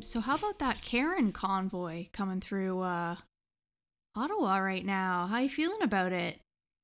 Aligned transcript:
Um, 0.00 0.02
so 0.02 0.20
how 0.20 0.34
about 0.36 0.58
that 0.60 0.80
Karen 0.80 1.30
convoy 1.30 2.06
coming 2.12 2.40
through 2.40 2.80
uh 2.80 3.16
Ottawa 4.16 4.56
right 4.58 4.84
now? 4.84 5.26
How 5.26 5.40
you 5.40 5.50
feeling 5.50 5.82
about 5.82 6.12
it? 6.12 6.38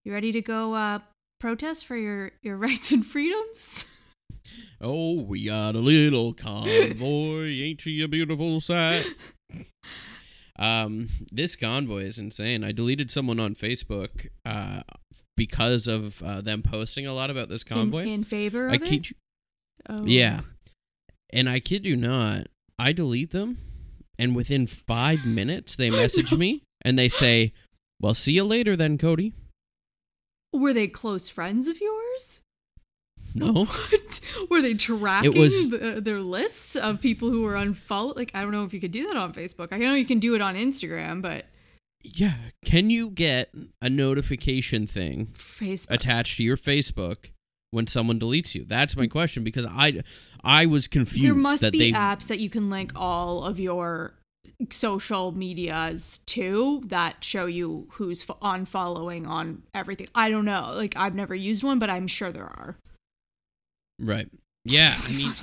You 0.05 0.13
ready 0.13 0.33
to 0.33 0.43
go 0.43 0.75
uh 0.75 0.99
protest 1.41 1.87
for 1.87 1.97
your 1.97 2.33
your 2.43 2.57
rights 2.67 2.93
and 2.93 3.07
freedoms? 3.07 3.87
Oh, 4.83 5.23
we 5.23 5.47
got 5.47 5.75
a 5.75 5.79
little 5.79 6.35
convoy, 6.35 7.47
ain't 7.49 7.81
she 7.81 8.03
a 8.03 8.09
beautiful 8.09 8.61
sight? 8.61 9.07
um, 10.59 11.09
this 11.33 11.57
convoy 11.57 12.03
is 12.03 12.19
insane. 12.19 12.63
I 12.63 12.73
deleted 12.73 13.11
someone 13.11 13.41
on 13.41 13.55
Facebook 13.55 14.29
uh 14.45 14.83
because 15.39 15.87
of 15.87 16.23
uh, 16.23 16.43
them 16.43 16.61
posting 16.63 17.07
a 17.07 17.15
lot 17.15 17.31
about 17.31 17.49
this 17.49 17.65
convoy. 17.65 18.03
In, 18.03 18.09
in 18.09 18.25
favor 18.25 18.67
of 18.67 18.73
I 18.75 18.77
it? 18.77 18.83
kid 18.83 19.11
you, 19.11 19.17
Oh. 19.89 20.05
yeah, 20.05 20.41
and 21.33 21.49
I 21.49 21.61
kid 21.61 21.87
you 21.87 21.95
not, 21.97 22.49
I 22.79 22.93
delete 22.93 23.31
them, 23.31 23.59
and 24.19 24.37
within 24.37 24.67
five 24.67 25.25
minutes 25.27 25.77
they 25.77 25.91
message 25.91 26.33
me 26.35 26.63
and 26.83 26.99
they 26.99 27.09
say, 27.09 27.53
"Well, 28.01 28.15
see 28.15 28.33
you 28.33 28.45
later, 28.45 28.77
then, 28.77 28.99
Cody." 28.99 29.33
Were 30.53 30.73
they 30.73 30.87
close 30.89 31.29
friends 31.29 31.69
of 31.69 31.81
yours? 31.81 32.41
No, 33.35 33.65
What? 33.67 34.21
Were 34.51 34.63
they 34.63 34.75
tracking 34.75 35.39
was- 35.39 35.69
the, 35.69 36.01
their 36.01 36.21
lists 36.21 36.77
of 36.77 37.01
people 37.01 37.31
who 37.31 37.43
were 37.43 37.57
unfollowed? 37.57 38.17
Like, 38.17 38.31
I 38.35 38.41
don't 38.41 38.53
know 38.53 38.65
if 38.65 38.73
you 38.73 38.81
could 38.81 38.93
do 38.93 39.07
that 39.09 39.17
on 39.17 39.35
Facebook. 39.35 39.69
I 39.73 39.79
know 39.79 39.95
you 39.95 40.07
can 40.07 40.19
do 40.21 40.35
it 40.35 40.41
on 40.41 40.55
Instagram, 40.57 41.21
but 41.21 41.45
yeah. 42.03 42.35
Can 42.65 42.89
you 42.89 43.11
get 43.11 43.51
a 43.83 43.91
notification 43.91 44.87
thing 44.87 45.27
Facebook. 45.37 45.91
attached 45.91 46.39
to 46.39 46.45
your 46.45 46.57
Facebook 46.57 47.31
when 47.71 47.87
someone 47.87 48.19
deletes 48.21 48.55
you? 48.55 48.65
That's 48.65 48.97
my 48.97 49.07
question 49.07 49.45
because 49.45 49.67
I 49.67 50.03
I 50.43 50.67
was 50.67 50.89
confused 50.89 51.27
there 51.27 51.35
must 51.35 51.63
that 51.63 51.73
be 51.73 51.79
they 51.79 51.93
apps 51.93 52.29
that 52.29 52.41
you 52.41 52.51
can 52.51 52.71
link 52.71 52.93
all 52.97 53.45
of 53.45 53.59
your 53.59 54.15
social 54.71 55.33
medias 55.33 56.19
to 56.27 56.83
that 56.87 57.23
show 57.25 57.47
you 57.47 57.89
who's 57.93 58.25
on 58.41 58.65
following 58.65 59.27
on 59.27 59.63
everything. 59.75 60.07
I 60.15 60.31
don't 60.31 60.45
know. 60.45 60.73
Like, 60.75 60.97
I've 60.97 61.15
never 61.15 61.35
used 61.35 61.63
one, 61.65 61.79
but 61.79 61.91
I'm 61.91 62.07
sure 62.07 62.31
there 62.33 62.45
are. 62.45 62.77
right. 63.99 64.29
Yeah, 64.65 64.97
I 65.01 65.13
mean 65.13 65.33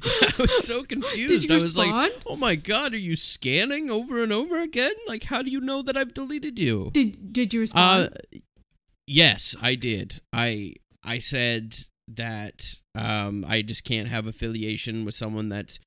I 0.02 0.32
was 0.38 0.64
so 0.64 0.82
confused. 0.84 1.48
you 1.48 1.54
I 1.54 1.56
was 1.58 1.76
like, 1.76 1.92
respond? 1.92 2.12
"Oh 2.26 2.36
my 2.36 2.54
god, 2.54 2.94
are 2.94 2.98
you 2.98 3.16
scanning 3.16 3.90
over 3.90 4.22
and 4.22 4.32
over 4.32 4.60
again? 4.60 4.92
Like 5.06 5.24
how 5.24 5.42
do 5.42 5.50
you 5.50 5.60
know 5.60 5.82
that 5.82 5.96
I've 5.96 6.14
deleted 6.14 6.58
you?" 6.58 6.90
Did 6.92 7.32
Did 7.32 7.52
you 7.52 7.60
Uh 7.60 7.62
respond? 7.62 8.16
yes, 9.06 9.56
I 9.60 9.74
did. 9.74 10.20
I 10.32 10.74
I 11.08 11.18
said 11.18 11.76
that 12.08 12.74
um 12.94 13.44
I 13.46 13.62
just 13.62 13.84
can't 13.84 14.08
have 14.08 14.26
affiliation 14.26 15.04
with 15.04 15.14
someone 15.14 15.48
that's 15.48 15.78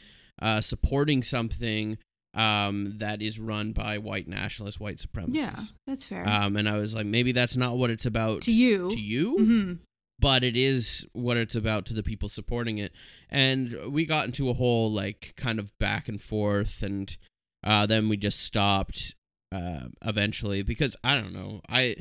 uh 0.42 0.62
supporting 0.62 1.24
something 1.24 1.98
um 2.34 2.98
that 2.98 3.22
is 3.22 3.40
run 3.40 3.72
by 3.74 3.98
white 3.98 4.28
nationalists, 4.28 4.80
white 4.80 4.98
supremacists. 4.98 5.34
yeah, 5.36 5.56
that's 5.88 6.04
fair. 6.06 6.28
Um, 6.28 6.56
and 6.56 6.68
I 6.70 6.78
was 6.78 6.94
like, 6.94 7.06
maybe 7.06 7.32
that's 7.32 7.58
not 7.58 7.78
what 7.78 7.90
it's 7.90 8.06
about 8.06 8.42
to 8.44 8.52
you. 8.52 8.90
To 8.90 9.00
you, 9.00 9.38
hmm 9.38 9.74
but 10.20 10.44
it 10.44 10.56
is 10.56 11.04
what 11.14 11.36
it's 11.36 11.56
about 11.56 11.84
to 11.88 11.96
the 11.96 12.04
people 12.04 12.30
supporting 12.30 12.78
it. 12.78 12.94
And 13.28 13.76
we 13.92 14.06
got 14.06 14.28
into 14.28 14.52
a 14.52 14.54
whole 14.54 14.92
like 14.92 15.34
kind 15.36 15.58
of 15.58 15.72
back 15.80 16.08
and 16.08 16.22
forth, 16.22 16.84
and 16.84 17.18
uh, 17.64 17.88
then 17.88 18.08
we 18.08 18.18
just 18.18 18.40
stopped 18.40 19.16
uh, 19.52 19.88
eventually 20.06 20.64
because 20.64 20.96
I 21.04 21.16
don't 21.20 21.34
know. 21.34 21.62
I 21.70 21.96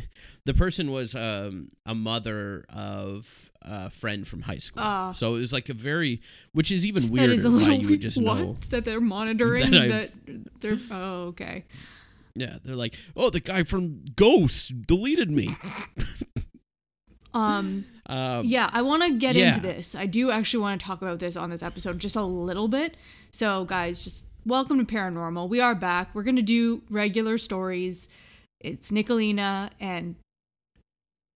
the 0.46 0.54
person 0.54 0.90
was 0.92 1.14
um, 1.14 1.68
a 1.84 1.94
mother 1.94 2.64
of 2.68 3.50
a 3.62 3.90
friend 3.90 4.26
from 4.26 4.42
high 4.42 4.56
school, 4.58 4.82
Ah. 4.84 5.12
so 5.12 5.34
it 5.34 5.40
was 5.40 5.52
like 5.52 5.68
a 5.68 5.74
very, 5.74 6.20
which 6.52 6.70
is 6.72 6.86
even 6.86 7.04
That 7.04 7.12
weirder. 7.12 7.32
is 7.32 7.44
a 7.44 7.50
why 7.50 7.56
little 7.56 7.74
you 7.74 7.88
would 7.90 8.00
just 8.00 8.20
what? 8.22 8.38
know. 8.38 8.56
that 8.70 8.84
they're 8.84 9.00
monitoring 9.00 9.70
that 9.70 9.88
that, 10.26 10.60
they're. 10.60 10.78
Oh, 10.90 11.28
okay. 11.28 11.64
Yeah, 12.36 12.58
they're 12.64 12.76
like, 12.76 12.94
oh, 13.16 13.28
the 13.30 13.40
guy 13.40 13.64
from 13.64 14.04
Ghost 14.16 14.82
deleted 14.86 15.30
me. 15.30 15.56
Um. 17.32 17.84
Um, 18.06 18.44
yeah, 18.44 18.68
I 18.72 18.82
want 18.82 19.04
to 19.04 19.12
get 19.14 19.36
yeah. 19.36 19.48
into 19.48 19.60
this. 19.60 19.94
I 19.94 20.06
do 20.06 20.32
actually 20.32 20.62
want 20.62 20.80
to 20.80 20.84
talk 20.84 21.00
about 21.00 21.20
this 21.20 21.36
on 21.36 21.48
this 21.48 21.62
episode 21.62 22.00
just 22.00 22.16
a 22.16 22.22
little 22.24 22.66
bit. 22.66 22.96
So, 23.30 23.64
guys, 23.66 24.02
just 24.02 24.26
welcome 24.50 24.84
to 24.84 24.92
Paranormal. 24.92 25.48
We 25.48 25.60
are 25.60 25.76
back. 25.76 26.12
We're 26.12 26.24
going 26.24 26.34
to 26.34 26.42
do 26.42 26.82
regular 26.90 27.38
stories. 27.38 28.08
It's 28.58 28.90
Nicolina 28.90 29.70
and 29.78 30.16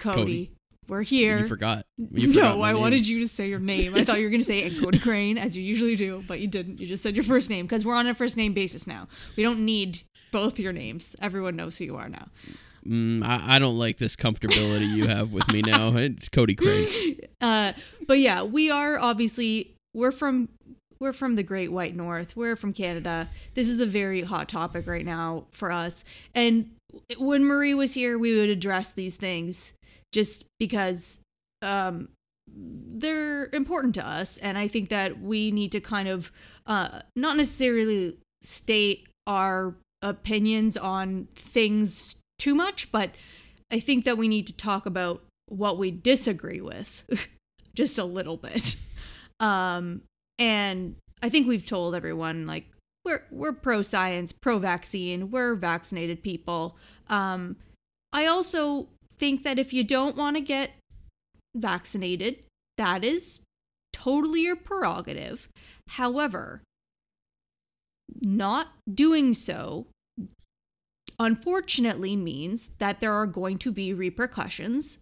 Cody. 0.00 0.20
Cody. 0.20 0.50
We're 0.88 1.02
here. 1.02 1.38
You 1.38 1.46
forgot. 1.46 1.86
You 1.96 2.32
forgot 2.34 2.56
no, 2.56 2.62
I 2.64 2.72
name. 2.72 2.80
wanted 2.80 3.06
you 3.06 3.20
to 3.20 3.28
say 3.28 3.48
your 3.48 3.60
name. 3.60 3.94
I 3.94 4.02
thought 4.02 4.18
you 4.18 4.24
were 4.24 4.30
going 4.30 4.40
to 4.40 4.46
say 4.46 4.64
and 4.64 4.82
Cody 4.82 4.98
Crane, 5.02 5.38
as 5.38 5.56
you 5.56 5.62
usually 5.62 5.94
do, 5.94 6.24
but 6.26 6.40
you 6.40 6.48
didn't. 6.48 6.80
You 6.80 6.88
just 6.88 7.04
said 7.04 7.14
your 7.14 7.24
first 7.24 7.48
name 7.48 7.66
because 7.66 7.84
we're 7.84 7.94
on 7.94 8.08
a 8.08 8.14
first 8.14 8.36
name 8.36 8.52
basis 8.52 8.84
now. 8.84 9.06
We 9.36 9.44
don't 9.44 9.64
need 9.64 10.02
both 10.32 10.58
your 10.58 10.72
names. 10.72 11.14
Everyone 11.22 11.54
knows 11.54 11.76
who 11.76 11.84
you 11.84 11.96
are 11.96 12.08
now. 12.08 12.26
Mm, 12.84 13.24
I, 13.24 13.54
I 13.54 13.58
don't 13.60 13.78
like 13.78 13.96
this 13.96 14.16
comfortability 14.16 14.88
you 14.88 15.06
have 15.06 15.32
with 15.32 15.46
me 15.52 15.62
now. 15.62 15.96
It's 15.96 16.28
Cody 16.28 16.56
Crane. 16.56 17.20
Uh, 17.40 17.74
but 18.08 18.18
yeah, 18.18 18.42
we 18.42 18.72
are 18.72 18.98
obviously 18.98 19.70
we're 19.94 20.10
from 20.10 20.48
we're 21.04 21.12
from 21.12 21.34
the 21.34 21.42
Great 21.42 21.70
White 21.70 21.94
North. 21.94 22.34
We're 22.34 22.56
from 22.56 22.72
Canada. 22.72 23.28
This 23.52 23.68
is 23.68 23.78
a 23.78 23.84
very 23.86 24.22
hot 24.22 24.48
topic 24.48 24.86
right 24.86 25.04
now 25.04 25.44
for 25.50 25.70
us. 25.70 26.02
And 26.34 26.70
when 27.18 27.44
Marie 27.44 27.74
was 27.74 27.92
here, 27.92 28.18
we 28.18 28.34
would 28.34 28.48
address 28.48 28.90
these 28.90 29.16
things 29.16 29.74
just 30.12 30.46
because 30.58 31.20
um, 31.60 32.08
they're 32.48 33.50
important 33.52 33.94
to 33.96 34.06
us. 34.06 34.38
And 34.38 34.56
I 34.56 34.66
think 34.66 34.88
that 34.88 35.20
we 35.20 35.50
need 35.50 35.72
to 35.72 35.80
kind 35.80 36.08
of 36.08 36.32
uh, 36.66 37.00
not 37.14 37.36
necessarily 37.36 38.16
state 38.40 39.06
our 39.26 39.74
opinions 40.00 40.78
on 40.78 41.28
things 41.34 42.16
too 42.38 42.54
much, 42.54 42.90
but 42.90 43.10
I 43.70 43.78
think 43.78 44.06
that 44.06 44.16
we 44.16 44.26
need 44.26 44.46
to 44.46 44.56
talk 44.56 44.86
about 44.86 45.22
what 45.48 45.76
we 45.76 45.90
disagree 45.90 46.62
with 46.62 47.04
just 47.74 47.98
a 47.98 48.04
little 48.04 48.38
bit. 48.38 48.76
Um, 49.38 50.00
and 50.38 50.96
I 51.22 51.28
think 51.28 51.46
we've 51.46 51.66
told 51.66 51.94
everyone 51.94 52.46
like 52.46 52.66
we're 53.04 53.24
we're 53.30 53.52
pro 53.52 53.82
science, 53.82 54.32
pro 54.32 54.58
vaccine, 54.58 55.30
we're 55.30 55.54
vaccinated 55.54 56.22
people. 56.22 56.76
Um, 57.08 57.56
I 58.12 58.26
also 58.26 58.88
think 59.18 59.42
that 59.44 59.58
if 59.58 59.72
you 59.72 59.84
don't 59.84 60.16
want 60.16 60.36
to 60.36 60.42
get 60.42 60.70
vaccinated, 61.54 62.44
that 62.78 63.04
is 63.04 63.40
totally 63.92 64.42
your 64.42 64.56
prerogative. 64.56 65.48
However, 65.88 66.62
not 68.20 68.68
doing 68.92 69.34
so 69.34 69.86
unfortunately 71.18 72.16
means 72.16 72.70
that 72.78 73.00
there 73.00 73.12
are 73.12 73.26
going 73.26 73.58
to 73.58 73.70
be 73.70 73.94
repercussions 73.94 74.98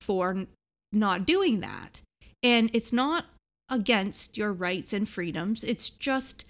for 0.00 0.46
not 0.92 1.26
doing 1.26 1.60
that. 1.60 2.00
And 2.42 2.70
it's 2.72 2.92
not 2.92 3.26
against 3.68 4.36
your 4.36 4.52
rights 4.52 4.92
and 4.92 5.08
freedoms. 5.08 5.64
It's 5.64 5.90
just 5.90 6.44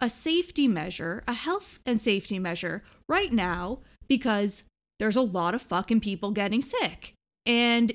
a 0.00 0.10
safety 0.10 0.68
measure, 0.68 1.22
a 1.26 1.32
health 1.32 1.78
and 1.86 2.00
safety 2.00 2.38
measure 2.38 2.82
right 3.08 3.32
now 3.32 3.78
because 4.08 4.64
there's 4.98 5.16
a 5.16 5.22
lot 5.22 5.54
of 5.54 5.62
fucking 5.62 6.00
people 6.00 6.30
getting 6.30 6.62
sick. 6.62 7.14
And 7.46 7.92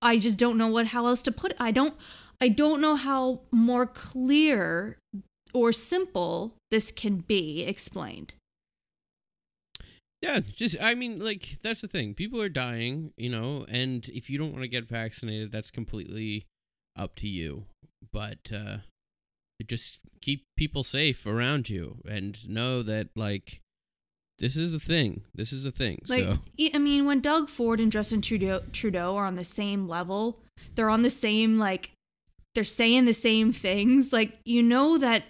I 0.00 0.18
just 0.18 0.38
don't 0.38 0.58
know 0.58 0.68
what 0.68 0.88
how 0.88 1.06
else 1.06 1.22
to 1.24 1.32
put 1.32 1.52
it. 1.52 1.56
I 1.60 1.70
don't 1.70 1.94
I 2.40 2.48
don't 2.48 2.80
know 2.80 2.96
how 2.96 3.40
more 3.52 3.86
clear 3.86 4.98
or 5.54 5.72
simple 5.72 6.56
this 6.70 6.90
can 6.90 7.18
be 7.18 7.62
explained. 7.62 8.34
Yeah, 10.20 10.40
just 10.40 10.76
I 10.80 10.94
mean, 10.94 11.20
like 11.20 11.58
that's 11.62 11.82
the 11.82 11.88
thing. 11.88 12.14
People 12.14 12.40
are 12.40 12.48
dying, 12.48 13.12
you 13.16 13.28
know, 13.28 13.64
and 13.68 14.08
if 14.08 14.30
you 14.30 14.38
don't 14.38 14.52
want 14.52 14.62
to 14.62 14.68
get 14.68 14.88
vaccinated, 14.88 15.52
that's 15.52 15.70
completely 15.70 16.46
up 16.96 17.16
to 17.16 17.28
you. 17.28 17.66
But 18.12 18.52
uh 18.54 18.78
just 19.66 20.00
keep 20.20 20.44
people 20.56 20.82
safe 20.82 21.24
around 21.24 21.70
you 21.70 21.98
and 22.08 22.48
know 22.48 22.82
that 22.82 23.08
like 23.14 23.60
this 24.38 24.56
is 24.56 24.72
the 24.72 24.80
thing. 24.80 25.22
This 25.34 25.52
is 25.52 25.62
the 25.62 25.70
thing. 25.70 26.00
Like 26.08 26.24
so 26.24 26.38
I 26.58 26.70
I 26.74 26.78
mean, 26.78 27.04
when 27.04 27.20
Doug 27.20 27.48
Ford 27.48 27.78
and 27.80 27.92
Justin 27.92 28.20
Trudeau 28.20 28.62
Trudeau 28.72 29.16
are 29.16 29.26
on 29.26 29.36
the 29.36 29.44
same 29.44 29.88
level, 29.88 30.40
they're 30.74 30.90
on 30.90 31.02
the 31.02 31.10
same 31.10 31.58
like 31.58 31.92
they're 32.54 32.64
saying 32.64 33.04
the 33.04 33.14
same 33.14 33.52
things. 33.52 34.12
Like 34.12 34.38
you 34.44 34.62
know 34.62 34.98
that 34.98 35.24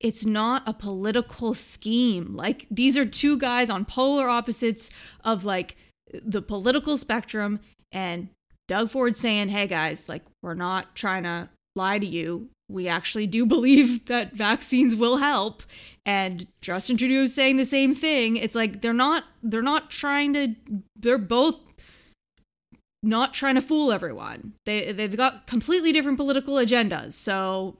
it's 0.00 0.24
not 0.24 0.62
a 0.66 0.72
political 0.72 1.54
scheme. 1.54 2.36
Like 2.36 2.66
these 2.70 2.96
are 2.96 3.04
two 3.04 3.38
guys 3.38 3.70
on 3.70 3.84
polar 3.84 4.28
opposites 4.28 4.90
of 5.24 5.44
like 5.44 5.76
the 6.12 6.42
political 6.42 6.96
spectrum 6.96 7.60
and 7.90 8.28
Doug 8.68 8.90
Ford 8.90 9.16
saying, 9.16 9.48
"Hey 9.48 9.66
guys, 9.66 10.08
like 10.08 10.22
we're 10.42 10.54
not 10.54 10.94
trying 10.94 11.22
to 11.24 11.48
lie 11.74 11.98
to 11.98 12.06
you. 12.06 12.48
We 12.68 12.88
actually 12.88 13.26
do 13.26 13.46
believe 13.56 14.06
that 14.06 14.34
vaccines 14.34 14.94
will 14.94 15.18
help." 15.18 15.62
And 16.04 16.46
Justin 16.60 16.96
Trudeau 16.96 17.22
is 17.22 17.34
saying 17.34 17.56
the 17.56 17.64
same 17.64 17.94
thing. 17.94 18.36
It's 18.36 18.54
like 18.54 18.80
they're 18.80 18.92
not 18.92 19.24
they're 19.42 19.62
not 19.62 19.90
trying 19.90 20.32
to 20.34 20.54
they're 20.96 21.18
both 21.18 21.56
not 23.02 23.34
trying 23.34 23.54
to 23.54 23.60
fool 23.60 23.92
everyone. 23.92 24.54
They 24.64 24.92
they've 24.92 25.16
got 25.16 25.46
completely 25.46 25.92
different 25.92 26.18
political 26.18 26.54
agendas. 26.54 27.12
So 27.12 27.76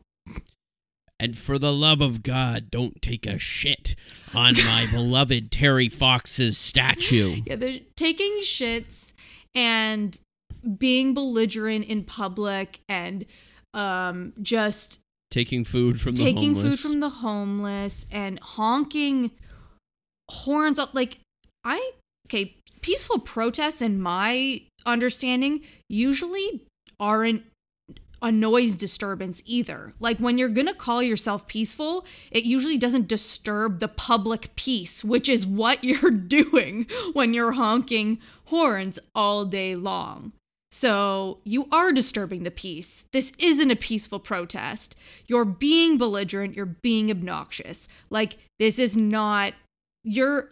and 1.19 1.37
for 1.37 1.59
the 1.59 1.73
love 1.73 2.00
of 2.00 2.23
God, 2.23 2.71
don't 2.71 3.00
take 3.00 3.27
a 3.27 3.38
shit 3.38 3.97
on 4.35 4.55
my 4.55 4.87
beloved 4.93 5.50
Terry 5.50 5.88
Fox's 5.88 6.59
statue. 6.59 7.43
Yeah, 7.47 7.56
they're 7.56 7.81
taking 7.97 8.41
shits 8.43 9.12
and 9.55 10.19
being 10.79 11.15
belligerent 11.15 11.85
in 11.85 12.05
public 12.05 12.81
and 12.89 13.25
um 13.75 14.33
just 14.43 15.01
Taking 15.31 15.65
food 15.65 16.01
from 16.01 16.15
the 16.15 16.23
taking 16.23 16.55
food 16.55 16.63
homeless. 16.63 16.81
from 16.81 17.01
the 17.01 17.09
homeless 17.09 18.07
and 18.13 18.39
honking 18.39 19.33
horns 20.31 20.79
up 20.79 20.95
like 20.95 21.19
I 21.65 21.93
okay, 22.27 22.57
peaceful 22.81 23.19
protests 23.19 23.83
in 23.83 24.01
my 24.01 24.63
understanding 24.87 25.63
usually 25.89 26.63
aren't 26.99 27.43
a 28.23 28.33
noise 28.33 28.75
disturbance 28.77 29.43
either. 29.47 29.93
Like 30.01 30.19
when 30.19 30.39
you're 30.39 30.49
to 30.49 30.75
call 30.75 31.03
yourself 31.03 31.47
peaceful, 31.47 32.07
it 32.31 32.45
usually 32.45 32.79
doesn't 32.79 33.09
disturb 33.09 33.81
the 33.81 33.89
public 33.89 34.55
peace, 34.57 35.05
which 35.05 35.29
is 35.29 35.47
what 35.47 35.85
you're 35.85 36.11
doing 36.11 36.87
when 37.12 37.35
you're 37.35 37.53
honking 37.53 38.19
horns 38.47 38.99
all 39.15 39.45
day 39.45 39.75
long. 39.75 40.33
So 40.76 41.38
you 41.43 41.69
are 41.73 41.90
disturbing 41.90 42.43
the 42.43 42.50
peace. 42.50 43.06
This 43.12 43.32
isn't 43.38 43.70
a 43.70 43.76
peaceful 43.76 44.19
protest. 44.19 44.94
You're 45.26 45.46
being 45.46 45.96
belligerent, 45.96 46.55
you're 46.55 46.67
being 46.67 47.11
obnoxious. 47.11 47.88
Like 48.11 48.37
this 48.58 48.78
is 48.78 48.94
not 48.94 49.55
you're 50.05 50.50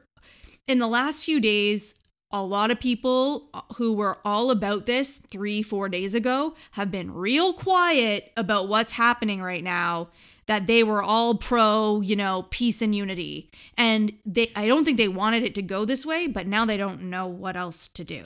in 0.66 0.78
the 0.78 0.86
last 0.86 1.24
few 1.24 1.40
days 1.40 1.96
a 2.30 2.42
lot 2.42 2.70
of 2.70 2.80
people 2.80 3.50
who 3.76 3.92
were 3.92 4.16
all 4.24 4.50
about 4.50 4.86
this 4.86 5.18
three, 5.18 5.62
four 5.62 5.90
days 5.90 6.14
ago 6.14 6.54
have 6.70 6.90
been 6.90 7.12
real 7.12 7.52
quiet 7.52 8.32
about 8.34 8.66
what's 8.66 8.92
happening 8.92 9.42
right 9.42 9.62
now. 9.62 10.08
That 10.46 10.66
they 10.66 10.82
were 10.82 11.02
all 11.02 11.34
pro, 11.34 12.00
you 12.00 12.16
know, 12.16 12.46
peace 12.48 12.80
and 12.80 12.94
unity. 12.94 13.50
And 13.76 14.14
they 14.24 14.50
I 14.56 14.68
don't 14.68 14.86
think 14.86 14.96
they 14.96 15.06
wanted 15.06 15.42
it 15.42 15.54
to 15.56 15.62
go 15.62 15.84
this 15.84 16.06
way, 16.06 16.28
but 16.28 16.46
now 16.46 16.64
they 16.64 16.78
don't 16.78 17.10
know 17.10 17.26
what 17.26 17.56
else 17.56 17.88
to 17.88 18.04
do. 18.04 18.24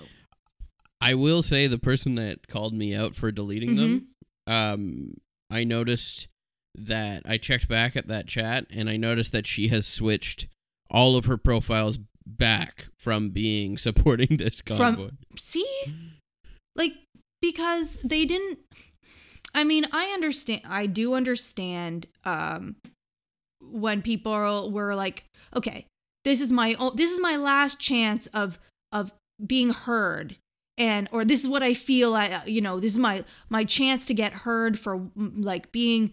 I 1.00 1.14
will 1.14 1.42
say 1.42 1.66
the 1.66 1.78
person 1.78 2.16
that 2.16 2.48
called 2.48 2.74
me 2.74 2.94
out 2.94 3.14
for 3.14 3.30
deleting 3.30 3.76
them, 3.76 4.08
um, 4.46 5.14
I 5.50 5.64
noticed 5.64 6.28
that 6.74 7.22
I 7.24 7.38
checked 7.38 7.68
back 7.68 7.96
at 7.96 8.08
that 8.08 8.26
chat 8.26 8.66
and 8.70 8.88
I 8.88 8.96
noticed 8.96 9.32
that 9.32 9.46
she 9.46 9.68
has 9.68 9.86
switched 9.86 10.48
all 10.90 11.16
of 11.16 11.26
her 11.26 11.36
profiles 11.36 11.98
back 12.26 12.88
from 12.98 13.30
being 13.30 13.78
supporting 13.78 14.36
this 14.36 14.62
convoy. 14.62 15.08
From 15.08 15.18
see? 15.36 15.66
Like 16.74 16.92
because 17.40 17.98
they 18.04 18.24
didn't 18.24 18.58
I 19.54 19.64
mean, 19.64 19.86
I 19.92 20.06
understand 20.08 20.62
I 20.68 20.86
do 20.86 21.14
understand 21.14 22.06
um 22.24 22.76
when 23.60 24.02
people 24.02 24.70
were 24.70 24.94
like, 24.94 25.24
okay, 25.54 25.86
this 26.24 26.40
is 26.40 26.52
my 26.52 26.76
o- 26.78 26.94
this 26.94 27.10
is 27.10 27.20
my 27.20 27.36
last 27.36 27.80
chance 27.80 28.26
of 28.28 28.58
of 28.92 29.12
being 29.44 29.70
heard 29.70 30.36
and 30.78 31.08
or 31.12 31.24
this 31.24 31.42
is 31.42 31.48
what 31.48 31.62
I 31.62 31.74
feel 31.74 32.14
I 32.14 32.42
you 32.46 32.60
know, 32.60 32.80
this 32.80 32.92
is 32.92 32.98
my 32.98 33.24
my 33.50 33.64
chance 33.64 34.06
to 34.06 34.14
get 34.14 34.32
heard 34.32 34.78
for 34.78 34.98
mm, 34.98 35.44
like 35.44 35.70
being 35.72 36.12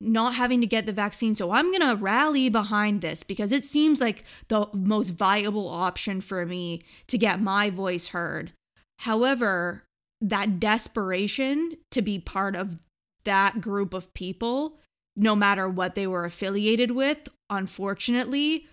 not 0.00 0.34
having 0.34 0.60
to 0.60 0.66
get 0.66 0.86
the 0.86 0.92
vaccine. 0.92 1.34
So 1.34 1.52
I'm 1.52 1.70
going 1.70 1.80
to 1.80 1.96
rally 1.96 2.50
behind 2.50 3.00
this 3.00 3.22
because 3.22 3.50
it 3.50 3.64
seems 3.64 4.00
like 4.00 4.24
the 4.48 4.68
most 4.74 5.10
viable 5.10 5.68
option 5.68 6.20
for 6.20 6.44
me 6.44 6.82
to 7.06 7.16
get 7.16 7.40
my 7.40 7.70
voice 7.70 8.08
heard. 8.08 8.52
However, 9.00 9.84
that 10.20 10.60
desperation 10.60 11.78
to 11.92 12.02
be 12.02 12.18
part 12.18 12.56
of 12.56 12.78
that 13.24 13.60
group 13.60 13.94
of 13.94 14.12
people, 14.12 14.78
no 15.16 15.34
matter 15.34 15.68
what 15.68 15.94
they 15.94 16.06
were 16.06 16.26
affiliated 16.26 16.90
with, 16.90 17.28
unfortunately, 17.48 18.66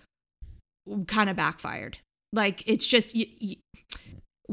kind 1.06 1.30
of 1.30 1.36
backfired. 1.36 1.98
Like 2.32 2.62
it's 2.66 2.86
just 2.86 3.14
you, 3.14 3.26
you, 3.38 3.56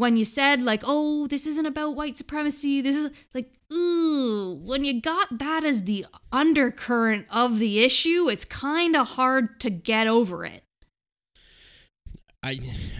when 0.01 0.17
you 0.17 0.25
said 0.25 0.63
like, 0.63 0.81
"Oh, 0.83 1.27
this 1.27 1.45
isn't 1.45 1.65
about 1.67 1.95
white 1.95 2.17
supremacy. 2.17 2.81
This 2.81 2.95
is 2.95 3.11
like, 3.35 3.53
ooh." 3.71 4.59
When 4.63 4.83
you 4.83 4.99
got 4.99 5.37
that 5.37 5.63
as 5.63 5.83
the 5.83 6.05
undercurrent 6.31 7.27
of 7.29 7.59
the 7.59 7.79
issue, 7.83 8.27
it's 8.27 8.43
kind 8.45 8.95
of 8.95 9.09
hard 9.09 9.59
to 9.61 9.69
get 9.69 10.07
over 10.07 10.43
it. 10.43 10.63
I 12.43 12.57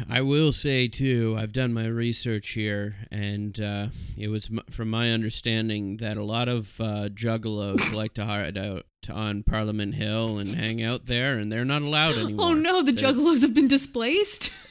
I 0.08 0.22
will 0.22 0.52
say 0.52 0.88
too, 0.88 1.36
I've 1.40 1.52
done 1.54 1.74
my 1.74 1.88
research 1.88 2.50
here, 2.50 2.96
and 3.10 3.60
uh, 3.60 3.88
it 4.16 4.28
was 4.28 4.50
m- 4.52 4.60
from 4.70 4.90
my 4.92 5.12
understanding 5.12 5.98
that 5.98 6.16
a 6.18 6.24
lot 6.24 6.48
of 6.48 6.80
uh, 6.80 7.10
juggalos 7.10 7.92
like 8.02 8.14
to 8.14 8.26
hide 8.26 8.58
out 8.60 8.86
on 9.12 9.42
Parliament 9.42 9.96
Hill 9.96 10.38
and 10.38 10.48
hang 10.54 10.84
out 10.84 11.08
there, 11.08 11.40
and 11.40 11.52
they're 11.52 11.66
not 11.66 11.82
allowed 11.82 12.18
anymore. 12.24 12.50
Oh 12.50 12.54
no, 12.54 12.84
the 12.84 12.92
That's- 12.92 13.12
juggalos 13.12 13.42
have 13.42 13.56
been 13.56 13.68
displaced. 13.68 14.52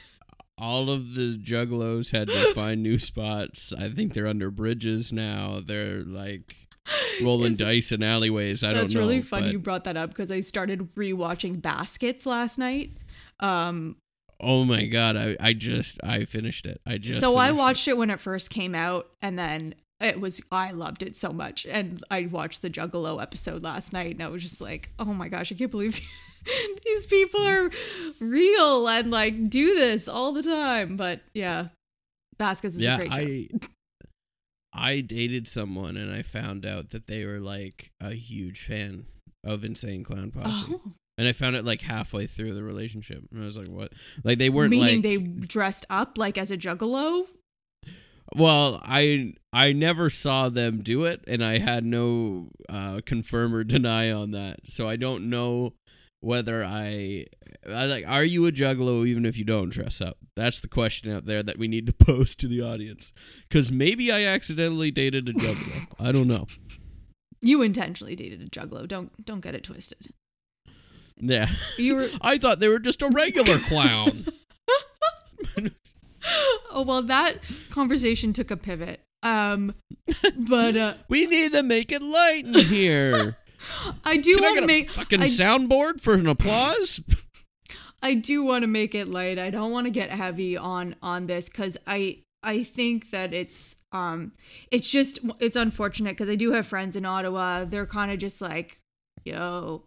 all 0.61 0.89
of 0.89 1.15
the 1.15 1.37
juggalos 1.37 2.11
had 2.11 2.27
to 2.27 2.53
find 2.55 2.83
new 2.83 2.99
spots. 2.99 3.73
I 3.77 3.89
think 3.89 4.13
they're 4.13 4.27
under 4.27 4.51
bridges 4.51 5.11
now. 5.11 5.59
They're 5.65 6.01
like 6.01 6.55
rolling 7.21 7.53
It's- 7.53 7.67
dice 7.67 7.91
in 7.91 8.03
alleyways. 8.03 8.63
I 8.63 8.73
That's 8.73 8.93
don't 8.93 9.01
know. 9.01 9.07
really 9.07 9.21
fun 9.21 9.43
but- 9.43 9.51
you 9.51 9.59
brought 9.59 9.83
that 9.85 9.97
up 9.97 10.09
because 10.11 10.31
I 10.31 10.41
started 10.41 10.93
rewatching 10.95 11.61
Baskets 11.61 12.25
last 12.25 12.57
night. 12.59 12.91
Um, 13.39 13.95
oh 14.39 14.63
my 14.63 14.85
god! 14.85 15.17
I 15.17 15.35
I 15.39 15.53
just 15.53 15.99
I 16.03 16.25
finished 16.25 16.65
it. 16.67 16.79
I 16.85 16.97
just 16.99 17.19
so 17.19 17.35
I 17.37 17.47
finished 17.47 17.57
it. 17.57 17.61
watched 17.61 17.87
it. 17.87 17.97
when 17.97 18.09
it 18.11 18.19
first 18.19 18.49
came 18.51 18.75
out, 18.75 19.09
and 19.21 19.37
then 19.39 19.73
it 19.99 20.19
was 20.21 20.41
I 20.51 20.71
loved 20.71 21.01
it 21.03 21.15
so 21.15 21.31
much, 21.31 21.65
and 21.65 22.03
I 22.11 22.27
watched 22.31 22.61
the 22.61 22.69
Juggalo 22.69 23.21
episode 23.21 23.63
last 23.63 23.93
night, 23.93 24.13
and 24.15 24.21
I 24.23 24.27
was 24.29 24.41
just 24.43 24.61
like, 24.61 24.91
oh 24.99 25.05
my 25.13 25.27
gosh, 25.27 25.51
I 25.51 25.55
can't 25.55 25.71
believe 25.71 25.99
these 26.85 27.05
people 27.05 27.45
are 27.45 27.69
real 28.19 28.87
and 28.87 29.11
like 29.11 29.49
do 29.49 29.75
this 29.75 30.07
all 30.07 30.33
the 30.33 30.43
time. 30.43 30.97
But 30.97 31.21
yeah, 31.33 31.67
Baskets 32.37 32.75
is 32.75 32.81
yeah, 32.81 32.95
a 32.95 33.07
great 33.07 33.11
show. 33.11 33.17
I 33.17 33.67
I 34.73 35.01
dated 35.01 35.47
someone 35.47 35.97
and 35.97 36.11
I 36.11 36.21
found 36.21 36.65
out 36.65 36.89
that 36.89 37.07
they 37.07 37.25
were 37.25 37.39
like 37.39 37.91
a 37.99 38.13
huge 38.13 38.63
fan 38.63 39.05
of 39.43 39.63
Insane 39.63 40.03
Clown 40.03 40.31
Posse. 40.31 40.65
Oh, 40.73 40.93
And 41.17 41.27
I 41.27 41.33
found 41.33 41.55
it 41.55 41.65
like 41.65 41.81
halfway 41.81 42.25
through 42.25 42.53
the 42.53 42.63
relationship. 42.63 43.23
And 43.31 43.43
I 43.43 43.45
was 43.45 43.57
like, 43.57 43.67
what? 43.67 43.91
Like 44.23 44.37
they 44.37 44.49
weren't 44.49 44.71
meaning 44.71 44.95
like 44.95 45.03
they 45.03 45.17
dressed 45.17 45.85
up 45.89 46.17
like 46.17 46.37
as 46.37 46.51
a 46.51 46.57
Juggalo. 46.57 47.27
Well, 48.33 48.81
I 48.83 49.33
I 49.51 49.73
never 49.73 50.09
saw 50.09 50.47
them 50.47 50.81
do 50.81 51.03
it 51.03 51.21
and 51.27 51.43
I 51.43 51.57
had 51.57 51.83
no 51.83 52.49
uh 52.69 53.01
confirm 53.05 53.53
or 53.53 53.63
deny 53.65 54.09
on 54.11 54.31
that. 54.31 54.61
So 54.65 54.87
I 54.87 54.95
don't 54.95 55.29
know 55.29 55.73
whether 56.21 56.63
I 56.63 57.25
I 57.67 57.85
like 57.85 58.07
are 58.07 58.23
you 58.23 58.45
a 58.45 58.51
juggalo 58.51 59.05
even 59.05 59.25
if 59.25 59.37
you 59.37 59.43
don't 59.43 59.69
dress 59.69 59.99
up? 59.99 60.17
That's 60.35 60.61
the 60.61 60.67
question 60.67 61.11
out 61.11 61.25
there 61.25 61.43
that 61.43 61.57
we 61.57 61.67
need 61.67 61.87
to 61.87 61.93
pose 62.05 62.35
to 62.35 62.47
the 62.47 62.61
audience. 62.61 63.11
Cuz 63.49 63.71
maybe 63.71 64.11
I 64.11 64.23
accidentally 64.23 64.91
dated 64.91 65.27
a 65.27 65.33
juggalo. 65.33 65.87
I 65.99 66.11
don't 66.11 66.27
know. 66.27 66.47
You 67.43 67.63
intentionally 67.63 68.15
dated 68.15 68.43
a 68.43 68.45
juggalo. 68.45 68.87
Don't 68.87 69.25
don't 69.25 69.41
get 69.41 69.55
it 69.55 69.63
twisted. 69.63 70.13
Yeah. 71.17 71.49
You 71.75 71.95
were 71.95 72.09
I 72.21 72.37
thought 72.37 72.59
they 72.59 72.67
were 72.67 72.77
just 72.77 73.01
a 73.01 73.09
regular 73.09 73.57
clown. 73.57 74.25
oh 76.71 76.83
well 76.83 77.01
that 77.01 77.37
conversation 77.71 78.31
took 78.31 78.51
a 78.51 78.57
pivot. 78.57 79.01
Um 79.23 79.73
but 80.37 80.75
uh 80.75 80.93
we 81.09 81.25
need 81.25 81.53
to 81.53 81.63
make 81.63 81.91
it 81.91 82.03
light 82.03 82.45
in 82.45 82.53
here. 82.53 83.37
I 84.03 84.17
do 84.17 84.37
want 84.41 84.57
to 84.57 84.63
a 84.63 84.67
make 84.67 84.91
fucking 84.91 85.21
I, 85.21 85.27
soundboard 85.27 86.01
for 86.01 86.13
an 86.13 86.27
applause? 86.27 87.01
I 88.01 88.15
do 88.15 88.43
want 88.43 88.63
to 88.63 88.67
make 88.67 88.95
it 88.95 89.07
light. 89.07 89.37
I 89.37 89.49
don't 89.49 89.71
want 89.71 89.85
to 89.85 89.91
get 89.91 90.09
heavy 90.09 90.57
on 90.57 90.95
on 91.01 91.27
this 91.27 91.49
cuz 91.49 91.77
I 91.85 92.19
I 92.43 92.63
think 92.63 93.11
that 93.11 93.33
it's 93.33 93.75
um 93.91 94.31
it's 94.71 94.89
just 94.89 95.19
it's 95.39 95.55
unfortunate 95.55 96.17
cuz 96.17 96.29
I 96.29 96.35
do 96.35 96.51
have 96.51 96.65
friends 96.65 96.95
in 96.95 97.05
Ottawa. 97.05 97.65
They're 97.65 97.85
kind 97.85 98.11
of 98.11 98.17
just 98.17 98.41
like, 98.41 98.79
"Yo, 99.23 99.85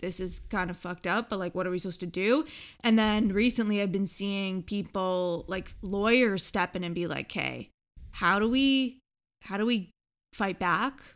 this 0.00 0.20
is 0.20 0.40
kind 0.50 0.68
of 0.70 0.76
fucked 0.76 1.06
up, 1.06 1.30
but 1.30 1.38
like 1.38 1.54
what 1.54 1.66
are 1.66 1.70
we 1.70 1.78
supposed 1.78 2.00
to 2.00 2.06
do?" 2.06 2.44
And 2.80 2.98
then 2.98 3.32
recently 3.32 3.80
I've 3.80 3.92
been 3.92 4.06
seeing 4.06 4.62
people 4.62 5.46
like 5.48 5.74
lawyers 5.80 6.44
step 6.44 6.76
in 6.76 6.84
and 6.84 6.94
be 6.94 7.06
like, 7.06 7.32
hey, 7.32 7.70
how 8.12 8.38
do 8.38 8.48
we 8.48 8.98
how 9.42 9.56
do 9.56 9.64
we 9.64 9.90
fight 10.34 10.58
back 10.58 11.15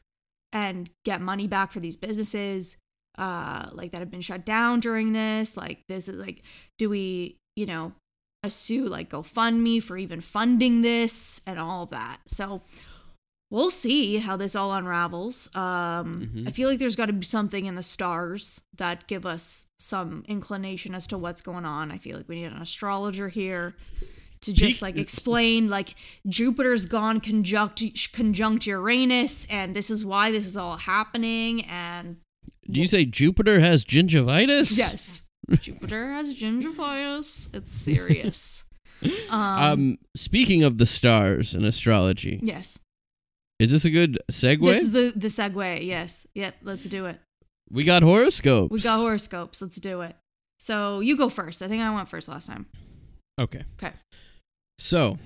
and 0.53 0.91
get 1.05 1.21
money 1.21 1.47
back 1.47 1.73
for 1.73 1.81
these 1.81 1.97
businesses 1.97 2.77
uh 3.19 3.69
like 3.73 3.91
that 3.93 3.99
have 4.01 4.11
been 4.11 4.21
shut 4.21 4.47
down 4.47 4.81
during 4.81 5.13
this 5.13 5.57
like 5.57 5.83
this 5.89 6.09
is 6.09 6.17
like 6.17 6.43
do 6.79 6.89
we 6.89 7.37
you 7.57 7.67
know 7.67 7.93
sue 8.49 8.87
like 8.87 9.11
GoFundMe 9.11 9.83
for 9.83 9.99
even 9.99 10.21
funding 10.23 10.81
this 10.81 11.43
and 11.47 11.59
all 11.59 11.83
of 11.83 11.91
that. 11.91 12.21
So 12.27 12.63
we'll 13.51 13.69
see 13.69 14.17
how 14.17 14.37
this 14.37 14.57
all 14.57 14.73
unravels. 14.73 15.55
Um 15.55 16.31
Mhm. 16.35 16.49
i 16.49 16.51
feel 16.51 16.69
like 16.69 16.79
there's 16.79 16.97
got 16.97 17.07
to 17.07 17.13
be 17.13 17.27
something 17.27 17.67
in 17.67 17.75
the 17.75 17.83
stars 17.83 18.61
that 18.79 19.07
give 19.09 19.27
us 19.27 19.67
some 19.79 20.25
inclination 20.27 20.95
as 20.95 21.07
to 21.09 21.19
what's 21.19 21.43
going 21.43 21.67
on. 21.67 21.91
I 21.91 21.99
feel 21.99 22.17
like 22.17 22.29
we 22.29 22.37
need 22.37 22.53
an 22.53 22.63
astrologer 22.63 23.29
here 23.29 23.75
to 24.43 24.53
just 24.53 24.81
like 24.83 24.97
explain 24.97 25.69
like 25.69 25.95
Jupiter's 26.29 26.87
gone 26.87 27.21
conjunct 27.21 28.13
conjunct 28.13 28.67
Uranus 28.67 29.47
and 29.51 29.75
this 29.77 29.91
is 29.91 30.05
why 30.05 30.31
this 30.31 30.47
is 30.47 30.57
all 30.57 30.77
happening 30.79 31.65
and 31.67 32.17
Do 32.71 32.81
you 32.81 32.87
say 32.87 33.05
Jupiter 33.05 33.61
has 33.61 33.85
gingivitis? 33.85 34.77
yes. 34.77 35.23
Jupiter 35.61 36.13
has 36.13 36.35
gingivitis. 36.35 37.55
It's 37.55 37.73
serious. 37.73 38.65
Um, 39.31 39.41
Um, 39.41 39.99
speaking 40.15 40.63
of 40.63 40.77
the 40.77 40.85
stars 40.85 41.55
and 41.55 41.65
astrology, 41.65 42.39
yes. 42.43 42.79
is 43.59 43.71
this 43.71 43.87
a 43.87 43.91
good 43.91 44.19
segue? 44.31 44.61
this 44.61 44.83
is 44.83 44.93
the 44.93 45.13
the 45.17 45.29
segue. 45.29 45.87
Yes. 45.87 46.27
Yep. 46.35 46.57
Let's 46.63 46.85
do 46.87 47.07
it. 47.07 47.19
We 47.71 47.85
got 47.85 48.03
horoscopes. 48.03 48.71
we 48.71 48.81
got 48.81 48.99
horoscopes. 48.99 49.63
Let's 49.63 49.77
do 49.81 50.03
it. 50.03 50.17
So 50.59 51.01
you 51.01 51.17
go 51.17 51.31
first. 51.31 51.63
I 51.63 51.69
think 51.69 51.83
I 51.83 51.95
went 51.95 52.11
first 52.11 52.29
last 52.29 52.47
time. 52.47 52.67
Okay. 53.41 53.65
okay 53.83 53.95
So, 54.81 55.19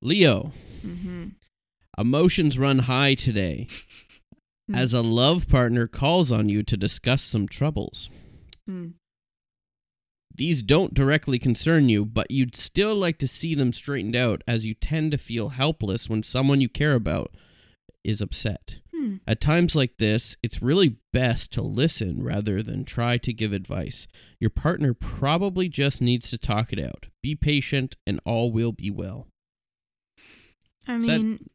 Leo, 0.00 0.52
mm-hmm. 0.80 1.30
emotions 1.98 2.56
run 2.56 2.78
high 2.80 3.14
today 3.14 3.66
Hmm. 4.68 4.74
as 4.74 4.92
a 4.92 5.00
love 5.00 5.46
partner 5.46 5.86
calls 5.86 6.32
on 6.32 6.48
you 6.48 6.64
to 6.64 6.76
discuss 6.76 7.22
some 7.22 7.46
troubles. 7.46 8.10
Hmm. 8.66 8.88
These 10.34 10.62
don't 10.62 10.92
directly 10.92 11.38
concern 11.38 11.88
you, 11.88 12.04
but 12.04 12.32
you'd 12.32 12.56
still 12.56 12.96
like 12.96 13.18
to 13.18 13.28
see 13.28 13.54
them 13.54 13.72
straightened 13.72 14.16
out 14.16 14.42
as 14.46 14.66
you 14.66 14.74
tend 14.74 15.12
to 15.12 15.18
feel 15.18 15.50
helpless 15.50 16.08
when 16.08 16.24
someone 16.24 16.60
you 16.60 16.68
care 16.68 16.94
about 16.94 17.32
is 18.02 18.20
upset. 18.20 18.80
Hmm. 18.96 19.16
At 19.26 19.40
times 19.40 19.74
like 19.76 19.98
this, 19.98 20.36
it's 20.42 20.62
really 20.62 20.96
best 21.12 21.52
to 21.54 21.62
listen 21.62 22.22
rather 22.22 22.62
than 22.62 22.84
try 22.84 23.18
to 23.18 23.32
give 23.32 23.52
advice. 23.52 24.06
Your 24.40 24.50
partner 24.50 24.94
probably 24.94 25.68
just 25.68 26.00
needs 26.00 26.30
to 26.30 26.38
talk 26.38 26.72
it 26.72 26.78
out. 26.80 27.06
Be 27.22 27.34
patient, 27.34 27.96
and 28.06 28.20
all 28.24 28.50
will 28.50 28.72
be 28.72 28.90
well. 28.90 29.26
I 30.86 30.96
Is 30.96 31.06
that- 31.06 31.18
mean, 31.20 31.50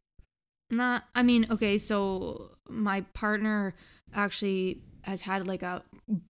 not. 0.70 1.04
I 1.14 1.22
mean, 1.22 1.46
okay. 1.50 1.78
So 1.78 2.52
my 2.68 3.00
partner 3.12 3.74
actually 4.14 4.82
has 5.02 5.22
had 5.22 5.46
like 5.48 5.62
a 5.62 5.82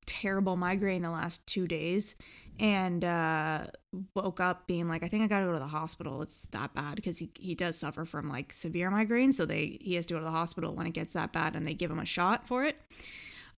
terrible 0.06 0.56
migraine 0.56 1.02
the 1.02 1.10
last 1.10 1.46
two 1.46 1.66
days, 1.66 2.14
and 2.58 3.04
uh, 3.04 3.66
woke 4.14 4.40
up 4.40 4.66
being 4.66 4.88
like, 4.88 5.02
I 5.02 5.08
think 5.08 5.22
I 5.22 5.26
gotta 5.26 5.46
go 5.46 5.52
to 5.52 5.58
the 5.58 5.66
hospital. 5.66 6.22
It's 6.22 6.46
that 6.52 6.74
bad 6.74 6.96
because 6.96 7.18
he 7.18 7.30
he 7.38 7.54
does 7.54 7.78
suffer 7.78 8.04
from 8.04 8.28
like 8.28 8.52
severe 8.52 8.90
migraine, 8.90 9.32
so 9.32 9.46
they 9.46 9.78
he 9.80 9.94
has 9.94 10.06
to 10.06 10.14
go 10.14 10.18
to 10.18 10.24
the 10.24 10.30
hospital 10.30 10.74
when 10.74 10.86
it 10.86 10.92
gets 10.92 11.14
that 11.14 11.32
bad, 11.32 11.56
and 11.56 11.66
they 11.66 11.74
give 11.74 11.90
him 11.90 11.98
a 11.98 12.04
shot 12.04 12.46
for 12.46 12.64
it. 12.64 12.76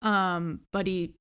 Um, 0.01 0.61
but 0.71 0.87
he 0.87 1.13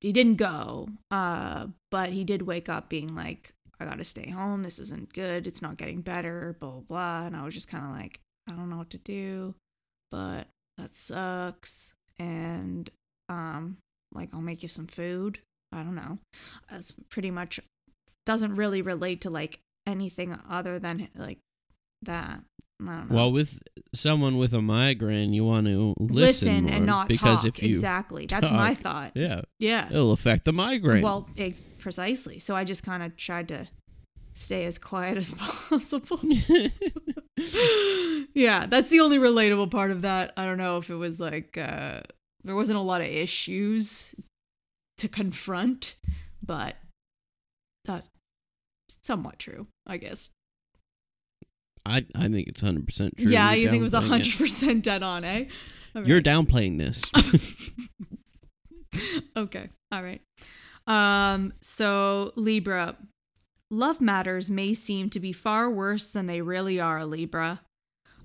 he 0.00 0.12
didn't 0.12 0.36
go. 0.36 0.88
Uh, 1.10 1.68
but 1.90 2.10
he 2.10 2.24
did 2.24 2.42
wake 2.42 2.68
up 2.68 2.88
being 2.88 3.14
like, 3.14 3.52
I 3.80 3.84
gotta 3.84 4.04
stay 4.04 4.30
home. 4.30 4.62
This 4.62 4.78
isn't 4.78 5.12
good. 5.12 5.46
It's 5.46 5.62
not 5.62 5.76
getting 5.76 6.02
better. 6.02 6.56
Blah 6.60 6.70
blah 6.70 6.80
blah. 6.80 7.26
And 7.26 7.36
I 7.36 7.44
was 7.44 7.54
just 7.54 7.68
kind 7.68 7.84
of 7.84 7.92
like, 7.92 8.20
I 8.48 8.52
don't 8.52 8.70
know 8.70 8.78
what 8.78 8.90
to 8.90 8.98
do, 8.98 9.54
but 10.10 10.48
that 10.78 10.94
sucks. 10.94 11.94
And 12.18 12.90
um, 13.28 13.78
like 14.12 14.30
I'll 14.34 14.40
make 14.40 14.62
you 14.62 14.68
some 14.68 14.86
food. 14.86 15.40
I 15.72 15.82
don't 15.82 15.94
know. 15.94 16.18
That's 16.70 16.92
pretty 17.10 17.30
much 17.30 17.60
doesn't 18.26 18.56
really 18.56 18.82
relate 18.82 19.20
to 19.22 19.30
like 19.30 19.60
anything 19.86 20.38
other 20.48 20.78
than 20.78 21.08
like 21.16 21.38
that. 22.02 22.40
I 22.82 22.86
don't 22.96 23.10
know. 23.10 23.14
Well, 23.14 23.32
with 23.32 23.60
someone 23.94 24.38
with 24.38 24.54
a 24.54 24.62
migraine, 24.62 25.34
you 25.34 25.44
want 25.44 25.66
to 25.66 25.94
listen, 25.98 26.64
listen, 26.64 26.68
and 26.70 26.86
not 26.86 27.08
because 27.08 27.42
talk. 27.42 27.58
if 27.58 27.62
you 27.62 27.68
exactly. 27.68 28.24
That's 28.26 28.50
my 28.50 28.74
thought. 28.74 29.12
yeah, 29.14 29.42
Yeah. 29.58 29.88
it'll 29.90 30.12
affect 30.12 30.44
the 30.46 30.52
migraine. 30.52 31.02
Well, 31.02 31.28
ex- 31.36 31.62
precisely. 31.78 32.38
So 32.38 32.56
I 32.56 32.64
just 32.64 32.82
kind 32.82 33.02
of 33.02 33.16
tried 33.16 33.48
to 33.48 33.68
stay 34.32 34.64
as 34.64 34.78
quiet 34.78 35.18
as 35.18 35.34
possible. 35.34 36.20
yeah, 38.34 38.66
that's 38.66 38.90
the 38.90 39.00
only 39.00 39.18
relatable 39.18 39.70
part 39.70 39.90
of 39.90 40.02
that. 40.02 40.32
I 40.36 40.44
don't 40.44 40.58
know 40.58 40.78
if 40.78 40.90
it 40.90 40.94
was 40.96 41.20
like 41.20 41.56
uh 41.58 42.00
there 42.44 42.54
wasn't 42.56 42.78
a 42.78 42.82
lot 42.82 43.00
of 43.02 43.06
issues 43.08 44.14
to 45.00 45.08
confront, 45.08 45.96
but 46.42 46.76
that's 47.84 48.08
somewhat 49.02 49.38
true, 49.38 49.66
I 49.86 49.96
guess. 49.96 50.30
I 51.84 52.04
I 52.14 52.28
think 52.28 52.48
it's 52.48 52.60
hundred 52.60 52.86
percent 52.86 53.16
true. 53.16 53.30
yeah, 53.30 53.52
You're 53.52 53.62
you 53.62 53.68
think 53.70 53.80
it 53.80 53.90
was 53.90 53.94
hundred 53.94 54.36
percent 54.36 54.84
dead 54.84 55.02
on, 55.02 55.24
eh? 55.24 55.46
All 55.94 56.06
You're 56.06 56.20
downplaying 56.20 56.78
this. 56.78 57.10
okay. 59.36 59.70
All 59.90 60.02
right. 60.02 60.20
Um 60.86 61.52
so 61.60 62.32
Libra 62.36 62.96
love 63.70 64.00
matters 64.00 64.50
may 64.50 64.74
seem 64.74 65.08
to 65.10 65.20
be 65.20 65.32
far 65.32 65.70
worse 65.70 66.08
than 66.08 66.26
they 66.26 66.42
really 66.42 66.78
are, 66.78 67.04
Libra. 67.04 67.62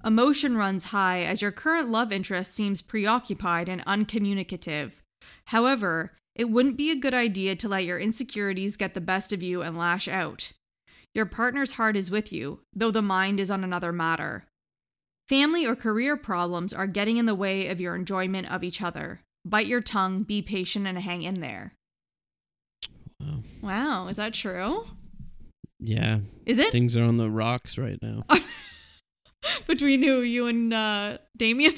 Emotion 0.03 0.55
runs 0.55 0.85
high 0.85 1.23
as 1.23 1.41
your 1.41 1.51
current 1.51 1.89
love 1.89 2.11
interest 2.11 2.53
seems 2.53 2.81
preoccupied 2.81 3.67
and 3.67 3.83
uncommunicative. 3.85 5.01
However, 5.47 6.13
it 6.35 6.49
wouldn't 6.49 6.77
be 6.77 6.91
a 6.91 6.95
good 6.95 7.13
idea 7.13 7.55
to 7.55 7.67
let 7.67 7.85
your 7.85 7.97
insecurities 7.97 8.77
get 8.77 8.93
the 8.93 9.01
best 9.01 9.31
of 9.31 9.41
you 9.41 9.61
and 9.61 9.77
lash 9.77 10.07
out. 10.07 10.51
Your 11.13 11.25
partner's 11.25 11.73
heart 11.73 11.95
is 11.95 12.11
with 12.11 12.33
you, 12.33 12.59
though 12.73 12.91
the 12.91 13.01
mind 13.01 13.39
is 13.39 13.49
on 13.49 13.63
another 13.63 13.93
matter. 13.93 14.43
Family 15.29 15.65
or 15.65 15.75
career 15.75 16.17
problems 16.17 16.73
are 16.73 16.87
getting 16.87 17.17
in 17.17 17.25
the 17.25 17.33
way 17.33 17.67
of 17.67 17.79
your 17.79 17.95
enjoyment 17.95 18.51
of 18.51 18.63
each 18.63 18.81
other. 18.81 19.21
Bite 19.45 19.67
your 19.67 19.81
tongue, 19.81 20.23
be 20.23 20.41
patient, 20.41 20.85
and 20.85 20.99
hang 20.99 21.23
in 21.23 21.39
there. 21.39 21.73
Wow. 23.19 23.39
Wow, 23.61 24.07
is 24.07 24.17
that 24.17 24.33
true? 24.33 24.85
Yeah, 25.79 26.19
Is 26.45 26.59
it 26.59 26.71
things 26.71 26.97
are 26.97 27.03
on 27.03 27.17
the 27.17 27.29
rocks 27.29 27.77
right 27.77 27.99
now. 28.01 28.23
between 29.67 30.03
who 30.03 30.21
you 30.21 30.47
and 30.47 30.73
uh, 30.73 31.17
Damien? 31.37 31.73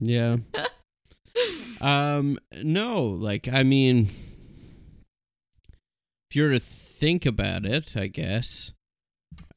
Yeah. 0.00 0.36
um. 1.80 2.38
No, 2.62 3.04
like 3.04 3.48
I 3.48 3.62
mean, 3.62 4.08
if 6.30 6.36
you 6.36 6.44
were 6.44 6.50
to 6.52 6.60
think 6.60 7.26
about 7.26 7.64
it, 7.64 7.96
I 7.96 8.06
guess. 8.08 8.72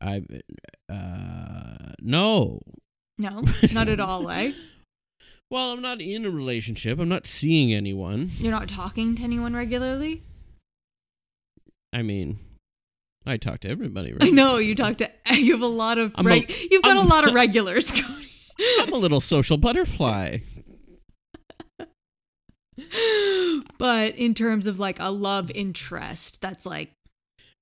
I. 0.01 0.23
Uh. 0.91 1.93
No. 2.01 2.61
No, 3.17 3.43
not 3.73 3.87
at 3.87 3.99
all. 3.99 4.29
Eh? 4.29 4.51
Well, 5.49 5.71
I'm 5.71 5.81
not 5.81 6.01
in 6.01 6.25
a 6.25 6.29
relationship. 6.29 6.99
I'm 6.99 7.07
not 7.09 7.25
seeing 7.27 7.73
anyone. 7.73 8.29
You're 8.39 8.51
not 8.51 8.67
talking 8.67 9.15
to 9.15 9.23
anyone 9.23 9.55
regularly. 9.55 10.21
I 11.93 12.01
mean, 12.01 12.39
I 13.25 13.37
talk 13.37 13.61
to 13.61 13.69
everybody. 13.69 14.11
Right? 14.11 14.23
I 14.23 14.29
know 14.29 14.57
you 14.57 14.75
talk 14.75 14.97
to. 14.97 15.09
You 15.35 15.53
have 15.53 15.61
a 15.61 15.67
lot 15.67 15.97
of. 15.97 16.11
I'm 16.15 16.27
a- 16.27 16.45
you've 16.71 16.83
got 16.83 16.97
I'm- 16.97 17.05
a 17.05 17.09
lot 17.09 17.27
of 17.27 17.33
regulars. 17.35 17.89
Cody. 17.91 18.27
I'm 18.81 18.93
a 18.93 18.97
little 18.97 19.21
social 19.21 19.57
butterfly. 19.57 20.37
but 23.77 24.15
in 24.15 24.33
terms 24.33 24.67
of 24.67 24.79
like 24.79 24.99
a 24.99 25.11
love 25.11 25.51
interest, 25.51 26.41
that's 26.41 26.65
like 26.65 26.91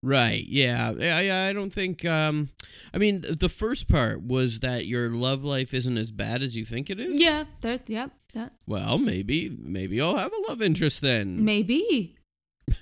Right. 0.06 0.44
Yeah. 0.46 0.92
Yeah. 0.98 1.20
yeah, 1.22 1.44
I 1.50 1.54
don't 1.54 1.72
think. 1.72 2.04
Um, 2.04 2.50
I 2.94 2.98
mean, 2.98 3.22
the 3.22 3.48
first 3.48 3.88
part 3.88 4.22
was 4.22 4.60
that 4.60 4.86
your 4.86 5.10
love 5.12 5.46
life 5.46 5.74
isn't 5.74 5.98
as 5.98 6.12
bad 6.12 6.44
as 6.44 6.58
you 6.58 6.66
think 6.66 6.90
it 6.90 7.00
is. 7.00 7.22
Yeah, 7.22 7.46
that 7.62 7.90
yep, 7.90 8.12
that 8.34 8.52
Well, 8.68 8.98
maybe, 8.98 9.50
maybe 9.58 10.02
I'll 10.02 10.18
have 10.18 10.34
a 10.34 10.50
love 10.52 10.62
interest 10.62 11.02
then. 11.02 11.46
maybe. 11.46 12.18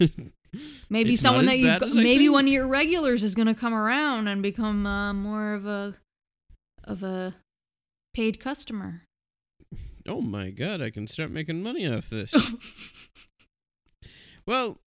Maybe 0.88 1.12
It's 1.12 1.20
someone 1.22 1.46
that 1.46 1.58
you 1.58 1.68
I 1.68 1.78
maybe 1.94 2.24
think. 2.24 2.32
one 2.32 2.46
of 2.48 2.52
your 2.52 2.66
regulars 2.66 3.22
is 3.22 3.36
going 3.36 3.46
to 3.46 3.54
come 3.54 3.72
around 3.72 4.26
and 4.26 4.42
become 4.42 4.84
uh, 4.84 5.12
more 5.12 5.54
of 5.54 5.64
a 5.64 5.94
of 6.82 7.04
a 7.04 7.34
paid 8.14 8.40
customer. 8.40 9.02
Oh 10.10 10.20
my 10.20 10.50
god, 10.50 10.82
I 10.82 10.90
can 10.90 11.06
start 11.06 11.30
making 11.30 11.62
money 11.62 11.86
off 11.86 12.10
this. 12.10 12.34
well, 14.46 14.78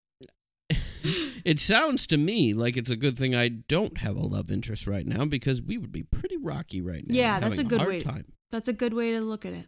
it 1.44 1.60
sounds 1.60 2.06
to 2.08 2.16
me 2.16 2.52
like 2.52 2.76
it's 2.76 2.90
a 2.90 2.96
good 2.96 3.16
thing 3.16 3.34
I 3.34 3.48
don't 3.48 3.98
have 3.98 4.16
a 4.16 4.20
love 4.26 4.50
interest 4.50 4.86
right 4.86 5.06
now 5.06 5.24
because 5.24 5.62
we 5.62 5.78
would 5.78 5.92
be 5.92 6.02
pretty 6.02 6.36
rocky 6.36 6.80
right 6.80 7.06
now. 7.06 7.14
Yeah, 7.14 7.40
that's 7.40 7.58
a 7.58 7.64
good 7.64 7.78
hard 7.80 7.88
way 7.92 7.98
to- 8.00 8.06
time. 8.06 8.32
That's 8.50 8.68
a 8.68 8.72
good 8.72 8.92
way 8.92 9.12
to 9.12 9.20
look 9.20 9.46
at 9.46 9.54
it. 9.54 9.66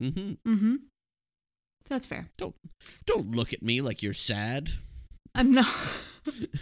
hmm 0.00 0.32
Mhm. 0.46 0.76
That's 1.88 2.06
fair. 2.06 2.30
Don't 2.36 2.54
Don't 3.06 3.30
look 3.30 3.52
at 3.52 3.62
me 3.62 3.80
like 3.80 4.02
you're 4.02 4.12
sad. 4.12 4.70
I'm 5.34 5.52
not 5.52 5.68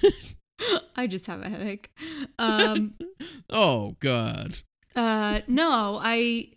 I 0.96 1.06
just 1.06 1.26
have 1.28 1.40
a 1.42 1.48
headache. 1.48 1.90
Um 2.38 2.94
oh 3.48 3.96
god. 4.00 4.58
Uh, 4.96 5.40
no, 5.48 5.98
I, 6.00 6.50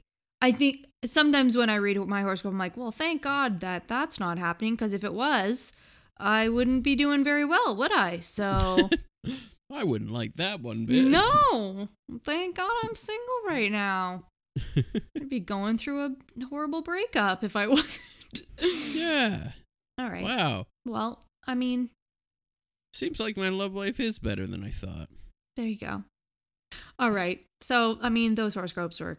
I 0.43 0.51
think 0.51 0.85
sometimes 1.05 1.55
when 1.57 1.69
I 1.69 1.75
read 1.75 1.97
my 2.07 2.21
horoscope, 2.21 2.51
I'm 2.51 2.57
like, 2.57 2.77
well, 2.77 2.91
thank 2.91 3.21
God 3.21 3.59
that 3.61 3.87
that's 3.87 4.19
not 4.19 4.37
happening 4.37 4.73
because 4.73 4.93
if 4.93 5.03
it 5.03 5.13
was, 5.13 5.73
I 6.17 6.49
wouldn't 6.49 6.83
be 6.83 6.95
doing 6.95 7.23
very 7.23 7.45
well, 7.45 7.75
would 7.75 7.91
I? 7.91 8.19
So 8.19 8.89
I 9.71 9.83
wouldn't 9.83 10.11
like 10.11 10.33
that 10.35 10.61
one 10.61 10.85
bit. 10.85 11.05
no, 11.05 11.89
thank 12.23 12.55
God 12.57 12.71
I'm 12.83 12.95
single 12.95 13.39
right 13.47 13.71
now. 13.71 14.23
I'd 15.15 15.29
be 15.29 15.39
going 15.39 15.77
through 15.77 16.05
a 16.05 16.45
horrible 16.49 16.81
breakup 16.81 17.43
if 17.43 17.55
I 17.55 17.67
wasn't. 17.67 18.01
yeah. 18.93 19.51
All 19.99 20.09
right. 20.09 20.23
Wow. 20.23 20.65
Well, 20.85 21.21
I 21.45 21.53
mean, 21.55 21.89
Seems 22.93 23.19
like 23.19 23.37
my 23.37 23.49
love 23.49 23.75
life 23.75 23.99
is 23.99 24.17
better 24.17 24.47
than 24.47 24.63
I 24.63 24.69
thought. 24.71 25.09
there 25.55 25.67
you 25.67 25.77
go. 25.77 26.03
All 26.97 27.11
right. 27.11 27.45
So, 27.61 27.99
I 28.01 28.09
mean, 28.09 28.33
those 28.33 28.55
horoscopes 28.55 28.99
were 28.99 29.17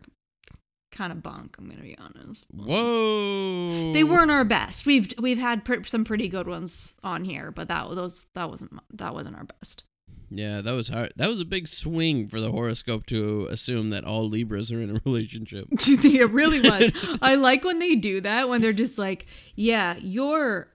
kind 0.91 1.13
of 1.13 1.23
bunk. 1.23 1.57
I'm 1.59 1.69
gonna 1.69 1.83
be 1.83 1.97
honest. 1.99 2.47
Um, 2.53 2.67
Whoa. 2.67 3.93
They 3.93 4.05
weren't 4.05 4.31
our 4.31 4.45
best. 4.45 4.87
We've 4.87 5.13
we've 5.19 5.39
had 5.39 5.65
pr- 5.65 5.85
some 5.85 6.05
pretty 6.05 6.29
good 6.29 6.47
ones 6.49 6.97
on 7.03 7.25
here, 7.25 7.51
but 7.51 7.69
that 7.69 7.89
those 7.95 8.27
that 8.35 8.51
wasn't 8.51 8.73
that 8.93 9.15
wasn't 9.15 9.37
our 9.37 9.45
best. 9.45 9.85
Yeah, 10.31 10.61
that 10.61 10.73
was 10.73 10.89
hard. 10.89 11.13
That 11.17 11.29
was 11.29 11.41
a 11.41 11.45
big 11.45 11.69
swing 11.69 12.29
for 12.29 12.41
the 12.41 12.51
horoscope 12.51 13.07
to 13.07 13.47
assume 13.51 13.91
that 13.91 14.05
all 14.05 14.29
Libras 14.29 14.71
are 14.71 14.81
in 14.81 14.95
a 14.95 15.01
relationship. 15.07 15.69
it 15.73 16.31
really 16.31 16.61
was. 16.61 16.93
I 17.23 17.35
like 17.35 17.65
when 17.65 17.79
they 17.79 17.95
do 17.95 18.21
that 18.21 18.49
when 18.49 18.61
they're 18.61 18.73
just 18.73 18.99
like, 18.99 19.27
yeah, 19.55 19.97
your 19.99 20.69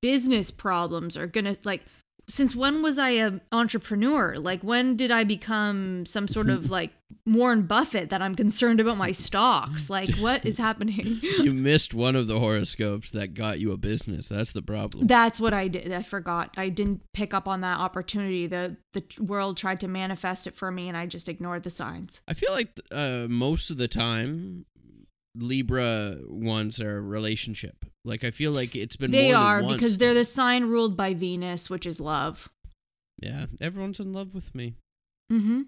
business 0.00 0.50
problems 0.50 1.16
are 1.16 1.26
gonna 1.26 1.56
like. 1.64 1.82
Since 2.28 2.56
when 2.56 2.82
was 2.82 2.98
I 2.98 3.10
an 3.10 3.40
entrepreneur? 3.52 4.34
Like, 4.36 4.60
when 4.62 4.96
did 4.96 5.12
I 5.12 5.22
become 5.22 6.04
some 6.06 6.26
sort 6.26 6.50
of 6.50 6.70
like 6.72 6.90
Warren 7.24 7.62
Buffett 7.66 8.10
that 8.10 8.20
I'm 8.22 8.34
concerned 8.34 8.80
about 8.80 8.96
my 8.96 9.12
stocks? 9.12 9.88
Like, 9.96 10.14
what 10.16 10.44
is 10.44 10.58
happening? 10.58 11.20
you 11.22 11.52
missed 11.54 11.94
one 11.94 12.16
of 12.16 12.26
the 12.26 12.38
horoscopes 12.40 13.12
that 13.12 13.34
got 13.34 13.60
you 13.60 13.72
a 13.72 13.76
business. 13.76 14.28
That's 14.28 14.52
the 14.52 14.62
problem. 14.62 15.06
That's 15.06 15.38
what 15.40 15.52
I 15.52 15.68
did. 15.68 15.92
I 15.92 16.02
forgot. 16.02 16.52
I 16.56 16.68
didn't 16.68 17.02
pick 17.14 17.32
up 17.32 17.46
on 17.48 17.60
that 17.62 17.78
opportunity. 17.78 18.46
The 18.46 18.76
the 18.92 19.04
world 19.20 19.56
tried 19.56 19.80
to 19.80 19.88
manifest 19.88 20.46
it 20.46 20.54
for 20.54 20.70
me, 20.70 20.88
and 20.88 20.96
I 20.96 21.06
just 21.06 21.28
ignored 21.28 21.62
the 21.62 21.70
signs. 21.70 22.22
I 22.28 22.34
feel 22.34 22.52
like 22.52 22.78
uh, 22.90 23.26
most 23.28 23.70
of 23.70 23.76
the 23.76 23.88
time, 23.88 24.66
Libra 25.36 26.16
ones 26.26 26.80
are 26.80 27.00
relationship. 27.02 27.84
Like 28.04 28.24
I 28.24 28.30
feel 28.30 28.52
like 28.52 28.74
it's 28.74 28.96
been 28.96 29.10
They 29.10 29.32
more 29.32 29.60
than 29.60 29.64
are 29.70 29.72
because 29.74 29.98
they're 29.98 30.14
the 30.14 30.24
sign 30.24 30.64
ruled 30.64 30.96
by 30.96 31.14
Venus, 31.14 31.68
which 31.70 31.86
is 31.86 32.00
love. 32.00 32.48
yeah. 33.18 33.46
Everyone's 33.60 34.00
in 34.00 34.12
love 34.12 34.34
with 34.34 34.54
me. 34.54 34.74
Mm-hmm. 35.32 35.62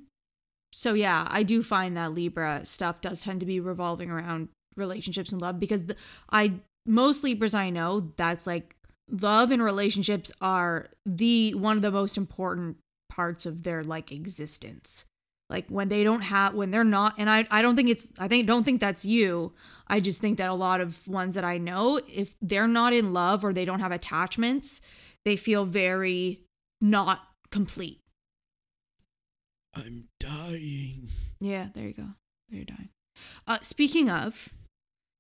So 0.72 0.94
yeah, 0.94 1.26
I 1.30 1.42
do 1.42 1.62
find 1.62 1.96
that 1.96 2.12
Libra 2.12 2.60
stuff 2.64 3.00
does 3.00 3.22
tend 3.22 3.40
to 3.40 3.46
be 3.46 3.60
revolving 3.60 4.10
around 4.10 4.48
relationships 4.76 5.32
and 5.32 5.40
love 5.40 5.58
because 5.58 5.86
the, 5.86 5.96
I 6.30 6.54
most 6.86 7.24
Libras 7.24 7.54
I 7.54 7.70
know 7.70 8.12
that's 8.16 8.46
like 8.46 8.76
love 9.10 9.50
and 9.50 9.62
relationships 9.62 10.32
are 10.40 10.88
the 11.04 11.54
one 11.54 11.76
of 11.76 11.82
the 11.82 11.90
most 11.90 12.16
important 12.16 12.76
parts 13.10 13.46
of 13.46 13.62
their 13.62 13.82
like 13.82 14.12
existence. 14.12 15.04
Like 15.50 15.68
when 15.70 15.88
they 15.88 16.04
don't 16.04 16.20
have 16.24 16.54
when 16.54 16.70
they're 16.70 16.84
not 16.84 17.14
and 17.16 17.30
I 17.30 17.46
I 17.50 17.62
don't 17.62 17.74
think 17.74 17.88
it's 17.88 18.12
I 18.18 18.28
think 18.28 18.46
don't 18.46 18.64
think 18.64 18.80
that's 18.80 19.04
you. 19.04 19.54
I 19.86 20.00
just 20.00 20.20
think 20.20 20.38
that 20.38 20.50
a 20.50 20.54
lot 20.54 20.80
of 20.80 21.06
ones 21.08 21.34
that 21.34 21.44
I 21.44 21.56
know 21.56 22.00
if 22.06 22.36
they're 22.42 22.68
not 22.68 22.92
in 22.92 23.12
love 23.14 23.44
or 23.44 23.52
they 23.52 23.64
don't 23.64 23.80
have 23.80 23.92
attachments, 23.92 24.82
they 25.24 25.36
feel 25.36 25.64
very 25.64 26.42
not 26.80 27.20
complete. 27.50 28.00
I'm 29.74 30.08
dying. 30.18 31.08
Yeah, 31.40 31.68
there 31.74 31.86
you 31.86 31.94
go. 31.94 32.06
You're 32.48 32.64
dying. 32.64 32.88
Uh, 33.46 33.58
speaking 33.62 34.08
of, 34.08 34.48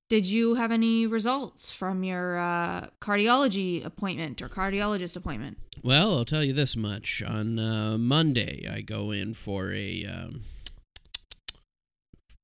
did 0.08 0.26
you 0.26 0.54
have 0.54 0.72
any 0.72 1.06
results 1.06 1.70
from 1.70 2.02
your 2.02 2.38
uh, 2.38 2.86
cardiology 3.00 3.84
appointment 3.84 4.40
or 4.40 4.48
cardiologist 4.48 5.16
appointment? 5.16 5.58
Well, 5.82 6.16
I'll 6.16 6.24
tell 6.24 6.42
you 6.42 6.52
this 6.52 6.76
much. 6.76 7.22
On 7.22 7.58
uh, 7.58 7.98
Monday, 7.98 8.66
I 8.70 8.80
go 8.80 9.10
in 9.10 9.34
for 9.34 9.72
a. 9.72 10.04
Um, 10.04 10.42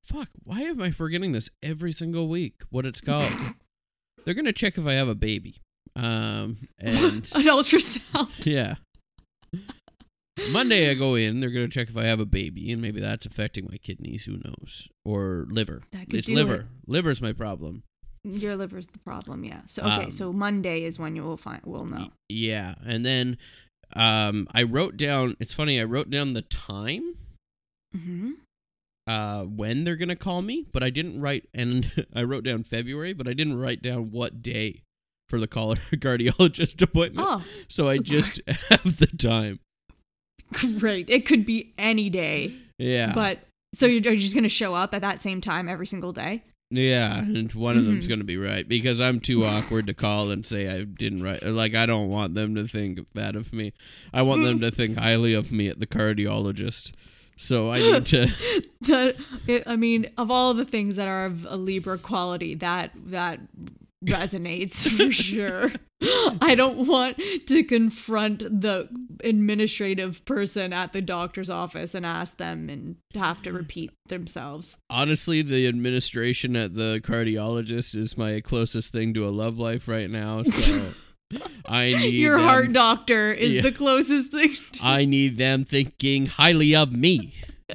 fuck, 0.03 0.29
why 0.43 0.61
am 0.61 0.83
I 0.83 0.91
forgetting 0.91 1.33
this 1.33 1.49
every 1.63 1.93
single 1.93 2.29
week? 2.29 2.63
What 2.71 2.85
it's 2.85 3.01
called? 3.01 3.33
They're 4.25 4.35
going 4.35 4.45
to 4.47 4.53
check 4.53 4.79
if 4.79 4.87
I 4.87 4.93
have 4.93 5.09
a 5.09 5.15
baby. 5.15 5.61
Um, 5.97 6.69
and 6.79 6.95
An 7.35 7.45
ultrasound. 7.45 8.31
yeah. 8.47 8.77
Monday, 10.51 10.91
I 10.91 10.95
go 10.95 11.15
in. 11.15 11.41
They're 11.41 11.51
going 11.51 11.69
to 11.69 11.73
check 11.73 11.89
if 11.89 11.97
I 11.97 12.05
have 12.05 12.19
a 12.21 12.27
baby, 12.27 12.73
and 12.73 12.83
maybe 12.83 13.01
that's 13.01 13.25
affecting 13.27 13.67
my 13.71 13.77
kidneys. 13.77 14.25
Who 14.25 14.39
knows? 14.45 14.89
Or 15.05 15.47
liver. 15.49 15.83
That 15.93 16.07
could 16.11 16.15
It's 16.19 16.27
do 16.27 16.35
liver. 16.35 16.55
it. 16.55 16.67
Liver's 16.87 17.23
my 17.23 17.33
problem. 17.33 17.85
Your 18.25 18.57
liver's 18.57 18.87
the 18.89 18.99
problem. 18.99 19.45
Yeah. 19.45 19.61
So 19.67 19.83
okay. 19.83 20.05
Um, 20.05 20.11
so 20.11 20.33
Monday 20.33 20.83
is 20.85 20.99
when 20.99 21.15
you 21.15 21.23
will 21.23 21.37
find. 21.37 21.61
We'll 21.65 21.85
know. 21.85 22.09
Yeah, 22.29 22.75
and 22.85 23.05
then 23.05 23.37
um, 23.95 24.49
I 24.53 24.63
wrote 24.63 24.97
down. 24.97 25.37
It's 25.41 25.53
funny. 25.53 25.79
I 25.81 25.85
wrote 25.85 26.11
down 26.11 26.33
the 26.33 26.43
time 26.43 27.17
Mm-hmm. 27.97 28.31
uh, 29.07 29.43
when 29.45 29.85
they're 29.85 29.95
gonna 29.97 30.17
call 30.17 30.43
me, 30.43 30.67
but 30.73 30.83
I 30.83 30.91
didn't 30.91 31.21
write. 31.21 31.45
And 31.55 32.07
I 32.15 32.23
wrote 32.25 32.45
down 32.45 32.65
February, 32.65 33.13
but 33.13 33.29
I 33.29 33.35
didn't 33.35 33.59
write 33.59 33.83
down 33.83 34.11
what 34.11 34.43
day 34.43 34.83
for 35.29 35.39
the 35.39 35.47
call 35.47 35.75
cardiologist 35.93 36.81
appointment. 36.83 37.29
Oh, 37.31 37.45
So 37.69 37.89
I 37.89 37.99
just 37.99 38.41
have 38.71 38.97
the 38.99 39.07
time. 39.07 39.61
Great! 40.53 41.09
It 41.11 41.27
could 41.27 41.45
be 41.47 41.73
any 41.79 42.11
day, 42.11 42.55
Yeah, 42.79 43.13
but 43.15 43.41
so 43.75 43.87
you're, 43.87 44.13
are 44.13 44.17
just 44.17 44.35
gonna 44.35 44.49
show 44.49 44.75
up 44.75 44.95
at 44.95 45.01
that 45.03 45.21
same 45.21 45.41
time 45.41 45.69
every 45.69 45.87
single 45.87 46.13
day? 46.13 46.43
yeah, 46.71 47.19
and 47.19 47.53
one 47.53 47.77
of 47.77 47.85
them's 47.85 48.07
Mhm. 48.07 48.09
gonna 48.09 48.25
be 48.25 48.37
right 48.37 48.67
because 48.69 49.01
I'm 49.01 49.21
too 49.21 49.45
awkward 49.47 49.87
to 49.87 49.95
call 49.95 50.31
and 50.31 50.45
say 50.45 50.69
I 50.69 50.83
didn't 50.85 51.23
write. 51.23 51.43
Like 51.45 51.75
I 51.75 51.87
don't 51.87 52.09
want 52.09 52.35
them 52.35 52.55
to 52.57 52.67
think 52.67 53.01
bad 53.15 53.37
of 53.37 53.53
me. 53.53 53.73
I 54.13 54.23
want 54.23 54.43
them 54.43 54.61
to 54.61 54.71
think 54.71 54.97
highly 54.99 55.35
of 55.35 55.53
me 55.53 55.69
at 55.69 55.79
the 55.81 55.87
cardiologist. 55.87 56.93
So 57.37 57.71
I 57.73 57.79
need 57.81 58.07
to. 58.07 58.29
that 58.83 59.17
it, 59.49 59.65
I 59.67 59.75
mean, 59.77 60.07
of 60.17 60.31
all 60.31 60.55
the 60.55 60.65
things 60.65 60.95
that 60.97 61.09
are 61.09 61.27
of 61.27 61.45
a 61.51 61.57
Libra 61.57 61.99
quality, 61.99 62.55
that 62.57 62.93
that 63.07 63.41
resonates 64.05 64.89
for 64.89 65.11
sure. 65.29 65.73
I 66.41 66.55
don't 66.55 66.87
want 66.87 67.21
to 67.47 67.65
confront 67.65 68.39
the 68.61 68.89
administrative 69.25 70.25
person 70.25 70.73
at 70.73 70.93
the 70.93 71.01
doctor's 71.03 71.51
office 71.51 71.95
and 71.95 72.05
ask 72.07 72.37
them 72.37 72.69
and 72.69 72.97
have 73.15 73.43
to 73.43 73.53
repeat 73.53 73.91
themselves. 74.09 74.77
Honestly, 74.91 75.43
the 75.43 75.67
administration 75.67 76.55
at 76.57 76.75
the 76.75 77.01
cardiologist 77.03 77.97
is 77.97 78.17
my 78.19 78.41
closest 78.41 78.93
thing 78.93 79.15
to 79.15 79.25
a 79.27 79.31
love 79.31 79.59
life 79.59 79.89
right 79.89 80.11
now. 80.11 80.43
So 80.43 80.93
I 81.67 81.93
need 81.93 82.15
Your 82.15 82.37
them- 82.39 82.47
heart 82.47 82.73
doctor 82.73 83.33
is 83.33 83.55
Yeah. 83.55 83.63
the 83.63 83.73
closest 83.73 84.31
thing. 84.31 84.51
To- 84.75 84.85
I 84.87 85.05
need 85.05 85.37
them 85.39 85.65
thinking 85.65 86.27
highly 86.27 86.75
of 86.77 86.93
me. 86.93 87.35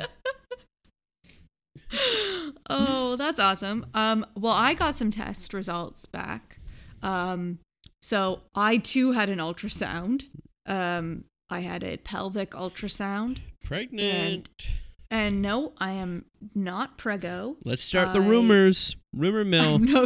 oh, 2.70 3.16
that's 3.16 3.40
awesome. 3.40 3.86
Um, 3.94 4.26
well, 4.38 4.54
I 4.54 4.74
got 4.74 4.96
some 4.96 5.12
test 5.12 5.54
results 5.54 6.06
back. 6.06 6.60
Um, 7.02 7.60
so 8.02 8.42
I 8.56 8.78
too 8.78 9.12
had 9.14 9.30
an 9.30 9.40
ultrasound. 9.40 10.26
Um, 10.66 11.24
I 11.50 11.60
had 11.62 11.84
a 11.84 11.98
pelvic 11.98 12.52
ultrasound, 12.52 13.40
Pregnant. 13.64 14.50
and 15.10 15.42
no, 15.42 15.74
I 15.80 15.92
am 15.94 16.26
not 16.54 16.98
prego. 16.98 17.58
Let's 17.66 17.84
start 17.84 18.14
the 18.14 18.22
rumors. 18.22 18.96
Rumor 19.16 19.44
mill. 19.44 19.80
No, 19.80 20.06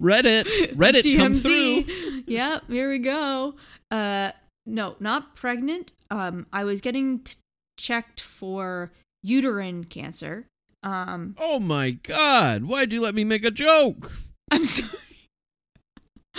Reddit. 0.00 0.74
Reddit 0.74 1.16
come 1.16 1.34
through. 1.34 1.84
Yep, 2.26 2.62
here 2.70 2.90
we 2.90 2.98
go. 2.98 3.54
Uh, 3.90 4.32
no, 4.66 4.96
not 5.00 5.34
pregnant. 5.36 5.92
Um, 6.10 6.46
I 6.52 6.64
was 6.64 6.80
getting 6.80 7.20
t- 7.20 7.34
checked 7.78 8.20
for 8.20 8.92
uterine 9.22 9.84
cancer. 9.84 10.46
Um, 10.82 11.34
Oh 11.38 11.58
my 11.58 11.90
god, 11.90 12.64
why'd 12.64 12.92
you 12.92 13.00
let 13.00 13.14
me 13.14 13.24
make 13.24 13.44
a 13.44 13.50
joke? 13.50 14.12
I'm 14.50 14.64
sorry. 14.64 14.90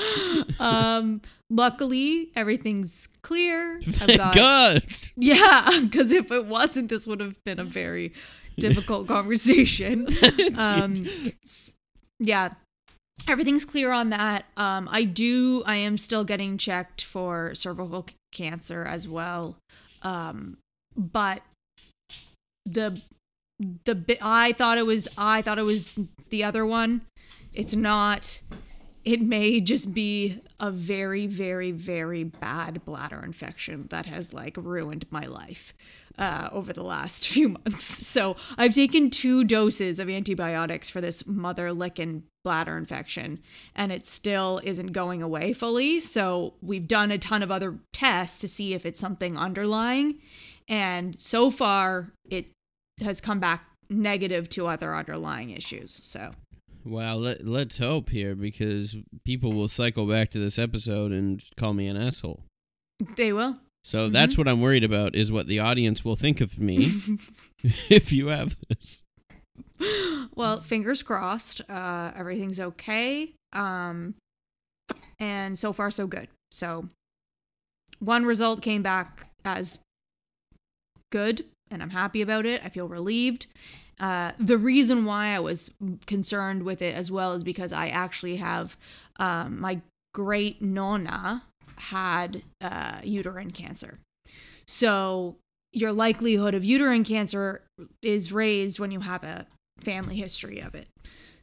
um, 0.60 1.22
luckily 1.50 2.32
everything's 2.36 3.10
clear. 3.22 3.80
I've 4.02 4.18
got 4.18 4.36
God. 4.36 4.84
yeah, 5.16 5.70
because 5.84 6.12
if 6.12 6.32
it 6.32 6.46
wasn't, 6.46 6.90
this 6.90 7.08
would 7.08 7.20
have 7.20 7.44
been 7.44 7.60
a 7.60 7.64
very 7.64 8.14
difficult 8.58 9.08
conversation. 9.16 10.08
Um, 10.58 11.08
yeah, 12.20 12.54
everything's 13.28 13.66
clear 13.66 13.92
on 13.92 14.10
that. 14.10 14.46
Um, 14.58 14.88
I 14.92 15.04
do. 15.04 15.64
I 15.66 15.76
am 15.76 15.98
still 15.98 16.24
getting 16.24 16.58
checked 16.58 17.04
for 17.04 17.54
cervical 17.56 18.06
c- 18.08 18.16
cancer 18.32 18.84
as 18.84 19.08
well. 19.08 19.58
Um, 20.02 20.58
but 20.96 21.42
the 22.66 23.02
the 23.86 23.96
bit 23.96 24.20
I 24.22 24.54
thought 24.54 24.78
it 24.78 24.86
was 24.86 25.08
I 25.18 25.42
thought 25.42 25.60
it 25.60 25.64
was 25.64 26.00
the 26.30 26.44
other 26.44 26.66
one. 26.66 27.02
It's 27.54 27.76
not. 27.76 28.42
It 29.06 29.22
may 29.22 29.62
just 29.62 29.94
be 29.94 30.42
a 30.60 30.72
very, 30.72 31.26
very, 31.26 31.72
very 31.72 32.24
bad 32.24 32.84
bladder 32.86 33.24
infection 33.24 33.88
that 33.90 34.06
has 34.06 34.34
like 34.34 34.58
ruined 34.58 35.06
my 35.10 35.26
life 35.26 35.74
uh, 36.18 36.50
over 36.52 36.74
the 36.74 36.84
last 36.84 37.28
few 37.28 37.50
months. 37.50 37.86
So 38.08 38.36
I've 38.58 38.76
taken 38.76 39.10
two 39.10 39.44
doses 39.44 40.00
of 40.00 40.10
antibiotics 40.10 40.90
for 40.90 41.02
this 41.02 41.26
mother 41.26 41.72
licking 41.72 42.24
bladder 42.44 42.78
infection, 42.78 43.40
and 43.76 43.92
it 43.92 44.06
still 44.06 44.62
isn't 44.64 44.92
going 44.92 45.22
away 45.22 45.54
fully. 45.54 46.00
So 46.00 46.54
we've 46.62 46.88
done 46.88 47.12
a 47.12 47.18
ton 47.18 47.42
of 47.42 47.52
other 47.52 47.80
tests 47.94 48.40
to 48.40 48.48
see 48.48 48.74
if 48.74 48.86
it's 48.86 49.00
something 49.00 49.38
underlying, 49.38 50.20
and 50.68 51.18
so 51.18 51.50
far 51.50 52.12
it 52.30 52.52
has 53.02 53.22
come 53.22 53.40
back 53.40 53.66
negative 53.90 54.50
to 54.50 54.68
other 54.68 54.94
underlying 54.94 55.50
issues. 55.50 56.00
So 56.04 56.34
Well, 56.86 57.18
let, 57.18 57.46
let's 57.46 57.78
hope 57.78 58.10
here 58.10 58.36
because 58.36 58.96
people 59.26 59.52
will 59.54 59.68
cycle 59.68 60.06
back 60.06 60.30
to 60.32 60.40
this 60.40 60.58
episode 60.58 61.12
and 61.12 61.44
call 61.58 61.74
me 61.74 61.88
an 61.88 61.98
asshole. 61.98 62.44
they 63.16 63.34
will. 63.34 63.58
So 63.84 64.10
that's 64.10 64.38
what 64.38 64.48
I'm 64.48 64.62
worried 64.62 64.84
about 64.84 65.16
is 65.16 65.32
what 65.32 65.48
the 65.48 65.60
audience 65.60 66.04
will 66.04 66.18
think 66.18 66.42
of 66.42 66.60
me 66.60 66.78
if 67.90 68.12
you 68.12 68.28
have 68.28 68.56
this. 68.68 69.04
Well, 70.36 70.62
fingers 70.62 71.02
crossed. 71.02 71.62
Uh, 71.70 72.12
everything's 72.16 72.60
okay. 72.60 73.34
Um, 73.54 74.16
and 75.20 75.58
so 75.58 75.74
far, 75.74 75.92
so 75.92 76.08
good. 76.08 76.28
So, 76.52 76.90
one 78.00 78.26
result 78.26 78.62
came 78.62 78.82
back 78.82 79.28
as 79.46 79.80
good, 81.12 81.46
and 81.72 81.82
I'm 81.82 81.90
happy 81.92 82.22
about 82.22 82.46
it. 82.46 82.62
I 82.64 82.70
feel 82.70 82.88
relieved. 82.88 83.48
Uh, 84.00 84.32
the 84.40 84.58
reason 84.58 85.06
why 85.06 85.28
I 85.36 85.40
was 85.40 85.72
concerned 86.06 86.64
with 86.64 86.82
it 86.82 86.96
as 86.96 87.12
well 87.12 87.34
is 87.34 87.44
because 87.44 87.74
I 87.74 87.90
actually 87.90 88.38
have 88.38 88.78
um, 89.18 89.60
my 89.60 89.82
great 90.14 90.62
nonna 90.62 91.44
had 91.76 92.44
uh, 92.62 93.00
uterine 93.04 93.52
cancer. 93.52 94.00
So, 94.68 95.36
your 95.72 95.92
likelihood 95.92 96.56
of 96.56 96.64
uterine 96.64 97.04
cancer 97.04 97.62
is 98.02 98.32
raised 98.32 98.80
when 98.80 98.92
you 98.92 99.02
have 99.02 99.24
a 99.24 99.46
family 99.82 100.16
history 100.16 100.60
of 100.60 100.76
it. 100.76 100.88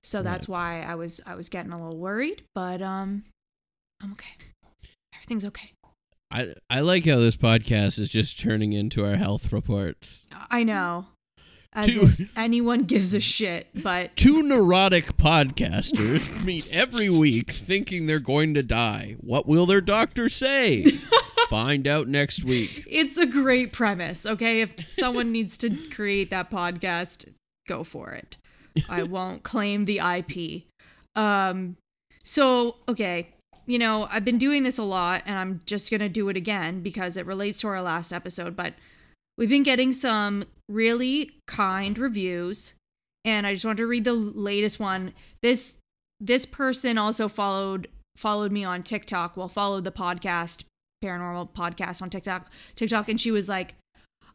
So 0.03 0.23
that's 0.23 0.47
why 0.47 0.83
I 0.83 0.95
was 0.95 1.21
I 1.27 1.35
was 1.35 1.49
getting 1.49 1.73
a 1.73 1.83
little 1.83 1.99
worried, 1.99 2.43
but 2.55 2.81
um 2.81 3.25
I'm 4.01 4.13
okay. 4.13 4.35
Everything's 5.15 5.45
okay. 5.47 5.73
I, 6.31 6.55
I 6.69 6.81
like 6.81 7.07
how 7.07 7.19
this 7.19 7.37
podcast 7.37 7.99
is 7.99 8.09
just 8.09 8.39
turning 8.39 8.73
into 8.73 9.05
our 9.05 9.17
health 9.17 9.53
reports. 9.53 10.27
I 10.51 10.65
know. 10.65 11.07
As 11.77 11.87
Two- 11.87 12.03
if 12.05 12.31
anyone 12.37 12.85
gives 12.85 13.13
a 13.13 13.21
shit, 13.21 13.69
but 13.75 14.17
Two 14.17 14.43
neurotic 14.43 15.17
podcasters 15.19 16.33
meet 16.45 16.69
every 16.73 17.11
week 17.11 17.51
thinking 17.51 18.07
they're 18.07 18.19
going 18.19 18.55
to 18.55 18.63
die. 18.63 19.17
What 19.21 19.47
will 19.47 19.67
their 19.67 19.83
doctor 19.83 20.29
say? 20.31 20.85
Find 21.51 21.87
out 21.87 22.09
next 22.09 22.45
week. 22.45 22.85
it's 22.91 23.19
a 23.19 23.27
great 23.27 23.73
premise, 23.73 24.25
okay? 24.27 24.63
If 24.63 24.91
someone 24.91 25.31
needs 25.33 25.57
to 25.59 25.71
create 25.91 26.31
that 26.31 26.51
podcast, 26.51 27.29
go 27.69 27.85
for 27.85 28.11
it. 28.13 28.37
I 28.89 29.03
won't 29.05 29.43
claim 29.43 29.85
the 29.85 30.01
IP. 30.01 30.63
Um 31.15 31.77
so 32.25 32.77
okay, 32.89 33.29
you 33.67 33.79
know, 33.79 34.09
I've 34.11 34.25
been 34.25 34.39
doing 34.39 34.63
this 34.63 34.79
a 34.79 34.83
lot 34.83 35.23
and 35.27 35.39
I'm 35.39 35.61
just 35.67 35.91
going 35.91 36.01
to 36.01 36.09
do 36.09 36.29
it 36.31 36.37
again 36.37 36.83
because 36.83 37.17
it 37.17 37.27
relates 37.27 37.61
to 37.61 37.69
our 37.69 37.83
last 37.83 38.13
episode, 38.13 38.57
but 38.57 38.75
we've 39.37 39.49
been 39.49 39.63
getting 39.63 39.93
some 39.93 40.45
really 40.69 41.31
kind 41.47 41.99
reviews 41.99 42.75
and 43.25 43.47
I 43.47 43.53
just 43.53 43.65
want 43.65 43.77
to 43.79 43.87
read 43.87 44.05
the 44.05 44.13
latest 44.13 44.81
one. 44.81 45.13
This 45.43 45.79
this 46.21 46.47
person 46.47 46.97
also 46.97 47.29
followed 47.29 47.89
followed 48.17 48.53
me 48.53 48.65
on 48.65 48.83
TikTok, 48.83 49.37
well 49.37 49.49
followed 49.49 49.85
the 49.85 49.93
podcast 49.93 50.65
paranormal 51.05 51.51
podcast 51.51 52.01
on 52.01 52.09
TikTok. 52.09 52.51
TikTok 52.77 53.09
and 53.09 53.21
she 53.21 53.31
was 53.31 53.49
like 53.49 53.75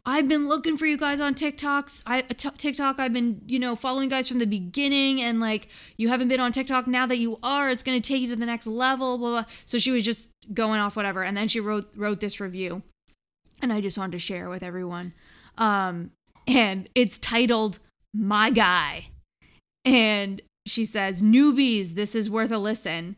I've 0.03 0.27
been 0.27 0.47
looking 0.47 0.77
for 0.77 0.87
you 0.87 0.97
guys 0.97 1.19
on 1.19 1.35
TikToks. 1.35 2.01
I 2.07 2.21
uh, 2.21 2.33
t- 2.35 2.49
TikTok. 2.57 2.99
I've 2.99 3.13
been, 3.13 3.41
you 3.45 3.59
know, 3.59 3.75
following 3.75 4.09
guys 4.09 4.27
from 4.27 4.39
the 4.39 4.47
beginning, 4.47 5.21
and 5.21 5.39
like 5.39 5.67
you 5.95 6.09
haven't 6.09 6.27
been 6.27 6.39
on 6.39 6.51
TikTok. 6.51 6.87
Now 6.87 7.05
that 7.05 7.17
you 7.17 7.37
are, 7.43 7.69
it's 7.69 7.83
gonna 7.83 8.01
take 8.01 8.21
you 8.21 8.27
to 8.29 8.35
the 8.35 8.47
next 8.47 8.65
level. 8.65 9.19
Blah 9.19 9.29
blah. 9.29 9.45
So 9.65 9.77
she 9.77 9.91
was 9.91 10.03
just 10.03 10.29
going 10.53 10.79
off 10.79 10.95
whatever, 10.95 11.23
and 11.23 11.37
then 11.37 11.47
she 11.47 11.59
wrote 11.59 11.91
wrote 11.95 12.19
this 12.19 12.39
review, 12.39 12.81
and 13.61 13.71
I 13.71 13.81
just 13.81 13.97
wanted 13.97 14.13
to 14.13 14.19
share 14.19 14.49
with 14.49 14.63
everyone. 14.63 15.13
Um, 15.57 16.11
and 16.47 16.89
it's 16.95 17.17
titled 17.17 17.79
"My 18.13 18.49
Guy," 18.49 19.07
and 19.85 20.41
she 20.65 20.85
says, 20.85 21.21
"Newbies, 21.21 21.91
this 21.91 22.15
is 22.15 22.29
worth 22.29 22.51
a 22.51 22.57
listen." 22.57 23.15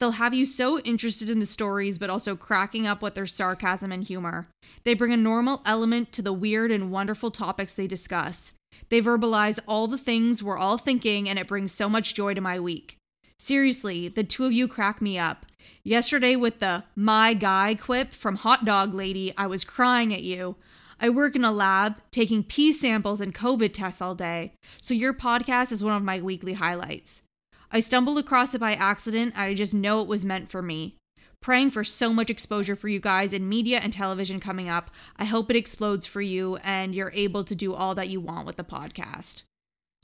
They'll 0.00 0.12
have 0.12 0.34
you 0.34 0.44
so 0.44 0.80
interested 0.80 1.30
in 1.30 1.38
the 1.38 1.46
stories, 1.46 1.98
but 1.98 2.10
also 2.10 2.36
cracking 2.36 2.86
up 2.86 3.00
with 3.00 3.14
their 3.14 3.26
sarcasm 3.26 3.92
and 3.92 4.02
humor. 4.02 4.48
They 4.84 4.94
bring 4.94 5.12
a 5.12 5.16
normal 5.16 5.62
element 5.64 6.10
to 6.12 6.22
the 6.22 6.32
weird 6.32 6.70
and 6.70 6.90
wonderful 6.90 7.30
topics 7.30 7.74
they 7.74 7.86
discuss. 7.86 8.52
They 8.88 9.00
verbalize 9.00 9.60
all 9.68 9.86
the 9.86 9.98
things 9.98 10.42
we're 10.42 10.58
all 10.58 10.78
thinking, 10.78 11.28
and 11.28 11.38
it 11.38 11.46
brings 11.46 11.72
so 11.72 11.88
much 11.88 12.14
joy 12.14 12.34
to 12.34 12.40
my 12.40 12.58
week. 12.58 12.96
Seriously, 13.38 14.08
the 14.08 14.24
two 14.24 14.44
of 14.44 14.52
you 14.52 14.68
crack 14.68 15.02
me 15.02 15.18
up. 15.18 15.46
Yesterday, 15.82 16.36
with 16.36 16.60
the 16.60 16.84
my 16.94 17.34
guy 17.34 17.74
quip 17.74 18.12
from 18.12 18.36
Hot 18.36 18.64
Dog 18.64 18.94
Lady, 18.94 19.32
I 19.36 19.46
was 19.46 19.64
crying 19.64 20.14
at 20.14 20.22
you. 20.22 20.56
I 21.00 21.10
work 21.10 21.34
in 21.36 21.44
a 21.44 21.52
lab 21.52 22.00
taking 22.10 22.42
pee 22.42 22.72
samples 22.72 23.20
and 23.20 23.34
COVID 23.34 23.72
tests 23.72 24.00
all 24.00 24.14
day, 24.14 24.52
so 24.80 24.94
your 24.94 25.12
podcast 25.12 25.72
is 25.72 25.82
one 25.82 25.96
of 25.96 26.02
my 26.02 26.20
weekly 26.20 26.54
highlights. 26.54 27.22
I 27.70 27.80
stumbled 27.80 28.18
across 28.18 28.54
it 28.54 28.60
by 28.60 28.74
accident. 28.74 29.34
I 29.36 29.52
just 29.54 29.74
know 29.74 30.00
it 30.00 30.08
was 30.08 30.24
meant 30.24 30.48
for 30.48 30.62
me. 30.62 30.96
Praying 31.42 31.72
for 31.72 31.84
so 31.84 32.12
much 32.12 32.30
exposure 32.30 32.76
for 32.76 32.88
you 32.88 33.00
guys 33.00 33.32
in 33.32 33.48
media 33.48 33.80
and 33.82 33.92
television 33.92 34.40
coming 34.40 34.68
up. 34.68 34.90
I 35.18 35.24
hope 35.24 35.50
it 35.50 35.56
explodes 35.56 36.06
for 36.06 36.22
you 36.22 36.56
and 36.62 36.94
you're 36.94 37.12
able 37.14 37.44
to 37.44 37.54
do 37.54 37.74
all 37.74 37.94
that 37.96 38.08
you 38.08 38.20
want 38.20 38.46
with 38.46 38.56
the 38.56 38.64
podcast. 38.64 39.42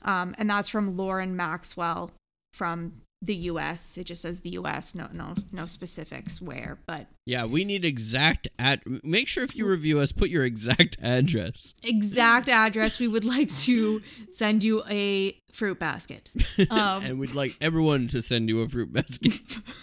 Um, 0.03 0.35
and 0.37 0.49
that's 0.49 0.69
from 0.69 0.97
Lauren 0.97 1.35
Maxwell 1.35 2.11
from 2.53 3.01
the 3.23 3.35
U.S. 3.35 3.97
It 3.97 4.05
just 4.05 4.23
says 4.23 4.39
the 4.39 4.49
U.S. 4.51 4.95
No, 4.95 5.07
no, 5.13 5.35
no 5.51 5.65
specifics 5.67 6.41
where, 6.41 6.79
but 6.87 7.05
Yeah, 7.25 7.45
we 7.45 7.63
need 7.63 7.85
exact 7.85 8.47
ad. 8.57 8.81
Make 9.03 9.27
sure 9.27 9.43
if 9.43 9.55
you 9.55 9.67
review 9.67 9.99
us, 9.99 10.11
put 10.11 10.29
your 10.29 10.43
exact 10.43 10.97
address. 11.01 11.75
exact 11.83 12.49
address. 12.49 12.99
We 12.99 13.07
would 13.07 13.23
like 13.23 13.51
to 13.59 14.01
send 14.31 14.63
you 14.63 14.83
a 14.89 15.37
fruit 15.53 15.79
basket. 15.79 16.31
Um, 16.69 17.03
and 17.03 17.19
we'd 17.19 17.33
like 17.33 17.57
everyone 17.59 18.07
to 18.09 18.21
send 18.21 18.47
you 18.49 18.61
a 18.61 18.69
fruit 18.69 18.93
basket. 18.93 19.33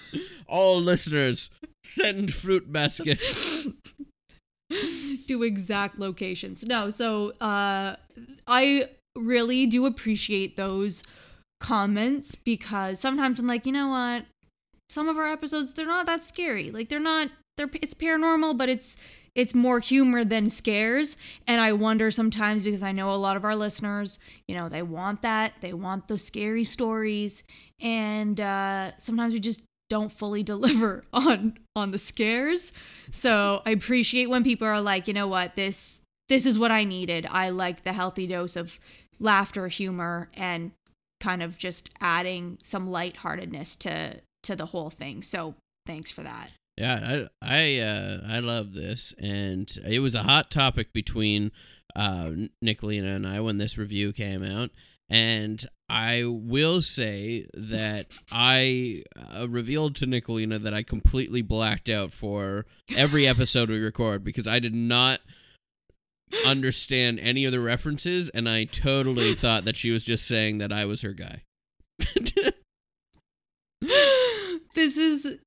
All 0.49 0.81
listeners, 0.81 1.51
send 1.85 2.33
fruit 2.33 2.73
basket. 2.73 3.21
to 5.27 5.43
exact 5.43 5.99
locations. 5.99 6.65
No, 6.65 6.91
so 6.91 7.31
uh 7.41 7.97
I 8.47 8.89
really 9.17 9.67
do 9.67 9.87
appreciate 9.87 10.57
those 10.57 11.03
comments 11.61 12.35
because 12.35 13.01
sometimes 13.01 13.41
I'm 13.41 13.47
like, 13.47 13.67
you 13.67 13.73
know 13.73 13.89
what? 13.89 14.25
Some 14.91 15.09
of 15.09 15.19
our 15.19 15.27
episodes 15.27 15.75
they're 15.75 15.87
not 15.87 16.07
that 16.07 16.23
scary. 16.23 16.71
Like 16.71 16.89
they're 16.89 17.01
not 17.01 17.31
they're 17.57 17.71
it's 17.75 17.95
paranormal, 17.95 18.57
but 18.57 18.69
it's 18.69 18.97
it's 19.35 19.55
more 19.55 19.79
humor 19.79 20.25
than 20.25 20.49
scares 20.49 21.17
and 21.47 21.61
I 21.61 21.73
wonder 21.73 22.11
sometimes 22.11 22.63
because 22.63 22.83
I 22.83 22.93
know 22.93 23.11
a 23.11 23.17
lot 23.17 23.37
of 23.37 23.45
our 23.45 23.55
listeners, 23.55 24.19
you 24.47 24.55
know, 24.55 24.69
they 24.69 24.83
want 24.83 25.23
that. 25.23 25.55
They 25.61 25.73
want 25.73 26.09
those 26.09 26.25
scary 26.25 26.65
stories 26.65 27.43
and 27.81 28.41
uh 28.41 28.93
sometimes 28.99 29.35
we 29.35 29.41
just 29.41 29.63
don't 29.91 30.13
fully 30.13 30.43
deliver 30.55 31.05
on 31.13 31.59
on 31.77 31.91
the 31.91 31.99
scares. 31.99 32.73
So 33.11 33.63
I 33.67 33.71
appreciate 33.71 34.31
when 34.31 34.45
people 34.45 34.67
are 34.67 34.81
like, 34.81 35.07
you 35.09 35.15
know 35.15 35.29
what, 35.29 35.55
this 35.55 36.03
this 36.29 36.47
is 36.47 36.59
what 36.59 36.71
I 36.71 36.85
needed. 36.85 37.27
I 37.31 37.51
like 37.51 37.83
the 37.83 37.93
healthy 37.93 38.27
dose 38.27 38.55
of 38.57 38.79
laughter, 39.19 39.69
humor, 39.69 40.31
and 40.35 40.73
kind 41.21 41.43
of 41.43 41.59
just 41.59 41.91
adding 42.01 42.59
some 42.63 42.87
lightheartedness 42.87 43.77
to 43.77 44.21
to 44.43 44.57
the 44.57 44.67
whole 44.67 44.91
thing. 44.91 45.23
So 45.23 45.55
thanks 45.87 46.11
for 46.11 46.23
that. 46.23 46.51
Yeah, 46.77 47.27
I 47.43 47.57
I 47.61 47.79
uh, 47.79 48.21
I 48.29 48.39
love 48.39 48.73
this, 48.73 49.13
and 49.19 49.69
it 49.87 49.99
was 49.99 50.15
a 50.15 50.23
hot 50.23 50.51
topic 50.51 50.93
between 50.93 51.51
uh, 51.97 52.31
Nicolina 52.65 53.17
and 53.17 53.27
I 53.27 53.41
when 53.41 53.59
this 53.59 53.77
review 53.77 54.13
came 54.13 54.45
out. 54.45 54.71
And 55.11 55.65
I 55.89 56.25
will 56.27 56.83
say 56.83 57.47
that 57.55 58.09
I 58.31 59.05
uh, 59.35 59.49
revealed 59.49 59.97
to 59.97 60.07
Nicolina 60.07 60.63
that 60.63 60.75
I 60.75 60.83
completely 60.83 61.41
blacked 61.41 61.89
out 61.89 62.13
for 62.13 62.67
every 62.95 63.27
episode 63.27 63.71
we 63.71 63.79
record 63.81 64.23
because 64.23 64.47
I 64.47 64.59
did 64.59 64.75
not 64.75 65.21
understand 66.47 67.19
any 67.21 67.45
of 67.45 67.53
the 67.53 67.61
references, 67.61 68.29
and 68.31 68.49
I 68.49 68.65
totally 68.65 69.35
thought 69.37 69.65
that 69.65 69.77
she 69.77 69.91
was 69.91 70.05
just 70.05 70.27
saying 70.27 70.59
that 70.59 70.73
I 70.73 70.85
was 70.85 71.03
her 71.03 71.13
guy. 71.13 71.43
this 74.75 74.97
is 74.97 75.39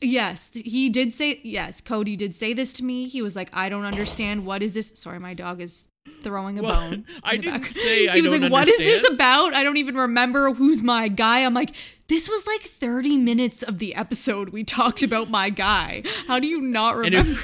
yes 0.00 0.50
he 0.54 0.88
did 0.88 1.12
say 1.12 1.40
yes 1.42 1.80
cody 1.80 2.16
did 2.16 2.34
say 2.34 2.52
this 2.52 2.72
to 2.74 2.84
me. 2.84 3.08
He 3.08 3.22
was 3.22 3.34
like 3.36 3.50
i 3.52 3.68
don't 3.68 3.84
understand. 3.84 4.46
What 4.46 4.62
is 4.62 4.74
this? 4.74 4.92
Sorry 4.98 5.18
my 5.18 5.34
dog 5.34 5.60
is 5.60 5.86
throwing 6.22 6.58
a 6.58 6.62
Well, 6.62 6.90
bone 6.90 7.04
I 7.22 7.36
didn't 7.36 7.62
back. 7.62 7.72
say 7.72 8.02
he 8.02 8.08
I 8.08 8.20
was 8.20 8.30
like 8.40 8.50
what 8.50 8.68
is 8.68 8.78
this 8.78 9.08
about? 9.10 9.54
I 9.54 9.62
don't 9.62 9.76
even 9.76 9.96
remember 9.96 10.52
who's 10.54 10.82
my 10.82 11.08
guy. 11.08 11.40
I'm 11.44 11.54
like 11.54 11.74
this 12.08 12.28
was 12.28 12.46
like 12.46 12.62
30 12.62 13.18
minutes 13.18 13.62
of 13.62 13.78
the 13.78 13.94
episode 13.94 14.48
we 14.50 14.64
talked 14.64 15.02
about 15.02 15.28
my 15.28 15.50
guy. 15.50 16.02
How 16.26 16.38
do 16.38 16.46
you 16.46 16.60
not 16.60 16.96
remember 16.96 17.40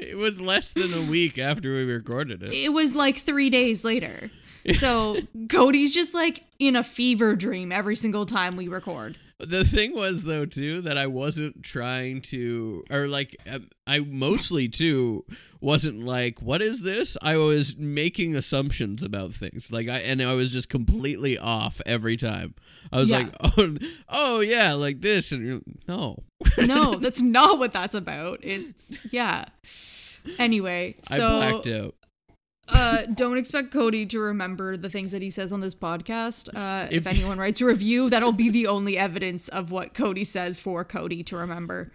it, 0.00 0.16
was 0.16 0.40
less 0.40 0.72
than 0.72 0.92
a 0.92 1.10
week 1.10 1.38
after 1.38 1.74
we 1.74 1.84
recorded 1.84 2.42
it. 2.42 2.52
it 2.52 2.72
was 2.72 2.94
like 2.94 3.18
three 3.18 3.50
days 3.50 3.84
later 3.84 4.30
so 4.74 5.16
cody's 5.48 5.94
just 5.94 6.14
like 6.14 6.44
in 6.58 6.76
a 6.76 6.84
fever 6.84 7.36
dream 7.36 7.72
every 7.72 7.96
single 7.96 8.26
time 8.26 8.56
we 8.56 8.68
record 8.68 9.16
The 9.42 9.64
thing 9.64 9.94
was 9.94 10.24
though 10.24 10.44
too 10.46 10.82
that 10.82 10.98
I 10.98 11.06
wasn't 11.06 11.62
trying 11.62 12.20
to 12.22 12.84
or 12.90 13.06
like 13.06 13.36
um, 13.50 13.68
I 13.86 14.00
mostly 14.00 14.68
too 14.68 15.24
wasn't 15.60 16.04
like 16.04 16.40
what 16.40 16.60
is 16.62 16.82
this? 16.82 17.16
I 17.22 17.36
was 17.36 17.76
making 17.76 18.36
assumptions 18.36 19.02
about 19.02 19.32
things. 19.32 19.72
Like 19.72 19.88
I 19.88 19.98
and 20.00 20.22
I 20.22 20.34
was 20.34 20.52
just 20.52 20.68
completely 20.68 21.38
off 21.38 21.80
every 21.86 22.16
time. 22.16 22.54
I 22.92 22.98
was 22.98 23.10
Yeah. 23.10 23.18
like 23.18 23.28
oh, 23.58 23.76
oh 24.08 24.40
yeah, 24.40 24.74
like 24.74 25.00
this 25.00 25.32
and 25.32 25.46
you're- 25.46 25.62
no. 25.88 26.18
no 26.58 26.94
that's 27.00 27.20
not 27.20 27.58
what 27.58 27.72
that's 27.72 27.94
about 27.94 28.38
it's 28.42 28.92
yeah 29.12 29.44
anyway 30.38 30.94
I 31.10 31.16
so 31.18 31.28
blacked 31.38 31.66
out. 31.66 31.94
Uh, 32.72 33.06
don't 33.14 33.36
expect 33.38 33.70
Cody 33.72 34.06
to 34.06 34.18
remember 34.18 34.76
the 34.76 34.88
things 34.90 35.12
that 35.12 35.22
he 35.22 35.30
says 35.30 35.52
on 35.52 35.60
this 35.60 35.74
podcast. 35.74 36.48
Uh, 36.54 36.86
if, 36.90 37.06
If- 37.06 37.06
anyone 37.06 37.38
writes 37.38 37.60
a 37.60 37.66
review, 37.66 38.10
that'll 38.10 38.32
be 38.32 38.48
the 38.50 38.66
only 38.66 38.96
evidence 38.98 39.48
of 39.48 39.70
what 39.70 39.94
Cody 39.94 40.24
says 40.24 40.58
for 40.58 40.84
Cody 40.84 41.22
to 41.24 41.36
remember. 41.36 41.92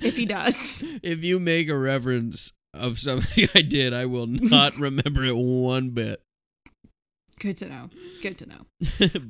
if 0.00 0.16
he 0.16 0.26
does. 0.26 0.84
If 1.02 1.24
you 1.24 1.38
make 1.40 1.68
a 1.68 1.76
reference 1.76 2.52
of 2.74 2.98
something 2.98 3.48
I 3.54 3.62
did, 3.62 3.92
I 3.94 4.06
will 4.06 4.26
not 4.26 4.76
remember 4.78 5.24
it 5.24 5.36
one 5.36 5.90
bit. 5.90 6.20
Good 7.38 7.56
to 7.58 7.68
know. 7.68 7.90
Good 8.22 8.38
to 8.38 8.46
know. 8.46 8.66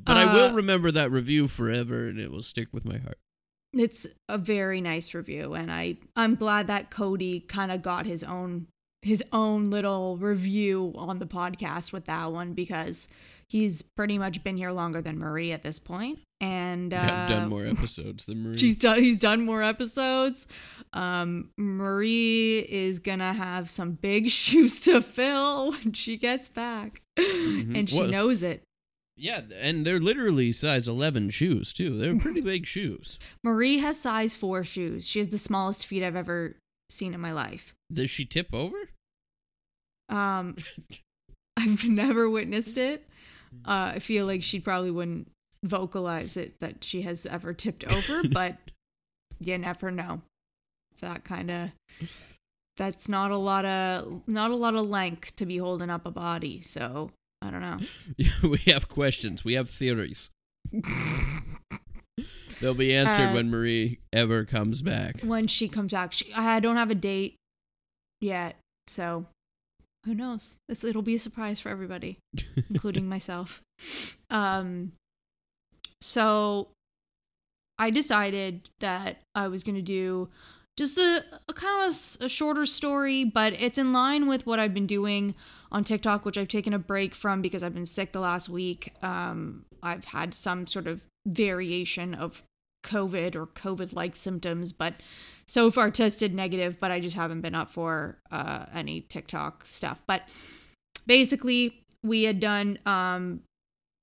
but 0.04 0.16
I 0.16 0.32
will 0.32 0.50
Uh, 0.50 0.54
remember 0.54 0.90
that 0.92 1.10
review 1.10 1.48
forever 1.48 2.06
and 2.06 2.18
it 2.20 2.30
will 2.30 2.42
stick 2.42 2.68
with 2.72 2.84
my 2.84 2.98
heart. 2.98 3.18
It's 3.72 4.06
a 4.28 4.38
very 4.38 4.80
nice 4.80 5.12
review, 5.12 5.54
and 5.54 5.70
I 5.70 5.98
I'm 6.14 6.34
glad 6.36 6.68
that 6.68 6.90
Cody 6.90 7.40
kind 7.40 7.70
of 7.72 7.82
got 7.82 8.06
his 8.06 8.22
own 8.24 8.68
his 9.02 9.22
own 9.32 9.64
little 9.70 10.16
review 10.18 10.92
on 10.96 11.18
the 11.18 11.26
podcast 11.26 11.92
with 11.92 12.06
that 12.06 12.32
one 12.32 12.52
because 12.54 13.08
he's 13.48 13.82
pretty 13.82 14.18
much 14.18 14.42
been 14.42 14.56
here 14.56 14.72
longer 14.72 15.00
than 15.00 15.18
Marie 15.18 15.52
at 15.52 15.62
this 15.62 15.78
point, 15.78 16.18
and 16.40 16.92
uh, 16.92 17.28
done 17.28 17.48
more 17.48 17.64
episodes 17.66 18.26
than 18.26 18.42
Marie. 18.42 18.58
She's 18.58 18.76
done. 18.76 19.02
He's 19.02 19.18
done 19.18 19.44
more 19.44 19.62
episodes. 19.62 20.46
Um, 20.92 21.50
Marie 21.56 22.66
is 22.68 22.98
gonna 22.98 23.32
have 23.32 23.70
some 23.70 23.92
big 23.92 24.28
shoes 24.30 24.80
to 24.80 25.00
fill 25.00 25.70
when 25.72 25.92
she 25.92 26.16
gets 26.16 26.48
back, 26.48 27.02
and 27.16 27.88
she 27.88 27.98
What- 27.98 28.10
knows 28.10 28.42
it. 28.42 28.62
Yeah, 29.18 29.40
and 29.58 29.86
they're 29.86 29.98
literally 29.98 30.52
size 30.52 30.86
11 30.86 31.30
shoes, 31.30 31.72
too. 31.72 31.96
They're 31.96 32.18
pretty 32.18 32.42
big 32.42 32.66
shoes. 32.66 33.18
Marie 33.42 33.78
has 33.78 33.98
size 33.98 34.34
four 34.34 34.62
shoes. 34.62 35.08
She 35.08 35.20
has 35.20 35.30
the 35.30 35.38
smallest 35.38 35.86
feet 35.86 36.02
I've 36.02 36.16
ever 36.16 36.56
seen 36.90 37.14
in 37.14 37.20
my 37.20 37.32
life. 37.32 37.74
Does 37.92 38.10
she 38.10 38.24
tip 38.24 38.48
over? 38.52 38.76
Um, 40.08 40.56
I've 41.56 41.84
never 41.86 42.28
witnessed 42.28 42.78
it. 42.78 43.08
Uh, 43.64 43.92
I 43.94 43.98
feel 43.98 44.26
like 44.26 44.42
she 44.42 44.60
probably 44.60 44.90
wouldn't 44.90 45.30
vocalize 45.64 46.36
it 46.36 46.60
that 46.60 46.84
she 46.84 47.02
has 47.02 47.26
ever 47.26 47.52
tipped 47.52 47.84
over, 47.90 48.22
but 48.30 48.56
you 49.40 49.56
never 49.58 49.90
know. 49.90 50.22
That 51.00 51.24
kind 51.24 51.50
of 51.50 51.70
that's 52.76 53.08
not 53.08 53.30
a 53.30 53.36
lot 53.36 53.64
of 53.64 54.22
not 54.26 54.50
a 54.50 54.56
lot 54.56 54.74
of 54.74 54.86
length 54.88 55.36
to 55.36 55.46
be 55.46 55.58
holding 55.58 55.90
up 55.90 56.06
a 56.06 56.10
body. 56.10 56.60
So 56.60 57.10
I 57.42 57.50
don't 57.50 57.60
know. 57.60 57.80
we 58.48 58.58
have 58.70 58.88
questions. 58.88 59.44
We 59.44 59.54
have 59.54 59.68
theories. 59.68 60.30
They'll 62.60 62.74
be 62.74 62.94
answered 62.94 63.30
Uh, 63.30 63.34
when 63.34 63.50
Marie 63.50 63.98
ever 64.12 64.44
comes 64.44 64.82
back. 64.82 65.20
When 65.20 65.46
she 65.46 65.68
comes 65.68 65.92
back, 65.92 66.12
she, 66.12 66.32
I 66.34 66.60
don't 66.60 66.76
have 66.76 66.90
a 66.90 66.94
date 66.94 67.36
yet, 68.20 68.56
so 68.88 69.26
who 70.04 70.14
knows? 70.14 70.56
It's, 70.68 70.84
it'll 70.84 71.02
be 71.02 71.16
a 71.16 71.18
surprise 71.18 71.60
for 71.60 71.68
everybody. 71.68 72.18
including 72.70 73.08
myself. 73.08 73.60
Um, 74.30 74.92
so 76.00 76.68
I 77.78 77.90
decided 77.90 78.70
that 78.80 79.18
I 79.34 79.48
was 79.48 79.62
going 79.62 79.74
to 79.74 79.82
do 79.82 80.28
just 80.76 80.98
a, 80.98 81.24
a 81.48 81.52
kind 81.52 81.88
of 81.88 81.94
a 82.20 82.28
shorter 82.28 82.66
story, 82.66 83.24
but 83.24 83.54
it's 83.54 83.78
in 83.78 83.92
line 83.92 84.26
with 84.26 84.46
what 84.46 84.58
I've 84.58 84.74
been 84.74 84.86
doing 84.86 85.34
on 85.72 85.84
TikTok, 85.84 86.24
which 86.24 86.36
I've 86.36 86.48
taken 86.48 86.72
a 86.74 86.78
break 86.78 87.14
from 87.14 87.40
because 87.42 87.62
I've 87.62 87.74
been 87.74 87.86
sick 87.86 88.12
the 88.12 88.20
last 88.20 88.48
week. 88.48 88.92
Um, 89.02 89.64
I've 89.82 90.04
had 90.06 90.34
some 90.34 90.66
sort 90.66 90.86
of 90.86 91.00
variation 91.26 92.14
of 92.14 92.42
COVID 92.84 93.34
or 93.34 93.46
COVID 93.46 93.94
like 93.94 94.16
symptoms, 94.16 94.72
but 94.72 94.94
so 95.46 95.70
far 95.70 95.90
tested 95.90 96.34
negative, 96.34 96.78
but 96.80 96.90
I 96.90 97.00
just 97.00 97.16
haven't 97.16 97.40
been 97.40 97.54
up 97.54 97.68
for 97.68 98.18
uh, 98.30 98.66
any 98.72 99.00
TikTok 99.02 99.66
stuff. 99.66 100.00
But 100.06 100.22
basically 101.06 101.82
we 102.02 102.24
had 102.24 102.40
done 102.40 102.78
um 102.86 103.40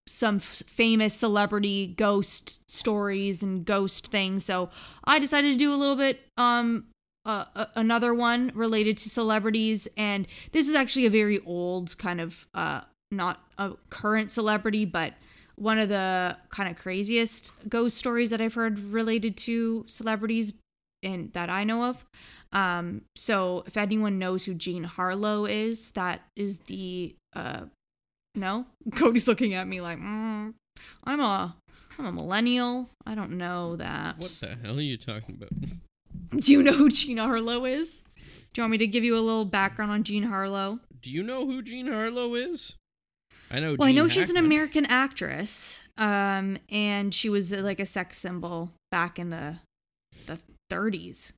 some 0.06 0.38
f- 0.38 0.64
famous 0.68 1.14
celebrity 1.14 1.88
ghost 1.88 2.70
stories 2.70 3.42
and 3.44 3.66
ghost 3.66 4.08
things 4.08 4.44
so 4.44 4.70
i 5.06 5.20
decided 5.20 5.52
to 5.52 5.58
do 5.58 5.72
a 5.72 5.76
little 5.76 5.96
bit 5.96 6.22
um 6.38 6.86
uh, 7.26 7.46
a- 7.56 7.70
another 7.76 8.14
one 8.14 8.52
related 8.54 8.98
to 8.98 9.10
celebrities 9.10 9.88
and 9.96 10.28
this 10.52 10.68
is 10.68 10.76
actually 10.76 11.06
a 11.06 11.10
very 11.10 11.40
old 11.46 11.98
kind 11.98 12.20
of 12.20 12.48
uh 12.54 12.82
not 13.12 13.42
a 13.58 13.72
current 13.90 14.32
celebrity 14.32 14.84
but 14.84 15.14
one 15.56 15.80
of 15.80 15.90
the 15.90 16.38
kind 16.50 16.70
of 16.70 16.76
craziest 16.76 17.54
ghost 17.70 17.98
stories 17.98 18.30
that 18.30 18.42
i've 18.42 18.54
heard 18.54 18.80
related 18.80 19.38
to 19.38 19.84
celebrities 19.88 20.54
and 21.04 21.32
that 21.34 21.50
i 21.50 21.64
know 21.64 21.84
of 21.84 22.06
um, 22.54 23.02
so 23.16 23.64
if 23.66 23.78
anyone 23.78 24.20
knows 24.20 24.46
who 24.46 24.54
Jean 24.54 24.84
Harlow 24.84 25.46
is, 25.46 25.90
that 25.92 26.22
is 26.36 26.60
the 26.60 27.16
uh 27.36 27.62
no? 28.36 28.66
Cody's 28.96 29.28
looking 29.28 29.54
at 29.56 29.68
me 29.68 29.82
like, 29.82 29.98
mm, 29.98 30.54
I'm 31.04 31.20
a 31.20 31.56
I'm 31.98 32.06
a 32.06 32.12
millennial. 32.12 32.90
I 33.06 33.16
don't 33.16 33.32
know 33.32 33.76
that. 33.76 34.18
What 34.18 34.38
the 34.40 34.56
hell 34.64 34.78
are 34.78 34.82
you 34.82 34.98
talking 34.98 35.36
about? 35.36 35.50
Do 36.38 36.52
you 36.52 36.64
know 36.64 36.74
who 36.74 36.90
Jean 36.90 37.18
Harlow 37.18 37.66
is? 37.66 38.02
Do 38.18 38.62
you 38.62 38.64
want 38.64 38.72
me 38.72 38.78
to 38.80 38.88
give 38.88 39.04
you 39.04 39.16
a 39.16 39.20
little 39.20 39.46
background 39.46 39.92
on 39.92 40.04
Jean 40.04 40.24
Harlow? 40.24 40.80
Do 41.02 41.10
you 41.10 41.22
know 41.22 41.46
who 41.46 41.62
Jean 41.62 41.88
Harlow 41.88 42.34
is? 42.36 42.76
I 43.54 43.60
know. 43.60 43.76
Well, 43.78 43.88
I 43.88 43.92
Gene 43.92 43.96
know 43.96 44.08
she's 44.08 44.30
an 44.30 44.36
Hackman. 44.36 44.52
American 44.52 44.86
actress, 44.88 45.88
um, 45.98 46.58
and 46.70 47.14
she 47.14 47.30
was 47.30 47.54
uh, 47.54 47.58
like 47.58 47.80
a 47.80 47.86
sex 47.86 48.18
symbol 48.18 48.72
back 48.92 49.20
in 49.20 49.30
the 49.30 49.58
the 50.26 50.40
30s. 50.72 51.32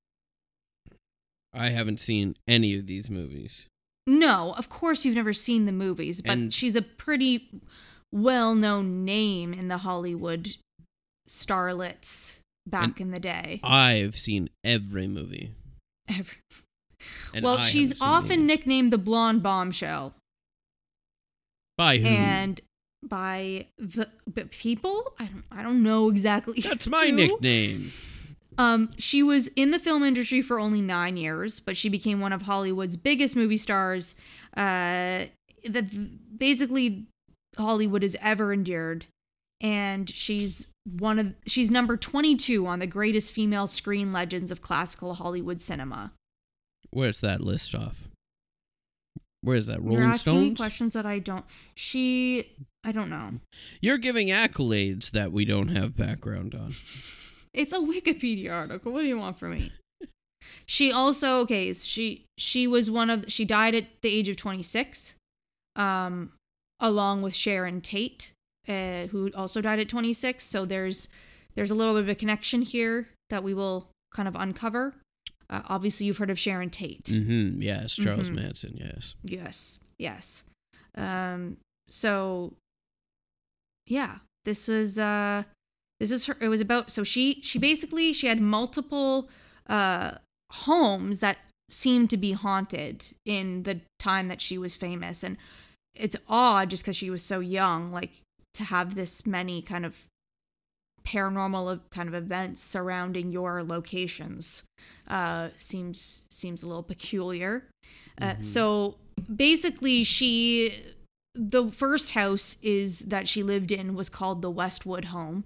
I 1.54 1.70
haven't 1.70 2.00
seen 2.00 2.36
any 2.48 2.76
of 2.76 2.88
these 2.88 3.10
movies. 3.10 3.68
No, 4.08 4.54
of 4.58 4.70
course 4.70 5.04
you've 5.06 5.16
never 5.16 5.34
seen 5.34 5.66
the 5.66 5.72
movies, 5.72 6.22
but 6.22 6.32
And- 6.32 6.54
she's 6.54 6.76
a 6.76 6.82
pretty 6.82 7.50
well-known 8.12 9.04
name 9.06 9.54
in 9.54 9.68
the 9.68 9.78
Hollywood 9.80 10.56
starlets 11.30 12.40
back 12.68 13.00
in 13.02 13.12
the 13.12 13.20
day. 13.20 13.60
I've 13.64 14.16
seen 14.18 14.50
every 14.64 15.08
movie. 15.08 15.52
Every- 16.10 16.38
and 17.34 17.44
well, 17.44 17.58
I 17.58 17.62
she's 17.62 18.00
often 18.02 18.42
movies. 18.42 18.48
nicknamed 18.48 18.94
the 18.94 18.98
blonde 18.98 19.42
bombshell, 19.44 20.14
by 21.78 21.98
who? 21.98 22.08
and 22.08 22.62
by 23.04 23.68
the 23.78 24.08
but 24.28 24.52
people, 24.52 25.14
I 25.20 25.26
don't, 25.26 25.44
I 25.52 25.64
don't 25.64 25.84
know 25.84 26.10
exactly. 26.10 26.60
That's 26.64 26.88
my 26.88 27.08
who. 27.08 27.16
nickname. 27.16 27.92
Um, 28.58 28.90
she 28.98 29.22
was 29.22 29.48
in 29.50 29.72
the 29.72 29.80
film 29.80 30.04
industry 30.04 30.42
for 30.42 30.60
only 30.60 30.82
nine 30.82 31.18
years, 31.18 31.60
but 31.60 31.76
she 31.76 31.90
became 31.90 32.22
one 32.22 32.32
of 32.32 32.44
Hollywood's 32.44 32.96
biggest 32.96 33.36
movie 33.36 33.58
stars. 33.58 34.16
Uh, 34.56 35.26
that 35.68 36.38
basically 36.38 37.06
Hollywood 37.58 38.02
has 38.02 38.16
ever 38.22 38.54
endured, 38.54 39.06
and 39.60 40.10
she's 40.10 40.68
one 41.00 41.20
of 41.20 41.34
she's 41.46 41.72
number 41.72 41.98
22 41.98 42.66
on 42.66 42.80
the 42.80 42.88
greatest 42.88 43.34
female 43.34 43.68
screen 43.68 44.14
legends 44.14 44.52
of 44.52 44.62
classical 44.62 45.16
Hollywood 45.16 45.60
cinema. 45.60 46.14
Where's 46.92 47.20
that 47.22 47.42
list 47.42 47.76
off? 47.76 48.08
Where's 49.46 49.68
that? 49.68 49.82
Rolling 49.82 50.00
You're 50.02 50.10
asking 50.10 50.42
me 50.42 50.56
questions 50.56 50.94
that 50.94 51.06
I 51.06 51.20
don't. 51.20 51.46
She, 51.76 52.52
I 52.84 52.92
don't 52.92 53.10
know. 53.10 53.34
You're 53.80 54.00
giving 54.00 54.30
accolades 54.30 55.12
that 55.12 55.32
we 55.32 55.46
don't 55.46 55.70
have 55.70 55.96
background 55.96 56.56
on. 56.56 56.72
It's 57.56 57.72
a 57.72 57.78
Wikipedia 57.78 58.52
article. 58.52 58.92
What 58.92 59.04
do 59.04 59.08
you 59.08 59.18
want 59.18 59.40
from 59.40 59.52
me? 59.52 59.72
She 60.66 60.92
also 60.92 61.40
okay. 61.44 61.72
She 61.74 62.26
she 62.38 62.68
was 62.68 62.92
one 62.92 63.10
of 63.10 63.32
she 63.32 63.46
died 63.46 63.74
at 63.74 63.86
the 64.02 64.10
age 64.10 64.28
of 64.28 64.36
26, 64.36 65.16
um, 65.78 66.34
along 66.82 67.22
with 67.22 67.34
Sharon 67.34 67.80
Tate, 67.80 68.34
uh, 68.68 69.08
who 69.08 69.32
also 69.34 69.62
died 69.62 69.80
at 69.80 69.88
26. 69.88 70.44
So 70.44 70.66
there's 70.66 71.08
there's 71.56 71.72
a 71.72 71.76
little 71.76 71.94
bit 71.94 72.04
of 72.04 72.10
a 72.10 72.16
connection 72.16 72.62
here 72.62 73.08
that 73.30 73.42
we 73.42 73.54
will 73.54 73.88
kind 74.14 74.28
of 74.28 74.36
uncover. 74.36 74.96
Uh, 75.50 75.62
obviously, 75.68 76.08
you've 76.08 76.18
heard 76.18 76.30
of 76.30 76.40
Sharon 76.40 76.70
Tate. 76.70 77.04
Mm-hmm. 77.06 77.62
Yes, 77.62 77.96
Charles 77.96 78.30
Mhm. 78.30 78.36
Manson. 78.36 78.78
Yes. 78.78 79.16
Yes, 79.24 79.80
yes. 80.00 80.44
Um, 80.96 81.58
so 81.88 82.54
yeah, 83.88 84.18
this 84.46 84.68
was 84.68 84.98
uh 84.98 85.44
this 86.00 86.12
is 86.12 86.26
her 86.26 86.36
it 86.42 86.48
was 86.50 86.62
about 86.62 86.92
so 86.92 87.04
she 87.04 87.40
she 87.42 87.60
basically 87.60 88.14
she 88.14 88.28
had 88.28 88.42
multiple 88.42 89.30
uh 89.68 90.12
homes 90.52 91.20
that 91.20 91.38
seemed 91.70 92.10
to 92.12 92.18
be 92.18 92.32
haunted 92.34 93.08
in 93.26 93.64
the 93.64 93.82
time 94.00 94.28
that 94.28 94.42
she 94.42 94.58
was 94.58 94.76
famous 94.76 95.24
and 95.24 95.38
it's 95.96 96.16
odd 96.28 96.70
just 96.70 96.84
because 96.84 96.96
she 96.96 97.10
was 97.10 97.24
so 97.24 97.40
young 97.40 97.92
like 97.92 98.22
to 98.54 98.64
have 98.64 98.94
this 98.96 99.26
many 99.26 99.62
kind 99.62 99.86
of 99.86 100.04
paranormal 101.06 101.80
kind 101.92 102.10
of 102.10 102.16
events 102.16 102.62
surrounding 102.62 103.32
your 103.32 103.64
locations 103.64 104.64
uh 105.08 105.50
seems 105.56 106.26
seems 106.30 106.64
a 106.64 106.68
little 106.68 106.84
peculiar. 106.84 107.68
Uh, 108.22 108.36
so 108.42 108.96
basically 109.34 110.04
she 110.04 110.84
the 111.36 111.70
first 111.70 112.12
house 112.12 112.58
is 112.62 113.00
that 113.00 113.28
she 113.28 113.44
lived 113.44 113.72
in 113.72 113.94
was 113.94 114.10
called 114.10 114.42
the 114.42 114.50
Westwood 114.50 115.06
home. 115.06 115.44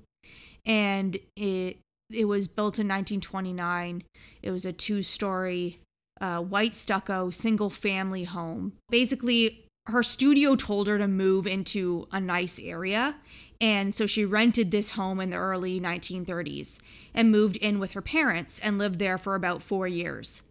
And 0.66 1.18
it 1.36 1.78
it 2.12 2.26
was 2.26 2.48
built 2.48 2.80
in 2.80 2.88
1929 2.88 4.04
it 4.42 4.52
was 4.52 4.66
a 4.66 4.74
two-story 4.74 5.80
uh, 6.22 6.40
white 6.42 6.76
stucco 6.76 7.30
single 7.30 7.70
family 7.70 8.24
home. 8.24 8.74
Basically 8.90 9.66
her 9.88 10.04
studio 10.04 10.56
told 10.56 10.88
her 10.88 10.98
to 10.98 11.08
move 11.08 11.48
into 11.48 12.08
a 12.12 12.20
nice 12.20 12.60
area 12.60 13.16
and 13.62 13.94
so 13.94 14.06
she 14.06 14.26
rented 14.26 14.72
this 14.72 14.92
home 14.92 15.20
in 15.20 15.30
the 15.30 15.38
early 15.38 15.80
1930s 15.80 16.80
and 17.14 17.32
moved 17.32 17.58
in 17.58 17.80
with 17.80 17.94
her 17.94 18.02
parents 18.02 18.60
and 18.60 18.78
lived 18.78 19.00
there 19.00 19.18
for 19.18 19.36
about 19.36 19.62
four 19.62 19.88
years 19.88 20.44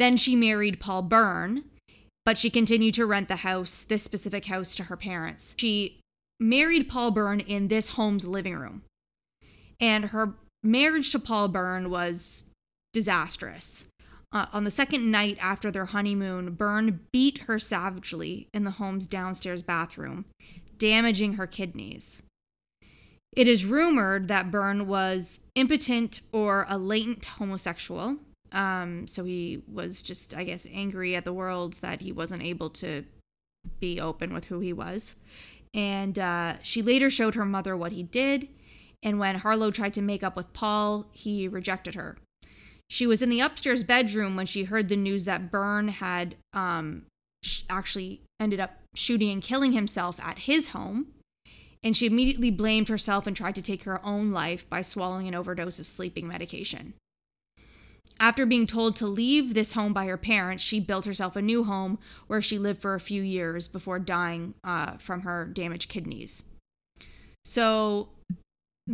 then 0.00 0.16
she 0.16 0.34
married 0.34 0.80
Paul 0.80 1.02
Bern, 1.02 1.64
but 2.24 2.38
she 2.38 2.48
continued 2.48 2.94
to 2.94 3.04
rent 3.04 3.28
the 3.28 3.36
house, 3.36 3.84
this 3.84 4.02
specific 4.02 4.46
house, 4.46 4.74
to 4.76 4.84
her 4.84 4.96
parents. 4.96 5.54
She 5.58 6.00
married 6.40 6.88
Paul 6.88 7.10
Bern 7.10 7.40
in 7.40 7.68
this 7.68 7.90
home's 7.90 8.26
living 8.26 8.56
room. 8.56 8.80
And 9.78 10.06
her 10.06 10.36
marriage 10.62 11.12
to 11.12 11.18
Paul 11.18 11.48
Bern 11.48 11.90
was 11.90 12.44
disastrous. 12.94 13.84
Uh, 14.32 14.46
on 14.54 14.64
the 14.64 14.70
second 14.70 15.10
night 15.10 15.36
after 15.38 15.70
their 15.70 15.84
honeymoon, 15.84 16.54
Bern 16.54 17.00
beat 17.12 17.40
her 17.40 17.58
savagely 17.58 18.48
in 18.54 18.64
the 18.64 18.70
home's 18.70 19.06
downstairs 19.06 19.60
bathroom, 19.60 20.24
damaging 20.78 21.34
her 21.34 21.46
kidneys. 21.46 22.22
It 23.36 23.46
is 23.46 23.64
rumored 23.64 24.28
that 24.28 24.50
Bern 24.50 24.88
was 24.88 25.40
impotent 25.54 26.20
or 26.32 26.66
a 26.68 26.78
latent 26.78 27.24
homosexual. 27.24 28.16
Um, 28.52 29.06
so 29.06 29.24
he 29.24 29.62
was 29.72 30.02
just, 30.02 30.34
I 30.34 30.44
guess, 30.44 30.66
angry 30.72 31.14
at 31.14 31.24
the 31.24 31.32
world 31.32 31.74
that 31.74 32.00
he 32.00 32.10
wasn't 32.10 32.42
able 32.42 32.70
to 32.70 33.04
be 33.78 34.00
open 34.00 34.34
with 34.34 34.46
who 34.46 34.60
he 34.60 34.72
was. 34.72 35.14
And 35.72 36.18
uh, 36.18 36.54
she 36.62 36.82
later 36.82 37.10
showed 37.10 37.36
her 37.36 37.44
mother 37.44 37.76
what 37.76 37.92
he 37.92 38.02
did. 38.02 38.48
And 39.02 39.18
when 39.18 39.36
Harlow 39.36 39.70
tried 39.70 39.94
to 39.94 40.02
make 40.02 40.22
up 40.22 40.36
with 40.36 40.52
Paul, 40.52 41.06
he 41.12 41.46
rejected 41.46 41.94
her. 41.94 42.18
She 42.88 43.06
was 43.06 43.22
in 43.22 43.30
the 43.30 43.40
upstairs 43.40 43.84
bedroom 43.84 44.34
when 44.34 44.46
she 44.46 44.64
heard 44.64 44.88
the 44.88 44.96
news 44.96 45.24
that 45.24 45.52
Bern 45.52 45.88
had 45.88 46.34
um, 46.52 47.04
actually 47.68 48.22
ended 48.40 48.58
up 48.58 48.72
shooting 48.94 49.30
and 49.30 49.40
killing 49.40 49.72
himself 49.72 50.18
at 50.20 50.40
his 50.40 50.70
home. 50.70 51.06
And 51.82 51.96
she 51.96 52.06
immediately 52.06 52.50
blamed 52.50 52.88
herself 52.88 53.26
and 53.26 53.34
tried 53.34 53.54
to 53.54 53.62
take 53.62 53.84
her 53.84 54.04
own 54.04 54.32
life 54.32 54.68
by 54.68 54.82
swallowing 54.82 55.28
an 55.28 55.34
overdose 55.34 55.78
of 55.78 55.86
sleeping 55.86 56.28
medication. 56.28 56.94
After 58.18 58.44
being 58.44 58.66
told 58.66 58.96
to 58.96 59.06
leave 59.06 59.54
this 59.54 59.72
home 59.72 59.94
by 59.94 60.04
her 60.04 60.18
parents, 60.18 60.62
she 60.62 60.78
built 60.78 61.06
herself 61.06 61.36
a 61.36 61.42
new 61.42 61.64
home 61.64 61.98
where 62.26 62.42
she 62.42 62.58
lived 62.58 62.82
for 62.82 62.94
a 62.94 63.00
few 63.00 63.22
years 63.22 63.66
before 63.66 63.98
dying 63.98 64.52
uh, 64.62 64.98
from 64.98 65.22
her 65.22 65.46
damaged 65.46 65.88
kidneys. 65.88 66.42
So, 67.46 68.10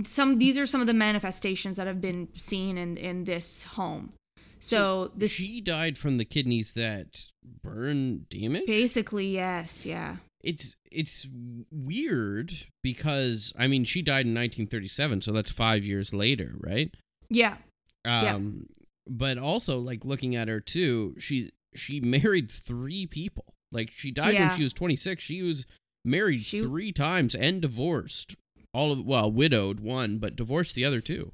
some 0.04 0.38
these 0.38 0.56
are 0.56 0.66
some 0.66 0.80
of 0.80 0.86
the 0.86 0.94
manifestations 0.94 1.76
that 1.76 1.88
have 1.88 2.00
been 2.00 2.28
seen 2.36 2.78
in 2.78 2.96
in 2.96 3.24
this 3.24 3.64
home. 3.64 4.12
So, 4.60 5.10
this 5.16 5.32
she 5.32 5.60
died 5.60 5.98
from 5.98 6.18
the 6.18 6.24
kidneys 6.24 6.72
that 6.72 7.26
Bern 7.62 8.26
damage. 8.30 8.66
basically 8.66 9.26
yes, 9.26 9.84
yeah, 9.84 10.16
It's 10.46 10.76
it's 10.92 11.26
weird 11.72 12.52
because 12.82 13.52
I 13.58 13.66
mean 13.66 13.84
she 13.84 14.00
died 14.00 14.26
in 14.26 14.32
1937, 14.34 15.20
so 15.22 15.32
that's 15.32 15.50
five 15.50 15.84
years 15.84 16.14
later, 16.14 16.54
right? 16.60 16.90
yeah, 17.28 17.56
Yeah. 18.04 18.34
Um, 18.36 18.66
but 19.08 19.38
also 19.38 19.78
like 19.78 20.04
looking 20.04 20.36
at 20.36 20.46
her 20.48 20.60
too, 20.60 21.16
she 21.18 21.50
she 21.74 22.00
married 22.00 22.50
three 22.50 23.06
people. 23.06 23.44
Like 23.72 23.90
she 23.90 24.10
died 24.12 24.34
Yeah. 24.34 24.48
when 24.48 24.56
she 24.56 24.62
was 24.62 24.72
26. 24.72 25.22
She 25.22 25.42
was 25.42 25.66
married 26.04 26.42
She- 26.42 26.60
three 26.60 26.92
times 26.92 27.34
and 27.34 27.60
divorced. 27.60 28.36
All 28.72 28.92
of 28.92 29.04
well, 29.04 29.30
widowed 29.30 29.80
one, 29.80 30.18
but 30.18 30.36
divorced 30.36 30.74
the 30.76 30.84
other 30.84 31.00
two. 31.00 31.32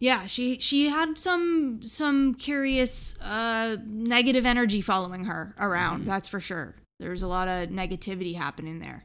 yeah. 0.00 0.26
She 0.26 0.58
she 0.58 0.88
had 0.88 1.18
some 1.18 1.80
some 1.86 2.34
curious 2.34 3.16
uh, 3.20 3.76
negative 3.86 4.44
energy 4.44 4.80
following 4.80 5.26
her 5.26 5.54
around. 5.60 6.06
That's 6.06 6.26
for 6.28 6.40
sure. 6.40 6.74
There's 6.98 7.22
a 7.22 7.28
lot 7.28 7.48
of 7.48 7.68
negativity 7.68 8.36
happening 8.36 8.78
there. 8.78 9.04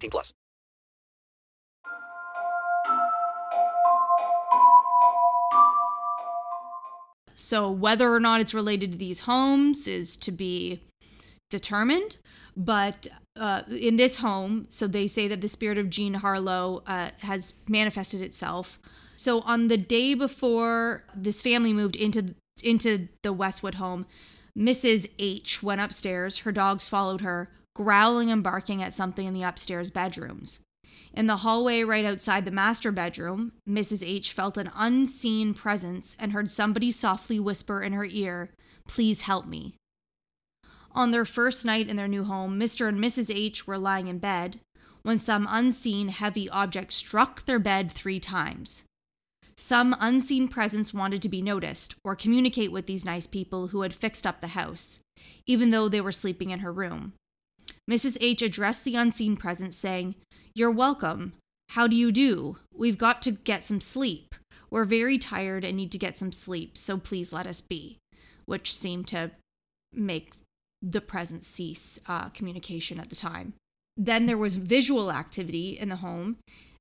18 0.00 0.10
plus. 0.10 0.32
So 7.34 7.70
whether 7.70 8.12
or 8.12 8.20
not 8.20 8.40
it's 8.40 8.54
related 8.54 8.92
to 8.92 8.98
these 8.98 9.20
homes 9.20 9.88
is 9.88 10.16
to 10.18 10.30
be 10.30 10.82
determined. 11.48 12.18
But 12.56 13.08
uh, 13.36 13.62
in 13.68 13.96
this 13.96 14.16
home, 14.18 14.66
so 14.68 14.86
they 14.86 15.06
say 15.06 15.28
that 15.28 15.40
the 15.40 15.48
spirit 15.48 15.78
of 15.78 15.90
Jean 15.90 16.14
Harlow 16.14 16.82
uh, 16.86 17.10
has 17.20 17.54
manifested 17.68 18.20
itself. 18.20 18.78
So 19.16 19.40
on 19.40 19.68
the 19.68 19.76
day 19.76 20.14
before 20.14 21.04
this 21.14 21.42
family 21.42 21.72
moved 21.72 21.96
into 21.96 22.34
into 22.62 23.08
the 23.22 23.32
Westwood 23.32 23.76
home, 23.76 24.04
Mrs. 24.56 25.10
H 25.18 25.62
went 25.62 25.80
upstairs. 25.80 26.40
Her 26.40 26.52
dogs 26.52 26.88
followed 26.88 27.22
her, 27.22 27.48
growling 27.80 28.30
and 28.30 28.42
barking 28.42 28.82
at 28.82 28.92
something 28.92 29.26
in 29.26 29.32
the 29.32 29.42
upstairs 29.42 29.90
bedrooms. 29.90 30.60
In 31.14 31.26
the 31.26 31.38
hallway 31.38 31.82
right 31.82 32.04
outside 32.04 32.44
the 32.44 32.50
master 32.50 32.92
bedroom, 32.92 33.52
Mrs. 33.66 34.06
H 34.06 34.34
felt 34.34 34.58
an 34.58 34.70
unseen 34.76 35.54
presence 35.54 36.14
and 36.20 36.32
heard 36.32 36.50
somebody 36.50 36.90
softly 36.90 37.40
whisper 37.40 37.80
in 37.80 37.94
her 37.94 38.04
ear, 38.04 38.50
Please 38.86 39.22
help 39.22 39.46
me. 39.46 39.76
On 40.92 41.10
their 41.10 41.24
first 41.24 41.64
night 41.64 41.88
in 41.88 41.96
their 41.96 42.06
new 42.06 42.24
home, 42.24 42.60
Mr. 42.60 42.86
and 42.86 42.98
Mrs. 42.98 43.34
H 43.34 43.66
were 43.66 43.78
lying 43.78 44.08
in 44.08 44.18
bed 44.18 44.60
when 45.02 45.18
some 45.18 45.46
unseen 45.48 46.08
heavy 46.08 46.50
object 46.50 46.92
struck 46.92 47.46
their 47.46 47.58
bed 47.58 47.90
three 47.90 48.20
times. 48.20 48.84
Some 49.56 49.96
unseen 50.00 50.48
presence 50.48 50.92
wanted 50.92 51.22
to 51.22 51.30
be 51.30 51.40
noticed 51.40 51.94
or 52.04 52.14
communicate 52.14 52.72
with 52.72 52.84
these 52.84 53.06
nice 53.06 53.26
people 53.26 53.68
who 53.68 53.80
had 53.80 53.94
fixed 53.94 54.26
up 54.26 54.42
the 54.42 54.48
house, 54.48 55.00
even 55.46 55.70
though 55.70 55.88
they 55.88 56.02
were 56.02 56.12
sleeping 56.12 56.50
in 56.50 56.58
her 56.58 56.72
room. 56.72 57.14
Mrs. 57.90 58.16
H 58.20 58.40
addressed 58.40 58.84
the 58.84 58.94
unseen 58.94 59.36
presence, 59.36 59.76
saying, 59.76 60.14
You're 60.54 60.70
welcome. 60.70 61.32
How 61.70 61.88
do 61.88 61.96
you 61.96 62.12
do? 62.12 62.58
We've 62.72 62.98
got 62.98 63.20
to 63.22 63.32
get 63.32 63.64
some 63.64 63.80
sleep. 63.80 64.36
We're 64.70 64.84
very 64.84 65.18
tired 65.18 65.64
and 65.64 65.76
need 65.76 65.90
to 65.92 65.98
get 65.98 66.16
some 66.16 66.30
sleep, 66.30 66.78
so 66.78 66.98
please 66.98 67.32
let 67.32 67.48
us 67.48 67.60
be. 67.60 67.98
Which 68.46 68.72
seemed 68.72 69.08
to 69.08 69.32
make 69.92 70.34
the 70.80 71.00
presence 71.00 71.48
cease 71.48 71.98
uh, 72.06 72.28
communication 72.28 73.00
at 73.00 73.10
the 73.10 73.16
time. 73.16 73.54
Then 73.96 74.26
there 74.26 74.38
was 74.38 74.54
visual 74.54 75.10
activity 75.10 75.76
in 75.76 75.88
the 75.88 75.96
home. 75.96 76.36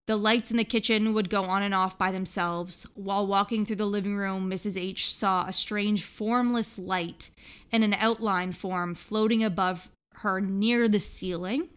The 0.05 0.15
lights 0.15 0.51
in 0.51 0.57
the 0.57 0.63
kitchen 0.63 1.13
would 1.15 1.29
go 1.29 1.43
on 1.43 1.63
and 1.63 1.73
off 1.73 1.97
by 1.97 2.11
themselves. 2.11 2.85
While 2.93 3.25
walking 3.25 3.65
through 3.65 3.77
the 3.77 3.85
living 3.85 4.15
room, 4.15 4.49
Mrs. 4.49 4.79
H 4.79 5.11
saw 5.11 5.45
a 5.47 5.53
strange 5.53 6.03
formless 6.03 6.77
light 6.77 7.31
in 7.71 7.81
an 7.81 7.95
outline 7.95 8.51
form 8.51 8.93
floating 8.93 9.43
above 9.43 9.89
her 10.19 10.41
near 10.41 10.87
the 10.87 10.99
ceiling. 10.99 11.69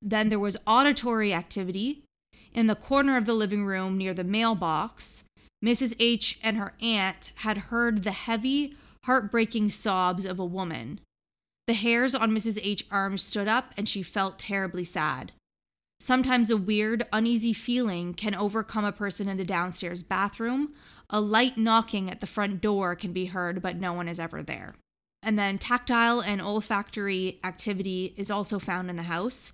Then 0.00 0.28
there 0.28 0.38
was 0.38 0.56
auditory 0.66 1.32
activity 1.32 2.04
in 2.52 2.66
the 2.66 2.74
corner 2.74 3.16
of 3.16 3.26
the 3.26 3.34
living 3.34 3.64
room 3.64 3.98
near 3.98 4.14
the 4.14 4.24
mailbox. 4.24 5.24
Mrs. 5.64 5.96
H 5.98 6.38
and 6.42 6.56
her 6.56 6.74
aunt 6.80 7.32
had 7.36 7.56
heard 7.56 8.04
the 8.04 8.12
heavy, 8.12 8.74
heartbreaking 9.04 9.70
sobs 9.70 10.24
of 10.24 10.38
a 10.38 10.44
woman. 10.44 11.00
The 11.66 11.74
hairs 11.74 12.14
on 12.14 12.32
Mrs. 12.32 12.60
H 12.62 12.84
arms 12.90 13.22
stood 13.22 13.48
up 13.48 13.72
and 13.76 13.88
she 13.88 14.02
felt 14.02 14.38
terribly 14.38 14.84
sad. 14.84 15.32
Sometimes 16.00 16.50
a 16.50 16.56
weird, 16.56 17.06
uneasy 17.12 17.54
feeling 17.54 18.12
can 18.12 18.34
overcome 18.34 18.84
a 18.84 18.92
person 18.92 19.28
in 19.28 19.38
the 19.38 19.44
downstairs 19.44 20.02
bathroom. 20.02 20.74
A 21.08 21.20
light 21.20 21.56
knocking 21.56 22.10
at 22.10 22.20
the 22.20 22.26
front 22.26 22.60
door 22.60 22.94
can 22.94 23.12
be 23.12 23.26
heard, 23.26 23.62
but 23.62 23.76
no 23.76 23.94
one 23.94 24.08
is 24.08 24.20
ever 24.20 24.42
there. 24.42 24.74
And 25.24 25.38
then 25.38 25.56
tactile 25.56 26.20
and 26.20 26.42
olfactory 26.42 27.40
activity 27.42 28.12
is 28.16 28.30
also 28.30 28.58
found 28.58 28.90
in 28.90 28.96
the 28.96 29.04
house. 29.04 29.52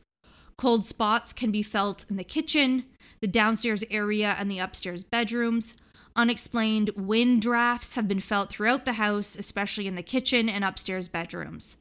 Cold 0.59 0.85
spots 0.85 1.33
can 1.33 1.53
be 1.53 1.63
felt 1.63 2.05
in 2.11 2.17
the 2.17 2.25
kitchen, 2.25 2.85
the 3.21 3.29
downstairs 3.29 3.85
area, 3.89 4.35
and 4.37 4.51
the 4.51 4.59
upstairs 4.59 5.05
bedrooms. 5.05 5.77
Unexplained 6.17 6.91
wind 6.97 7.41
drafts 7.41 7.95
have 7.95 8.09
been 8.09 8.21
felt 8.21 8.51
throughout 8.51 8.85
the 8.85 8.95
house, 8.95 9.37
especially 9.37 9.87
in 9.87 9.95
the 9.95 10.03
kitchen 10.03 10.49
and 10.49 10.65
upstairs 10.65 11.09
bedrooms. 11.09 11.77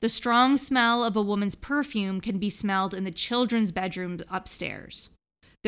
The 0.00 0.08
strong 0.08 0.58
smell 0.58 1.04
of 1.04 1.16
a 1.16 1.22
woman's 1.22 1.54
perfume 1.54 2.20
can 2.20 2.38
be 2.38 2.50
smelled 2.50 2.92
in 2.92 3.04
the 3.04 3.10
children's 3.12 3.70
bedroom 3.70 4.18
upstairs. 4.28 5.10